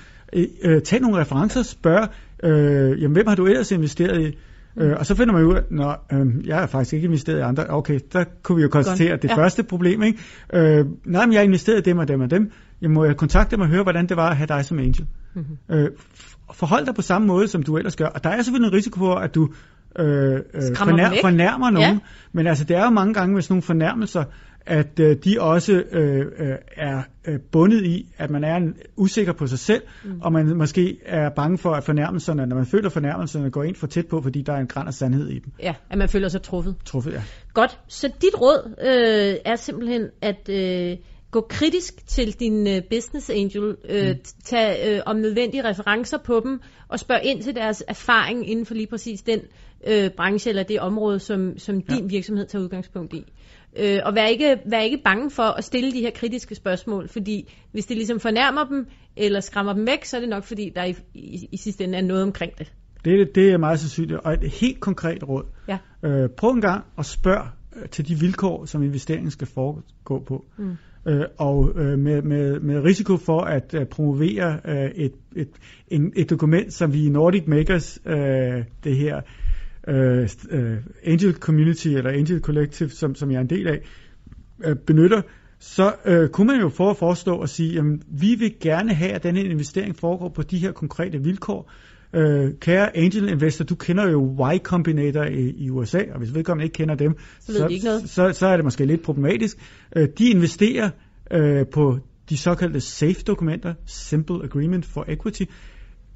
Øh, 0.63 0.83
tag 0.83 1.01
nogle 1.01 1.21
referencer, 1.21 1.63
spørg, 1.63 2.09
øh, 2.43 3.03
jamen, 3.03 3.13
hvem 3.13 3.27
har 3.27 3.35
du 3.35 3.47
ellers 3.47 3.73
investeret 3.73 4.21
i? 4.21 4.39
Øh, 4.79 4.93
og 4.99 5.07
så 5.07 5.15
finder 5.15 5.33
man 5.33 5.45
ud 5.45 5.55
af, 5.55 5.97
at 6.09 6.21
øh, 6.21 6.47
jeg 6.47 6.57
har 6.57 6.67
faktisk 6.67 6.93
ikke 6.93 7.05
investeret 7.05 7.39
i 7.39 7.41
andre. 7.41 7.65
Okay, 7.69 8.01
der 8.13 8.25
kunne 8.43 8.57
vi 8.57 8.63
jo 8.63 8.69
konstatere, 8.69 9.13
at 9.13 9.23
det 9.23 9.29
ja. 9.29 9.37
første 9.37 9.63
problem, 9.63 10.03
ikke? 10.03 10.19
Øh, 10.53 10.87
nej, 11.05 11.27
men 11.27 11.33
jeg 11.33 11.41
har 11.41 11.45
investeret 11.45 11.79
i 11.79 11.91
dem 11.91 11.99
og 11.99 12.09
dem 12.09 12.21
og 12.21 12.31
dem 12.31 12.51
jeg 12.81 12.91
må 12.91 13.13
kontakte 13.13 13.57
dem 13.57 13.61
og 13.61 13.69
høre, 13.69 13.83
hvordan 13.83 14.07
det 14.07 14.17
var 14.17 14.31
at 14.31 14.37
have 14.37 14.47
dig 14.47 14.65
som 14.65 14.79
angel. 14.79 15.07
Mm-hmm. 15.35 15.77
Øh, 15.77 15.91
forhold 16.53 16.87
dig 16.87 16.95
på 16.95 17.03
samme 17.03 17.27
måde, 17.27 17.49
som 17.49 17.63
du 17.63 17.77
ellers 17.77 17.97
gør. 17.97 18.07
Og 18.07 18.25
der 18.25 18.31
er 18.31 18.43
selvfølgelig 18.43 18.69
en 18.69 18.75
risiko 18.75 18.99
for, 18.99 19.15
at 19.15 19.35
du 19.35 19.49
øh, 19.99 20.35
øh, 20.35 20.41
fornær, 20.77 21.11
fornærmer 21.21 21.71
nogen. 21.71 21.95
Ja. 21.95 21.99
Men 22.33 22.47
altså, 22.47 22.65
det 22.65 22.77
er 22.77 22.85
jo 22.85 22.91
mange 22.91 23.15
gange 23.15 23.35
med 23.35 23.43
sådan 23.43 23.53
nogle 23.53 23.63
fornærmelser, 23.63 24.25
at 24.67 25.01
øh, 25.01 25.17
de 25.25 25.41
også 25.41 25.73
øh, 25.93 26.27
øh, 26.39 26.55
er 26.77 27.03
øh, 27.27 27.41
bundet 27.53 27.85
i, 27.85 28.15
at 28.19 28.31
man 28.31 28.45
er 28.45 28.73
usikker 28.97 29.33
på 29.33 29.47
sig 29.47 29.59
selv, 29.59 29.83
mm. 30.05 30.21
og 30.21 30.33
man 30.33 30.57
måske 30.57 30.99
er 31.05 31.31
bange 31.31 31.59
for, 31.59 31.73
at 31.73 31.85
fornærmelserne, 31.85 32.47
når 32.47 32.57
man 32.57 32.67
føler 32.67 32.89
fornærmelserne, 32.89 33.51
går 33.51 33.63
ind 33.63 33.77
for 33.77 33.87
tæt 33.87 34.07
på, 34.07 34.23
fordi 34.23 34.43
der 34.43 34.53
er 34.53 34.59
en 34.59 34.67
græn 34.67 34.87
af 34.87 34.95
sandhed 34.95 35.29
i 35.29 35.39
dem. 35.39 35.53
Ja, 35.63 35.75
at 35.91 35.99
man 35.99 36.09
føler 36.09 36.29
sig 36.29 36.43
truffet. 36.43 36.77
Truffet, 36.85 37.13
ja. 37.13 37.23
Godt, 37.55 37.79
så 37.89 38.09
dit 38.23 38.41
råd 38.41 38.75
øh, 38.81 39.37
er 39.45 39.57
simpelthen, 39.57 40.03
at... 40.23 40.49
Øh, 40.49 40.97
gå 41.31 41.41
kritisk 41.41 42.07
til 42.07 42.41
din 42.41 42.67
uh, 42.67 42.83
business 42.91 43.31
angel, 43.31 43.65
uh, 43.65 44.09
mm. 44.09 44.17
tag 44.45 44.97
uh, 44.97 45.03
om 45.07 45.17
nødvendige 45.17 45.65
referencer 45.65 46.19
på 46.19 46.41
dem, 46.45 46.61
og 46.89 47.01
spørg 47.01 47.21
ind 47.25 47.43
til 47.43 47.55
deres 47.55 47.85
erfaring 47.89 48.51
inden 48.51 48.67
for 48.67 48.75
lige 48.75 48.87
præcis 48.87 49.23
den 49.23 49.41
uh, 49.89 50.11
branche 50.17 50.49
eller 50.49 50.63
det 50.63 50.81
område, 50.81 51.19
som, 51.19 51.59
som 51.59 51.83
ja. 51.89 51.95
din 51.95 52.11
virksomhed 52.11 52.47
tager 52.47 52.63
udgangspunkt 52.63 53.15
i. 53.15 53.25
Uh, 53.81 53.99
og 54.05 54.15
vær 54.15 54.27
ikke, 54.27 54.59
vær 54.67 54.81
ikke 54.81 55.01
bange 55.05 55.31
for 55.31 55.43
at 55.43 55.65
stille 55.65 55.93
de 55.93 56.01
her 56.01 56.11
kritiske 56.11 56.55
spørgsmål, 56.55 57.09
fordi 57.09 57.53
hvis 57.73 57.87
det 57.87 57.97
ligesom 57.97 58.21
fornærmer 58.21 58.65
dem, 58.65 58.87
eller 59.17 59.41
skræmmer 59.41 59.73
dem 59.73 59.87
væk, 59.87 60.05
så 60.05 60.17
er 60.17 60.21
det 60.21 60.29
nok 60.29 60.45
fordi, 60.45 60.73
der 60.77 60.85
i, 60.85 60.97
i, 61.15 61.49
i 61.53 61.57
sidste 61.57 61.85
ende 61.85 61.99
er 61.99 62.03
noget 62.03 62.23
omkring 62.23 62.59
det. 62.59 62.73
Det, 63.05 63.35
det 63.35 63.51
er 63.51 63.59
meget 63.59 63.81
sandsynligt, 63.81 64.21
og 64.21 64.33
et 64.33 64.51
helt 64.51 64.81
konkret 64.81 65.29
råd. 65.29 65.45
Ja. 65.69 65.79
Uh, 66.03 66.31
prøv 66.31 66.51
en 66.51 66.61
gang 66.61 66.85
at 66.99 67.07
spørge 67.07 67.47
til 67.91 68.09
de 68.09 68.15
vilkår, 68.15 68.65
som 68.65 68.83
investeringen 68.83 69.31
skal 69.31 69.47
foregå 69.47 70.25
på. 70.27 70.45
Mm 70.57 70.77
øh, 71.07 71.25
og 71.39 71.73
øh, 71.77 71.99
med, 71.99 72.23
med, 72.23 72.61
med 72.61 72.81
risiko 72.81 73.17
for 73.17 73.41
at 73.41 73.75
øh, 73.75 73.87
promovere 73.87 74.61
øh, 74.65 74.91
et, 74.91 75.13
et, 75.37 75.49
en, 75.89 76.13
et 76.17 76.31
dokument, 76.31 76.73
som 76.73 76.93
vi 76.93 77.07
i 77.07 77.09
Nordic 77.09 77.43
Makers, 77.47 77.99
øh, 78.07 78.65
det 78.85 78.97
her 78.97 79.21
øh, 79.89 80.29
øh 80.51 80.77
Angel 81.05 81.35
Community 81.35 81.89
eller 81.89 82.11
Angel 82.11 82.41
Collective, 82.41 82.89
som, 82.89 83.15
som 83.15 83.31
jeg 83.31 83.37
er 83.37 83.41
en 83.41 83.51
del 83.51 83.69
af, 83.69 83.81
øh, 84.65 84.77
benytter, 84.77 85.23
så 85.59 85.95
øh, 86.05 86.29
kunne 86.29 86.47
man 86.47 86.61
jo 86.61 86.69
for 86.69 86.91
at 86.91 86.97
forestå 86.97 87.37
og 87.37 87.49
sige, 87.49 87.73
jamen, 87.75 88.03
vi 88.09 88.35
vil 88.35 88.55
gerne 88.61 88.95
have, 88.95 89.13
at 89.13 89.23
denne 89.23 89.45
investering 89.45 89.97
foregår 89.97 90.29
på 90.29 90.43
de 90.43 90.59
her 90.59 90.73
konkrete 90.73 91.23
vilkår, 91.23 91.71
Øh, 92.17 92.55
kære 92.61 92.97
angel 92.97 93.29
investor, 93.29 93.65
du 93.65 93.75
kender 93.75 94.11
jo 94.11 94.51
Y 94.55 94.59
Combinator 94.59 95.25
i, 95.25 95.55
i 95.57 95.71
USA, 95.71 96.01
og 96.13 96.19
hvis 96.19 96.35
vedkommende 96.35 96.65
ikke 96.65 96.75
kender 96.75 96.95
dem, 96.95 97.17
så, 97.41 97.53
så, 97.53 97.67
ikke 97.67 97.85
noget. 97.85 98.11
så, 98.11 98.33
så 98.33 98.47
er 98.47 98.57
det 98.57 98.65
måske 98.65 98.85
lidt 98.85 99.03
problematisk. 99.03 99.59
Øh, 99.97 100.09
de 100.19 100.31
investerer 100.31 100.91
øh, 101.31 101.67
på 101.73 101.99
de 102.29 102.37
såkaldte 102.37 102.81
SAFE-dokumenter, 102.81 103.75
Simple 103.87 104.45
Agreement 104.45 104.87
for 104.87 105.05
Equity. 105.09 105.43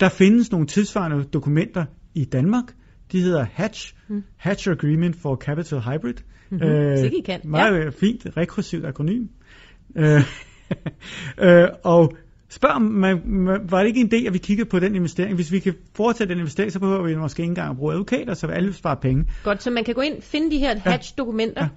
Der 0.01 0.09
findes 0.09 0.51
nogle 0.51 0.67
tilsvarende 0.67 1.25
dokumenter 1.25 1.85
i 2.15 2.25
Danmark. 2.25 2.65
De 3.13 3.21
hedder 3.21 3.47
Hatch, 3.53 3.95
mm. 4.09 4.23
Hatch 4.37 4.69
Agreement 4.71 5.17
for 5.17 5.37
Capital 5.37 5.81
Hybrid. 5.81 6.15
Mm-hmm. 6.51 6.69
Øh, 6.69 6.99
så 6.99 7.05
I 7.05 7.23
kan. 7.25 7.41
Meget 7.45 7.85
ja. 7.85 7.89
fint, 7.91 8.27
rekursivt 8.37 8.87
akronym. 8.87 9.27
øh, 9.97 10.21
øh, 11.45 11.69
og 11.85 12.17
Spørg, 12.51 12.83
man, 12.83 13.21
man, 13.25 13.61
var 13.71 13.79
det 13.79 13.87
ikke 13.87 14.01
en 14.01 14.11
idé, 14.15 14.27
at 14.27 14.33
vi 14.33 14.39
kigger 14.39 14.65
på 14.65 14.79
den 14.79 14.95
investering? 14.95 15.35
Hvis 15.35 15.53
vi 15.53 15.59
kan 15.59 15.75
foretage 15.95 16.29
den 16.29 16.39
investering, 16.39 16.73
så 16.73 16.81
behøver 16.81 17.03
vi 17.03 17.15
måske 17.15 17.43
ikke 17.43 17.51
engang 17.51 17.71
at 17.71 17.77
bruge 17.77 17.93
advokater, 17.93 18.35
så 18.35 18.47
alle 18.47 18.73
sparer 18.73 18.95
penge. 18.95 19.25
Godt, 19.45 19.63
så 19.63 19.71
man 19.71 19.85
kan 19.85 19.95
gå 19.95 20.01
ind, 20.01 20.23
finde 20.23 20.51
de 20.51 20.59
her 20.59 20.75
hatch-dokumenter, 20.79 21.69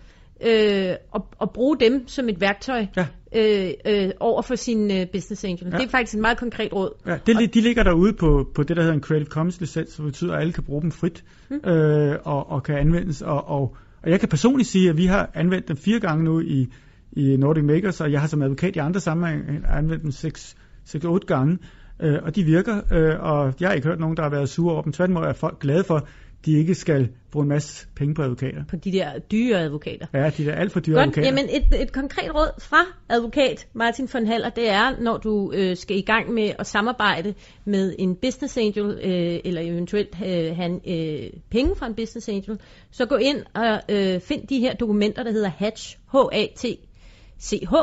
ja. 0.41 0.89
øh, 0.91 0.95
og, 1.11 1.27
og 1.39 1.51
bruge 1.51 1.77
dem 1.79 2.07
som 2.07 2.29
et 2.29 2.41
værktøj 2.41 2.85
ja. 2.97 3.07
øh, 3.35 3.71
øh, 3.87 4.11
over 4.19 4.41
for 4.41 4.55
sin 4.55 4.91
øh, 4.91 5.07
business 5.13 5.43
angel. 5.43 5.67
Ja. 5.71 5.77
Det 5.77 5.85
er 5.85 5.89
faktisk 5.89 6.13
et 6.13 6.21
meget 6.21 6.37
konkret 6.37 6.73
råd. 6.73 6.93
Ja, 7.07 7.17
det, 7.25 7.35
og, 7.35 7.53
de 7.53 7.61
ligger 7.61 7.83
derude 7.83 8.13
på, 8.13 8.49
på 8.55 8.63
det, 8.63 8.77
der 8.77 8.81
hedder 8.81 8.95
en 8.95 9.03
Creative 9.03 9.29
Commons 9.29 9.59
licens, 9.59 9.89
som 9.89 10.05
betyder, 10.05 10.33
at 10.33 10.41
alle 10.41 10.53
kan 10.53 10.63
bruge 10.63 10.81
dem 10.81 10.91
frit 10.91 11.23
hmm. 11.49 11.69
øh, 11.69 12.17
og, 12.23 12.49
og 12.49 12.63
kan 12.63 12.75
anvendes. 12.75 13.21
Og, 13.21 13.47
og, 13.47 13.75
og 14.03 14.09
jeg 14.09 14.19
kan 14.19 14.29
personligt 14.29 14.69
sige, 14.69 14.89
at 14.89 14.97
vi 14.97 15.05
har 15.05 15.31
anvendt 15.33 15.67
dem 15.67 15.77
fire 15.77 15.99
gange 15.99 16.23
nu 16.23 16.39
i, 16.39 16.67
i 17.11 17.37
Nordic 17.37 17.63
Makers, 17.63 18.01
og 18.01 18.11
jeg 18.11 18.21
har 18.21 18.27
som 18.27 18.41
advokat 18.41 18.75
i 18.75 18.79
andre 18.79 18.99
sammenhænge 18.99 19.67
anvendt 19.69 20.03
dem 20.03 20.11
seks 20.11 20.55
6-8 20.85 21.17
gange, 21.27 21.57
øh, 21.99 22.19
og 22.23 22.35
de 22.35 22.43
virker, 22.43 22.81
øh, 22.91 23.19
og 23.19 23.53
jeg 23.59 23.69
har 23.69 23.73
ikke 23.73 23.87
hørt 23.87 23.99
nogen, 23.99 24.17
der 24.17 24.23
har 24.23 24.29
været 24.29 24.49
sure 24.49 24.73
over 24.73 24.81
dem. 24.81 24.93
Tværtimod 24.93 25.23
er 25.23 25.33
folk 25.33 25.59
glade 25.59 25.83
for, 25.83 26.07
de 26.45 26.51
ikke 26.51 26.75
skal 26.75 27.09
bruge 27.31 27.43
en 27.43 27.49
masse 27.49 27.87
penge 27.95 28.15
på 28.15 28.21
advokater. 28.21 28.65
På 28.69 28.75
de 28.75 28.91
der 28.91 29.19
dyre 29.19 29.59
advokater. 29.59 30.05
Ja, 30.13 30.29
de 30.29 30.45
der 30.45 30.55
alt 30.55 30.71
for 30.71 30.79
dyre 30.79 30.95
Godt, 30.95 31.03
advokater. 31.03 31.27
jamen 31.27 31.45
et, 31.45 31.81
et 31.81 31.91
konkret 31.91 32.35
råd 32.35 32.61
fra 32.61 32.77
advokat 33.09 33.67
Martin 33.73 34.09
von 34.13 34.27
Haller, 34.27 34.49
det 34.49 34.69
er, 34.69 35.01
når 35.01 35.17
du 35.17 35.51
øh, 35.55 35.77
skal 35.77 35.97
i 35.97 36.01
gang 36.01 36.33
med 36.33 36.51
at 36.59 36.67
samarbejde 36.67 37.33
med 37.65 37.95
en 37.99 38.15
business 38.15 38.57
angel, 38.57 38.85
øh, 38.85 39.39
eller 39.45 39.61
eventuelt 39.61 40.15
øh, 40.25 40.55
have 40.55 40.79
øh, 40.89 41.29
penge 41.51 41.75
fra 41.75 41.87
en 41.87 41.95
business 41.95 42.29
angel, 42.29 42.59
så 42.91 43.05
gå 43.05 43.15
ind 43.15 43.37
og 43.53 43.81
øh, 43.89 44.19
find 44.21 44.47
de 44.47 44.59
her 44.59 44.73
dokumenter, 44.73 45.23
der 45.23 45.31
hedder 45.31 45.49
HATCH, 45.49 45.97
H-A-T-C-H, 46.11 47.73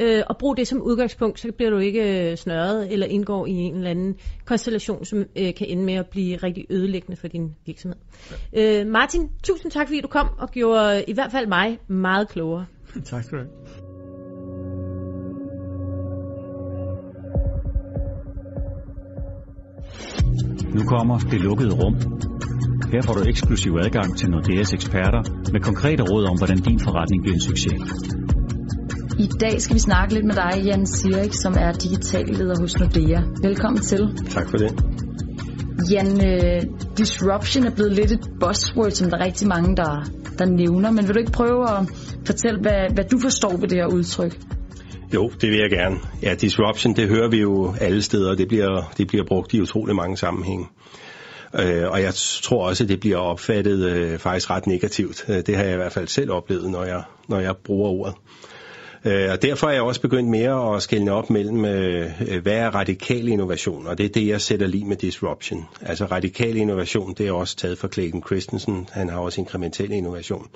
øh, 0.00 0.22
og 0.26 0.36
brug 0.38 0.56
det 0.56 0.68
som 0.68 0.82
udgangspunkt, 0.82 1.40
så 1.40 1.52
bliver 1.56 1.70
du 1.70 1.78
ikke 1.78 2.30
øh, 2.30 2.36
snørret 2.36 2.92
eller 2.92 3.06
indgår 3.06 3.46
i 3.46 3.52
en 3.52 3.74
eller 3.74 3.90
anden 3.90 4.16
konstellation, 4.44 5.04
som 5.04 5.18
øh, 5.18 5.54
kan 5.54 5.66
ende 5.66 5.84
med 5.84 5.94
at 5.94 6.06
blive 6.10 6.36
rigtig 6.36 6.66
ødelæggende 6.70 7.16
for 7.16 7.28
din 7.28 7.54
virksomhed. 7.66 7.98
Ja. 8.52 8.80
Øh, 8.80 8.86
Martin, 8.86 9.30
tusind 9.42 9.72
tak 9.72 9.86
fordi 9.86 10.00
du 10.00 10.08
kom 10.08 10.28
og 10.38 10.50
gjorde 10.50 10.96
øh, 10.96 11.04
i 11.08 11.12
hvert 11.12 11.32
fald 11.32 11.46
mig 11.46 11.78
meget 11.88 12.28
klogere. 12.28 12.66
tak 13.04 13.24
skal 13.24 13.38
du 13.38 13.42
have. 13.42 13.50
Nu 20.74 20.82
kommer 20.84 21.18
det 21.18 21.40
lukkede 21.40 21.74
rum. 21.74 21.94
Her 22.92 23.02
får 23.02 23.12
du 23.12 23.28
eksklusiv 23.28 23.72
adgang 23.82 24.16
til 24.16 24.30
Nordeas 24.30 24.72
eksperter 24.72 25.22
med 25.52 25.60
konkrete 25.60 26.02
råd 26.02 26.24
om, 26.24 26.36
hvordan 26.38 26.58
din 26.58 26.80
forretning 26.80 27.22
bliver 27.22 27.34
en 27.34 27.40
succes. 27.40 27.80
I 29.18 29.28
dag 29.40 29.62
skal 29.62 29.74
vi 29.74 29.80
snakke 29.80 30.14
lidt 30.14 30.24
med 30.24 30.34
dig, 30.34 30.62
Jan 30.64 30.86
Sirik, 30.86 31.34
som 31.34 31.54
er 31.58 31.72
digital 31.72 32.26
leder 32.28 32.60
hos 32.60 32.78
Nordea. 32.78 33.20
Velkommen 33.42 33.82
til. 33.82 34.08
Tak 34.30 34.50
for 34.50 34.56
det. 34.56 34.70
Jan, 35.90 36.06
uh, 36.06 36.78
disruption 36.98 37.64
er 37.66 37.70
blevet 37.70 37.92
lidt 37.92 38.12
et 38.12 38.30
buzzword, 38.40 38.90
som 38.90 39.10
der 39.10 39.18
er 39.18 39.24
rigtig 39.24 39.48
mange, 39.48 39.76
der, 39.76 40.04
der 40.38 40.44
nævner. 40.44 40.90
Men 40.90 41.06
vil 41.06 41.14
du 41.14 41.18
ikke 41.18 41.32
prøve 41.32 41.70
at 41.70 41.88
fortælle, 42.26 42.60
hvad, 42.60 42.94
hvad 42.94 43.04
du 43.04 43.18
forstår 43.22 43.56
ved 43.56 43.68
det 43.68 43.78
her 43.78 43.86
udtryk? 43.86 44.38
Jo, 45.14 45.30
det 45.40 45.50
vil 45.50 45.58
jeg 45.58 45.70
gerne. 45.70 45.96
Ja, 46.22 46.34
disruption, 46.34 46.96
det 46.96 47.08
hører 47.08 47.30
vi 47.30 47.40
jo 47.40 47.74
alle 47.80 48.02
steder, 48.02 48.30
og 48.30 48.38
det 48.38 48.48
bliver, 48.48 48.92
det 48.98 49.06
bliver 49.06 49.24
brugt 49.28 49.54
i 49.54 49.60
utrolig 49.60 49.96
mange 49.96 50.16
sammenhænge. 50.16 50.66
Øh, 51.60 51.90
og 51.90 52.02
jeg 52.02 52.14
tror 52.42 52.68
også, 52.68 52.84
at 52.84 52.88
det 52.88 53.00
bliver 53.00 53.18
opfattet 53.18 53.84
øh, 53.84 54.18
faktisk 54.18 54.50
ret 54.50 54.66
negativt. 54.66 55.24
Øh, 55.28 55.36
det 55.46 55.56
har 55.56 55.64
jeg 55.64 55.72
i 55.72 55.76
hvert 55.76 55.92
fald 55.92 56.08
selv 56.08 56.30
oplevet, 56.30 56.70
når 56.70 56.84
jeg, 56.84 57.02
når 57.28 57.40
jeg 57.40 57.54
bruger 57.64 57.90
ordet. 57.90 58.14
Øh, 58.14 58.55
Øh, 59.06 59.30
og 59.32 59.42
derfor 59.42 59.66
er 59.66 59.72
jeg 59.72 59.82
også 59.82 60.00
begyndt 60.00 60.30
mere 60.30 60.76
at 60.76 60.82
skælne 60.82 61.12
op 61.12 61.30
mellem, 61.30 61.64
øh, 61.64 62.10
øh, 62.28 62.42
hvad 62.42 62.52
er 62.52 62.70
radikal 62.70 63.28
innovation, 63.28 63.86
og 63.86 63.98
det 63.98 64.06
er 64.06 64.10
det, 64.10 64.26
jeg 64.26 64.40
sætter 64.40 64.66
lige 64.66 64.84
med 64.84 64.96
disruption. 64.96 65.64
Altså 65.82 66.04
radikal 66.04 66.56
innovation, 66.56 67.14
det 67.14 67.28
er 67.28 67.32
også 67.32 67.56
taget 67.56 67.78
fra 67.78 67.88
Clayton 67.88 68.22
Christensen, 68.26 68.88
han 68.92 69.08
har 69.08 69.18
også 69.18 69.40
inkrementel 69.40 69.92
innovation, 69.92 70.48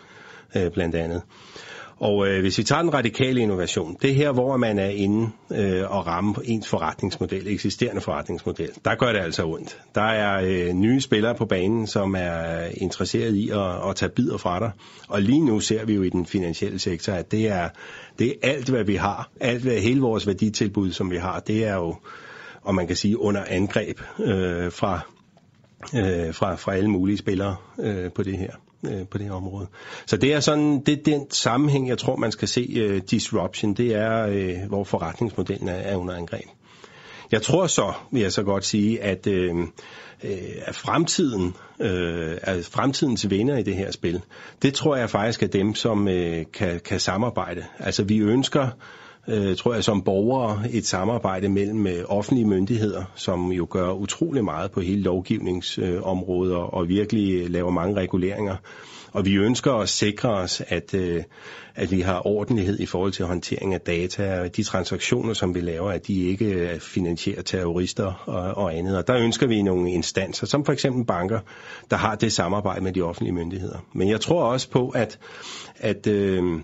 øh, 0.56 0.70
blandt 0.70 0.94
andet. 0.94 1.22
Og 2.00 2.28
øh, 2.28 2.40
hvis 2.40 2.58
vi 2.58 2.62
tager 2.62 2.82
den 2.82 2.94
radikale 2.94 3.40
innovation, 3.40 3.96
det 4.02 4.10
er 4.10 4.14
her, 4.14 4.32
hvor 4.32 4.56
man 4.56 4.78
er 4.78 4.88
inde 4.88 5.30
øh, 5.52 5.90
og 5.90 6.06
ramme 6.06 6.34
ens 6.44 6.68
forretningsmodel, 6.68 7.48
eksisterende 7.48 8.00
forretningsmodel, 8.00 8.70
der 8.84 8.94
gør 8.94 9.12
det 9.12 9.18
altså 9.18 9.44
ondt. 9.44 9.80
Der 9.94 10.02
er 10.02 10.42
øh, 10.44 10.72
nye 10.72 11.00
spillere 11.00 11.34
på 11.34 11.46
banen, 11.46 11.86
som 11.86 12.14
er 12.18 12.64
interesseret 12.74 13.34
i 13.34 13.50
at, 13.50 13.88
at 13.88 13.96
tage 13.96 14.12
bidder 14.16 14.36
fra 14.36 14.60
dig. 14.60 14.70
Og 15.08 15.22
lige 15.22 15.44
nu 15.44 15.60
ser 15.60 15.84
vi 15.84 15.94
jo 15.94 16.02
i 16.02 16.08
den 16.08 16.26
finansielle 16.26 16.78
sektor, 16.78 17.12
at 17.12 17.30
det 17.30 17.48
er, 17.48 17.68
det 18.18 18.28
er 18.28 18.34
alt, 18.42 18.68
hvad 18.68 18.84
vi 18.84 18.94
har. 18.94 19.30
Alt, 19.40 19.62
hvad 19.62 19.76
hele 19.76 20.00
vores 20.00 20.26
værditilbud, 20.26 20.92
som 20.92 21.10
vi 21.10 21.16
har, 21.16 21.40
det 21.40 21.64
er 21.64 21.74
jo, 21.74 21.96
om 22.64 22.74
man 22.74 22.86
kan 22.86 22.96
sige, 22.96 23.18
under 23.18 23.44
angreb 23.48 24.00
øh, 24.20 24.72
fra, 24.72 25.00
øh, 25.94 26.34
fra, 26.34 26.54
fra 26.54 26.74
alle 26.74 26.90
mulige 26.90 27.16
spillere 27.16 27.56
øh, 27.78 28.12
på 28.12 28.22
det 28.22 28.38
her 28.38 28.52
øh, 28.84 29.06
på 29.06 29.18
det 29.18 29.26
her 29.26 29.32
område. 29.32 29.66
Så 30.06 30.16
det 30.16 30.32
er 30.32 30.40
sådan, 30.40 30.80
det 30.80 30.98
er 30.98 31.02
den 31.02 31.30
sammenhæng, 31.30 31.88
jeg 31.88 31.98
tror, 31.98 32.16
man 32.16 32.32
skal 32.32 32.48
se 32.48 32.74
øh, 32.76 33.02
disruption, 33.10 33.74
det 33.74 33.94
er, 33.94 34.26
øh, 34.26 34.56
hvor 34.68 34.84
forretningsmodellen 34.84 35.68
er, 35.68 35.74
er 35.74 35.96
under 35.96 36.14
angreb. 36.14 36.44
Jeg 37.32 37.42
tror 37.42 37.66
så, 37.66 37.92
vil 38.12 38.22
jeg 38.22 38.32
så 38.32 38.42
godt 38.42 38.64
sige, 38.64 39.02
at, 39.02 39.26
øh, 39.26 39.56
øh 40.22 40.38
at 40.62 40.76
fremtiden, 40.76 41.54
øh, 41.80 42.36
at 42.42 42.64
fremtidens 42.64 43.30
vinder 43.30 43.56
i 43.56 43.62
det 43.62 43.76
her 43.76 43.90
spil, 43.90 44.22
det 44.62 44.74
tror 44.74 44.96
jeg 44.96 45.10
faktisk 45.10 45.42
er 45.42 45.46
dem, 45.46 45.74
som 45.74 46.08
øh, 46.08 46.44
kan, 46.52 46.80
kan 46.80 47.00
samarbejde. 47.00 47.64
Altså 47.78 48.04
vi 48.04 48.18
ønsker 48.18 48.68
øh, 49.28 49.56
tror 49.56 49.74
jeg, 49.74 49.84
som 49.84 50.02
borgere 50.02 50.70
et 50.70 50.86
samarbejde 50.86 51.48
mellem 51.48 51.86
øh, 51.86 52.04
offentlige 52.08 52.46
myndigheder, 52.46 53.04
som 53.14 53.52
jo 53.52 53.66
gør 53.70 53.92
utrolig 53.92 54.44
meget 54.44 54.70
på 54.70 54.80
hele 54.80 55.02
lovgivningsområdet 55.02 56.54
og, 56.54 56.74
og 56.74 56.88
virkelig 56.88 57.42
øh, 57.42 57.50
laver 57.50 57.70
mange 57.70 57.94
reguleringer. 57.94 58.56
Og 59.12 59.24
vi 59.24 59.34
ønsker 59.34 59.72
at 59.72 59.88
sikre 59.88 60.30
os, 60.30 60.62
at, 60.68 60.94
øh, 60.94 61.22
at 61.74 61.90
vi 61.90 62.00
har 62.00 62.26
ordentlighed 62.26 62.80
i 62.80 62.86
forhold 62.86 63.12
til 63.12 63.24
håndtering 63.24 63.74
af 63.74 63.80
data, 63.80 64.40
og 64.40 64.56
de 64.56 64.62
transaktioner, 64.62 65.34
som 65.34 65.54
vi 65.54 65.60
laver, 65.60 65.90
at 65.90 66.06
de 66.06 66.24
ikke 66.24 66.46
øh, 66.46 66.80
finansierer 66.80 67.42
terrorister 67.42 68.22
og, 68.26 68.64
og 68.64 68.74
andet. 68.74 68.98
Og 68.98 69.06
der 69.06 69.16
ønsker 69.16 69.46
vi 69.46 69.62
nogle 69.62 69.90
instanser, 69.90 70.46
som 70.46 70.64
for 70.64 70.72
eksempel 70.72 71.04
banker, 71.04 71.40
der 71.90 71.96
har 71.96 72.14
det 72.14 72.32
samarbejde 72.32 72.80
med 72.80 72.92
de 72.92 73.02
offentlige 73.02 73.34
myndigheder. 73.34 73.78
Men 73.92 74.08
jeg 74.08 74.20
tror 74.20 74.42
også 74.42 74.70
på, 74.70 74.88
at, 74.88 75.18
at 75.76 76.06
øh, 76.06 76.60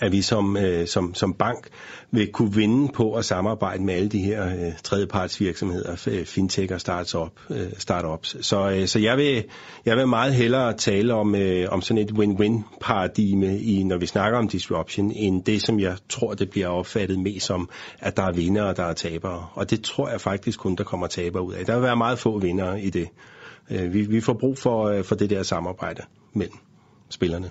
at 0.00 0.12
vi 0.12 0.22
som, 0.22 0.56
øh, 0.56 0.86
som, 0.86 1.14
som 1.14 1.34
bank 1.34 1.68
vil 2.10 2.32
kunne 2.32 2.54
vinde 2.54 2.92
på 2.92 3.14
at 3.14 3.24
samarbejde 3.24 3.82
med 3.82 3.94
alle 3.94 4.08
de 4.08 4.18
her 4.18 4.46
øh, 4.46 4.72
tredjepartsvirksomheder, 4.84 6.08
øh, 6.10 6.26
fintech 6.26 6.74
og 6.74 6.80
startup, 6.80 7.40
øh, 7.50 7.72
startups. 7.78 8.36
Så, 8.40 8.70
øh, 8.70 8.86
så 8.86 8.98
jeg, 8.98 9.16
vil, 9.16 9.44
jeg 9.86 9.96
vil 9.96 10.08
meget 10.08 10.34
hellere 10.34 10.72
tale 10.72 11.14
om, 11.14 11.34
øh, 11.34 11.68
om 11.70 11.82
sådan 11.82 12.02
et 12.02 12.10
win-win 12.10 12.78
paradigme, 12.80 13.58
i, 13.58 13.82
når 13.82 13.96
vi 13.96 14.06
snakker 14.06 14.38
om 14.38 14.48
disruption, 14.48 15.12
end 15.14 15.44
det, 15.44 15.62
som 15.62 15.80
jeg 15.80 15.96
tror, 16.08 16.34
det 16.34 16.50
bliver 16.50 16.68
opfattet 16.68 17.18
mest 17.18 17.46
som, 17.46 17.68
at 17.98 18.16
der 18.16 18.22
er 18.22 18.32
vinder 18.32 18.62
og 18.62 18.76
der 18.76 18.84
er 18.84 18.92
tabere. 18.92 19.46
Og 19.54 19.70
det 19.70 19.82
tror 19.82 20.08
jeg 20.08 20.20
faktisk 20.20 20.58
kun, 20.58 20.76
der 20.76 20.84
kommer 20.84 21.06
tabere 21.06 21.42
ud 21.42 21.54
af. 21.54 21.66
Der 21.66 21.74
vil 21.74 21.82
være 21.82 21.96
meget 21.96 22.18
få 22.18 22.38
vinder 22.38 22.74
i 22.76 22.90
det. 22.90 23.08
Øh, 23.70 23.94
vi, 23.94 24.02
vi 24.02 24.20
får 24.20 24.32
brug 24.32 24.58
for, 24.58 24.84
øh, 24.84 25.04
for 25.04 25.14
det 25.14 25.30
der 25.30 25.42
samarbejde 25.42 26.02
mellem 26.32 26.58
spillerne. 27.10 27.50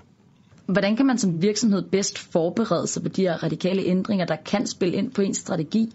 Hvordan 0.66 0.96
kan 0.96 1.06
man 1.06 1.18
som 1.18 1.42
virksomhed 1.42 1.82
bedst 1.82 2.18
forberede 2.18 2.86
sig 2.86 3.02
på 3.02 3.08
de 3.08 3.22
her 3.22 3.42
radikale 3.42 3.82
ændringer, 3.82 4.26
der 4.26 4.36
kan 4.46 4.66
spille 4.66 4.96
ind 4.96 5.12
på 5.12 5.22
ens 5.22 5.38
strategi? 5.38 5.92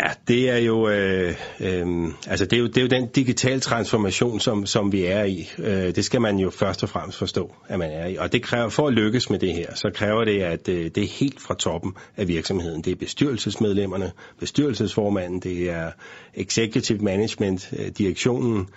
Ja, 0.00 0.10
det 0.28 0.50
er 0.50 0.56
jo, 0.56 0.88
øh, 0.88 1.34
øh, 1.60 1.86
altså 2.26 2.44
det 2.44 2.52
er 2.52 2.60
jo, 2.60 2.66
det 2.66 2.76
er 2.76 2.82
jo 2.82 2.88
den 2.88 3.06
digitale 3.06 3.60
transformation, 3.60 4.40
som, 4.40 4.66
som 4.66 4.92
vi 4.92 5.04
er 5.04 5.24
i. 5.24 5.50
Øh, 5.58 5.94
det 5.94 6.04
skal 6.04 6.20
man 6.20 6.38
jo 6.38 6.50
først 6.50 6.82
og 6.82 6.88
fremmest 6.88 7.18
forstå, 7.18 7.54
at 7.68 7.78
man 7.78 7.90
er 7.90 8.06
i. 8.06 8.16
Og 8.16 8.32
det 8.32 8.42
kræver, 8.42 8.68
for 8.68 8.86
at 8.86 8.94
lykkes 8.94 9.30
med 9.30 9.38
det 9.38 9.52
her, 9.52 9.74
så 9.74 9.90
kræver 9.94 10.24
det, 10.24 10.42
at 10.42 10.68
øh, 10.68 10.84
det 10.84 10.98
er 10.98 11.08
helt 11.08 11.40
fra 11.40 11.54
toppen 11.54 11.92
af 12.16 12.28
virksomheden. 12.28 12.82
Det 12.82 12.90
er 12.90 12.96
bestyrelsesmedlemmerne, 12.96 14.12
bestyrelsesformanden, 14.40 15.40
det 15.40 15.70
er 15.70 15.90
executive 16.34 16.98
management, 16.98 17.72
øh, 17.78 17.86
direktionen. 17.86 18.68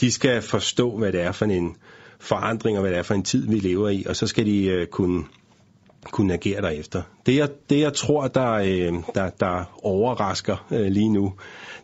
De 0.00 0.12
skal 0.12 0.42
forstå, 0.42 0.98
hvad 0.98 1.12
det 1.12 1.20
er 1.20 1.32
for 1.32 1.44
en 1.44 1.76
forandring 2.20 2.76
og 2.76 2.80
hvad 2.80 2.90
det 2.90 2.98
er 2.98 3.02
for 3.02 3.14
en 3.14 3.22
tid, 3.22 3.48
vi 3.48 3.58
lever 3.58 3.88
i, 3.88 4.04
og 4.08 4.16
så 4.16 4.26
skal 4.26 4.46
de 4.46 4.66
øh, 4.66 4.86
kunne 4.86 5.24
kunne 6.10 6.34
agere 6.34 6.62
derefter. 6.62 7.02
Det 7.26 7.36
jeg, 7.36 7.48
det 7.70 7.80
jeg 7.80 7.92
tror, 7.92 8.28
der, 8.28 8.52
øh, 8.52 8.92
der, 9.14 9.30
der 9.30 9.78
overrasker 9.82 10.66
øh, 10.70 10.86
lige 10.86 11.08
nu, 11.08 11.34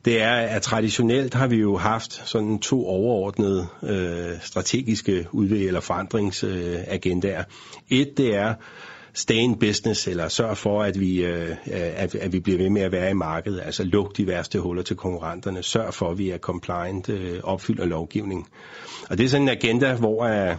det 0.05 0.23
er, 0.23 0.33
at 0.33 0.63
traditionelt 0.63 1.35
har 1.35 1.47
vi 1.47 1.57
jo 1.57 1.77
haft 1.77 2.29
sådan 2.29 2.59
to 2.59 2.87
overordnede 2.87 3.67
øh, 3.83 4.41
strategiske 4.43 5.27
udvikling 5.33 5.67
eller 5.67 5.81
forandringsagendaer. 5.81 7.45
Øh, 7.91 7.99
Et, 8.01 8.17
det 8.17 8.37
er 8.37 8.55
stay 9.15 9.35
in 9.35 9.59
business, 9.59 10.09
eller 10.09 10.29
sørg 10.29 10.57
for, 10.57 10.83
at 10.83 11.01
vi, 11.01 11.25
øh, 11.25 11.57
at, 11.73 12.15
at 12.15 12.33
vi 12.33 12.41
bliver 12.41 12.59
ved 12.59 12.71
med 12.71 12.83
at 12.83 12.93
være 12.93 13.11
i 13.11 13.15
markedet, 13.15 13.61
altså 13.65 13.85
luk 13.85 14.17
de 14.17 14.27
værste 14.27 14.61
huller 14.61 14.83
til 14.83 14.97
konkurrenterne, 14.97 15.63
sørg 15.63 15.95
for, 15.95 16.11
at 16.11 16.19
vi 16.19 16.31
er 16.31 16.39
compliant, 16.39 17.09
øh, 17.09 17.41
opfylder 17.43 17.85
lovgivning. 17.85 18.49
Og 19.11 19.19
det 19.19 19.25
er 19.25 19.29
sådan 19.29 19.43
en 19.43 19.49
agenda, 19.49 19.95
hvor 19.95 20.25
øh, 20.25 20.57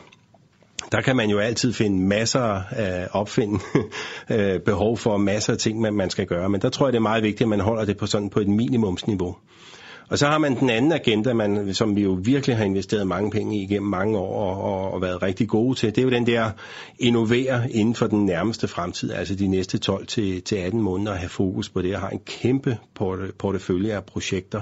der 0.92 1.02
kan 1.02 1.16
man 1.16 1.30
jo 1.30 1.40
altid 1.40 1.74
finde 1.74 2.04
masser 2.04 2.62
af 2.72 3.08
opfinde 3.12 3.60
øh, 4.32 4.60
behov 4.60 4.98
for 4.98 5.18
masser 5.18 5.54
af 5.54 5.60
ting, 5.60 5.82
man, 5.82 5.94
man 5.94 6.10
skal 6.10 6.26
gøre. 6.26 6.50
Men 6.50 6.62
der 6.62 6.70
tror 6.70 6.86
jeg, 6.86 6.94
det 6.94 6.98
er 6.98 7.02
meget 7.02 7.24
vigtigt, 7.24 7.42
at 7.42 7.50
man 7.50 7.60
holder 7.60 7.86
det 7.86 7.98
på 7.98 8.06
sådan 8.06 8.30
på 8.30 8.40
et 8.40 8.48
minimumsniveau. 8.48 9.36
Og 10.14 10.20
så 10.20 10.28
har 10.28 10.38
man 10.38 10.60
den 10.60 10.70
anden 10.70 10.92
agenda, 10.92 11.34
man, 11.34 11.74
som 11.74 11.96
vi 11.96 12.02
jo 12.02 12.20
virkelig 12.24 12.58
har 12.58 12.66
investeret 12.66 13.08
mange 13.08 13.32
penge 13.32 13.58
i 13.58 13.64
igennem 13.64 13.90
mange 13.90 14.18
år 14.18 14.52
og, 14.52 14.64
og, 14.64 14.92
og 14.92 15.02
været 15.02 15.22
rigtig 15.22 15.48
gode 15.48 15.76
til. 15.76 15.90
Det 15.90 15.98
er 15.98 16.04
jo 16.04 16.10
den 16.10 16.28
der 16.28 16.52
innovere 17.00 17.72
inden 17.72 17.96
for 17.96 18.08
den 18.08 18.26
nærmeste 18.26 18.68
fremtid, 18.68 19.12
altså 19.12 19.36
de 19.36 19.48
næste 19.48 19.78
12 19.78 20.08
til, 20.08 20.42
til 20.42 20.56
18 20.56 20.82
måneder, 20.82 21.12
at 21.12 21.18
have 21.18 21.30
fokus 21.30 21.70
på 21.70 21.82
det 21.82 21.96
og 21.96 22.02
har 22.02 22.10
en 22.10 22.20
kæmpe 22.26 22.78
portefølje 23.40 23.94
af 23.94 24.04
projekter 24.04 24.62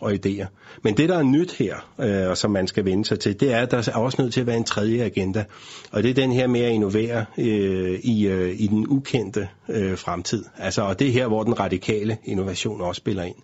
og 0.00 0.12
idéer. 0.12 0.46
Men 0.82 0.96
det, 0.96 1.08
der 1.08 1.18
er 1.18 1.22
nyt 1.22 1.52
her, 1.52 1.76
øh, 2.00 2.28
og 2.30 2.36
som 2.36 2.50
man 2.50 2.66
skal 2.66 2.84
vende 2.84 3.04
sig 3.04 3.20
til, 3.20 3.40
det 3.40 3.52
er, 3.52 3.58
at 3.58 3.70
der 3.70 3.88
er 3.94 3.98
også 3.98 4.22
nødt 4.22 4.32
til 4.32 4.40
at 4.40 4.46
være 4.46 4.56
en 4.56 4.64
tredje 4.64 5.04
agenda. 5.04 5.44
Og 5.92 6.02
det 6.02 6.10
er 6.10 6.14
den 6.14 6.32
her 6.32 6.46
med 6.46 6.60
at 6.60 6.72
innovere 6.72 7.24
øh, 7.38 7.98
i, 8.02 8.26
øh, 8.26 8.54
i 8.58 8.66
den 8.66 8.86
ukendte 8.88 9.48
øh, 9.68 9.98
fremtid. 9.98 10.44
Altså, 10.58 10.82
og 10.82 10.98
det 10.98 11.08
er 11.08 11.12
her, 11.12 11.26
hvor 11.26 11.42
den 11.42 11.60
radikale 11.60 12.18
innovation 12.24 12.80
også 12.80 12.98
spiller 12.98 13.22
ind. 13.22 13.36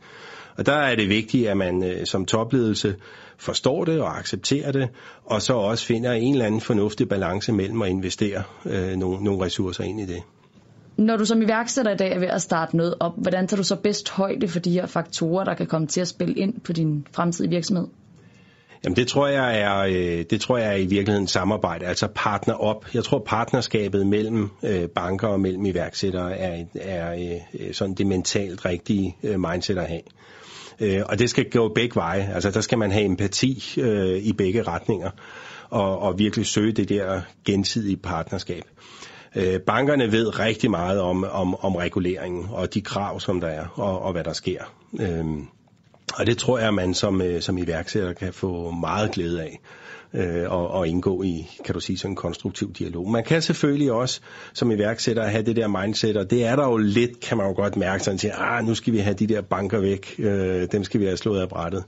Og 0.58 0.66
der 0.66 0.72
er 0.72 0.96
det 0.96 1.08
vigtigt, 1.08 1.48
at 1.48 1.56
man 1.56 1.84
øh, 1.84 2.06
som 2.06 2.24
topledelse 2.24 2.96
forstår 3.38 3.84
det 3.84 4.00
og 4.00 4.18
accepterer 4.18 4.72
det, 4.72 4.88
og 5.24 5.42
så 5.42 5.54
også 5.54 5.86
finder 5.86 6.12
en 6.12 6.32
eller 6.32 6.46
anden 6.46 6.60
fornuftig 6.60 7.08
balance 7.08 7.52
mellem 7.52 7.82
at 7.82 7.88
investere 7.88 8.42
øh, 8.66 8.96
nogle, 8.96 9.24
nogle 9.24 9.44
ressourcer 9.44 9.84
ind 9.84 10.00
i 10.00 10.06
det. 10.06 10.22
Når 10.96 11.16
du 11.16 11.24
som 11.24 11.42
iværksætter 11.42 11.92
i 11.92 11.96
dag 11.96 12.12
er 12.12 12.18
ved 12.18 12.28
at 12.28 12.42
starte 12.42 12.76
noget 12.76 12.94
op, 13.00 13.12
hvordan 13.16 13.46
tager 13.46 13.56
du 13.56 13.64
så 13.64 13.76
bedst 13.76 14.10
højde 14.10 14.48
for 14.48 14.58
de 14.58 14.70
her 14.70 14.86
faktorer, 14.86 15.44
der 15.44 15.54
kan 15.54 15.66
komme 15.66 15.86
til 15.86 16.00
at 16.00 16.08
spille 16.08 16.34
ind 16.34 16.60
på 16.60 16.72
din 16.72 17.06
fremtidige 17.12 17.50
virksomhed? 17.50 17.86
Jamen 18.84 18.96
det 18.96 19.08
tror 19.08 19.26
jeg 19.26 19.60
er 19.60 19.78
øh, 19.78 20.24
det 20.30 20.40
tror 20.40 20.58
jeg 20.58 20.68
er 20.68 20.76
i 20.76 20.86
virkeligheden 20.86 21.26
samarbejde, 21.26 21.86
altså 21.86 22.08
partner 22.14 22.54
op. 22.54 22.86
Jeg 22.94 23.04
tror 23.04 23.18
partnerskabet 23.18 24.06
mellem 24.06 24.50
øh, 24.62 24.88
banker 24.88 25.28
og 25.28 25.40
mellem 25.40 25.66
iværksættere 25.66 26.38
er, 26.38 26.64
er 26.74 27.18
sådan 27.72 27.94
det 27.94 28.06
mentalt 28.06 28.64
rigtige 28.64 29.16
mindset 29.22 29.78
at 29.78 29.88
have. 29.88 30.00
Øh, 30.80 31.02
og 31.06 31.18
det 31.18 31.30
skal 31.30 31.50
gå 31.50 31.68
begge 31.68 31.96
veje. 31.96 32.30
Altså 32.34 32.50
der 32.50 32.60
skal 32.60 32.78
man 32.78 32.92
have 32.92 33.04
empati 33.04 33.74
øh, 33.78 34.16
i 34.16 34.32
begge 34.32 34.62
retninger 34.62 35.10
og, 35.70 35.98
og 35.98 36.18
virkelig 36.18 36.46
søge 36.46 36.72
det 36.72 36.88
der 36.88 37.20
gensidige 37.44 37.96
partnerskab. 37.96 38.64
Øh, 39.36 39.60
bankerne 39.60 40.12
ved 40.12 40.38
rigtig 40.38 40.70
meget 40.70 41.00
om, 41.00 41.24
om, 41.24 41.54
om 41.60 41.76
reguleringen 41.76 42.46
og 42.50 42.74
de 42.74 42.80
krav, 42.80 43.20
som 43.20 43.40
der 43.40 43.48
er, 43.48 43.66
og, 43.74 44.02
og 44.02 44.12
hvad 44.12 44.24
der 44.24 44.32
sker. 44.32 44.62
Og 46.14 46.26
det 46.26 46.38
tror 46.38 46.58
jeg, 46.58 46.74
man 46.74 46.94
som, 46.94 47.22
øh, 47.22 47.42
som 47.42 47.58
iværksætter 47.58 48.12
kan 48.12 48.32
få 48.32 48.70
meget 48.70 49.10
glæde 49.10 49.42
af 49.42 49.60
øh, 50.14 50.52
og, 50.52 50.68
og 50.68 50.88
indgå 50.88 51.22
i, 51.22 51.48
kan 51.64 51.74
du 51.74 51.80
sige, 51.80 51.98
sådan 51.98 52.12
en 52.12 52.16
konstruktiv 52.16 52.72
dialog. 52.72 53.10
Man 53.10 53.24
kan 53.24 53.42
selvfølgelig 53.42 53.92
også 53.92 54.20
som 54.52 54.70
iværksætter 54.70 55.22
have 55.22 55.42
det 55.42 55.56
der 55.56 55.68
mindset, 55.68 56.16
og 56.16 56.30
det 56.30 56.44
er 56.44 56.56
der 56.56 56.64
jo 56.64 56.76
lidt, 56.76 57.20
kan 57.20 57.36
man 57.36 57.46
jo 57.46 57.52
godt 57.52 57.76
mærke, 57.76 58.04
sådan 58.04 58.30
at 58.32 58.38
ah, 58.38 58.64
nu 58.64 58.74
skal 58.74 58.92
vi 58.92 58.98
have 58.98 59.14
de 59.14 59.26
der 59.26 59.40
banker 59.40 59.80
væk, 59.80 60.14
øh, 60.18 60.68
dem 60.72 60.84
skal 60.84 61.00
vi 61.00 61.04
have 61.04 61.16
slået 61.16 61.40
af 61.40 61.48
brættet. 61.48 61.84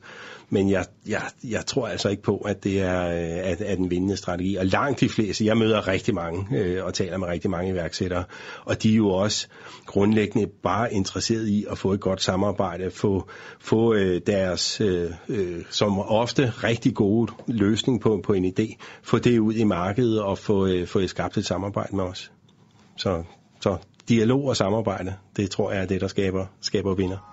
Men 0.53 0.70
jeg, 0.70 0.84
jeg, 1.09 1.22
jeg 1.44 1.66
tror 1.66 1.88
altså 1.88 2.09
ikke 2.09 2.22
på, 2.22 2.36
at 2.36 2.64
det 2.64 2.80
er, 2.80 3.09
øh, 3.09 3.51
at, 3.51 3.61
at 3.61 3.78
den 3.78 3.90
vindende 3.90 4.16
strategi. 4.16 4.57
Og 4.57 4.66
langt 4.66 5.01
de 5.01 5.09
fleste, 5.09 5.44
jeg 5.44 5.57
møder 5.57 5.88
rigtig 5.88 6.14
mange 6.14 6.59
øh, 6.59 6.84
og 6.84 6.94
taler 6.94 7.16
med 7.16 7.28
rigtig 7.28 7.51
mange 7.51 7.70
iværksættere, 7.70 8.24
og 8.64 8.82
de 8.82 8.92
er 8.92 8.96
jo 8.96 9.09
også 9.09 9.48
grundlæggende 9.86 10.46
bare 10.62 10.92
interesseret 10.92 11.48
i 11.48 11.66
at 11.70 11.78
få 11.78 11.92
et 11.92 12.01
godt 12.01 12.22
samarbejde, 12.22 12.90
få, 12.90 13.28
få 13.61 13.94
øh, 13.94 14.20
deres, 14.26 14.80
øh, 14.80 15.11
øh, 15.28 15.62
som 15.70 15.98
ofte 15.98 16.51
rigtig 16.51 16.94
gode 16.94 17.32
løsning 17.46 18.01
på, 18.01 18.20
på 18.24 18.32
en 18.32 18.44
idé, 18.44 18.76
få 19.03 19.18
det 19.18 19.38
ud 19.38 19.55
i 19.55 19.64
markedet 19.64 20.22
og 20.22 20.38
få, 20.38 20.66
øh, 20.66 20.86
få 20.86 21.07
skabt 21.07 21.36
et 21.36 21.46
samarbejde 21.46 21.96
med 21.96 22.05
os. 22.05 22.32
Så, 22.96 23.22
så 23.61 23.76
dialog 24.09 24.44
og 24.44 24.57
samarbejde, 24.57 25.14
det 25.36 25.51
tror 25.51 25.72
jeg 25.72 25.82
er 25.82 25.86
det, 25.86 26.01
der 26.01 26.09
skaber, 26.09 26.46
skaber 26.61 26.94
vinder. 26.94 27.30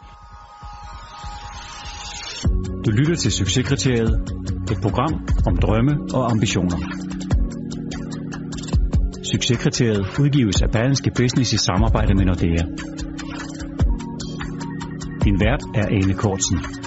Du 2.86 2.92
lytter 2.92 3.16
til 3.16 3.32
Succeskriteriet, 3.32 4.14
et 4.72 4.78
program 4.82 5.28
om 5.48 5.58
drømme 5.58 5.98
og 6.14 6.32
ambitioner. 6.32 6.78
Succeskriteriet 9.24 10.06
udgives 10.20 10.62
af 10.62 10.72
Berlingske 10.72 11.12
Business 11.16 11.54
i 11.54 11.58
samarbejde 11.58 12.14
med 12.14 12.26
Nordea. 12.26 12.64
Din 15.24 15.40
vært 15.40 15.64
er 15.76 15.88
Ane 15.88 16.14
Kortsen. 16.14 16.87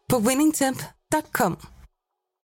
på 0.11 0.19
winningtemp.com. 0.19 1.57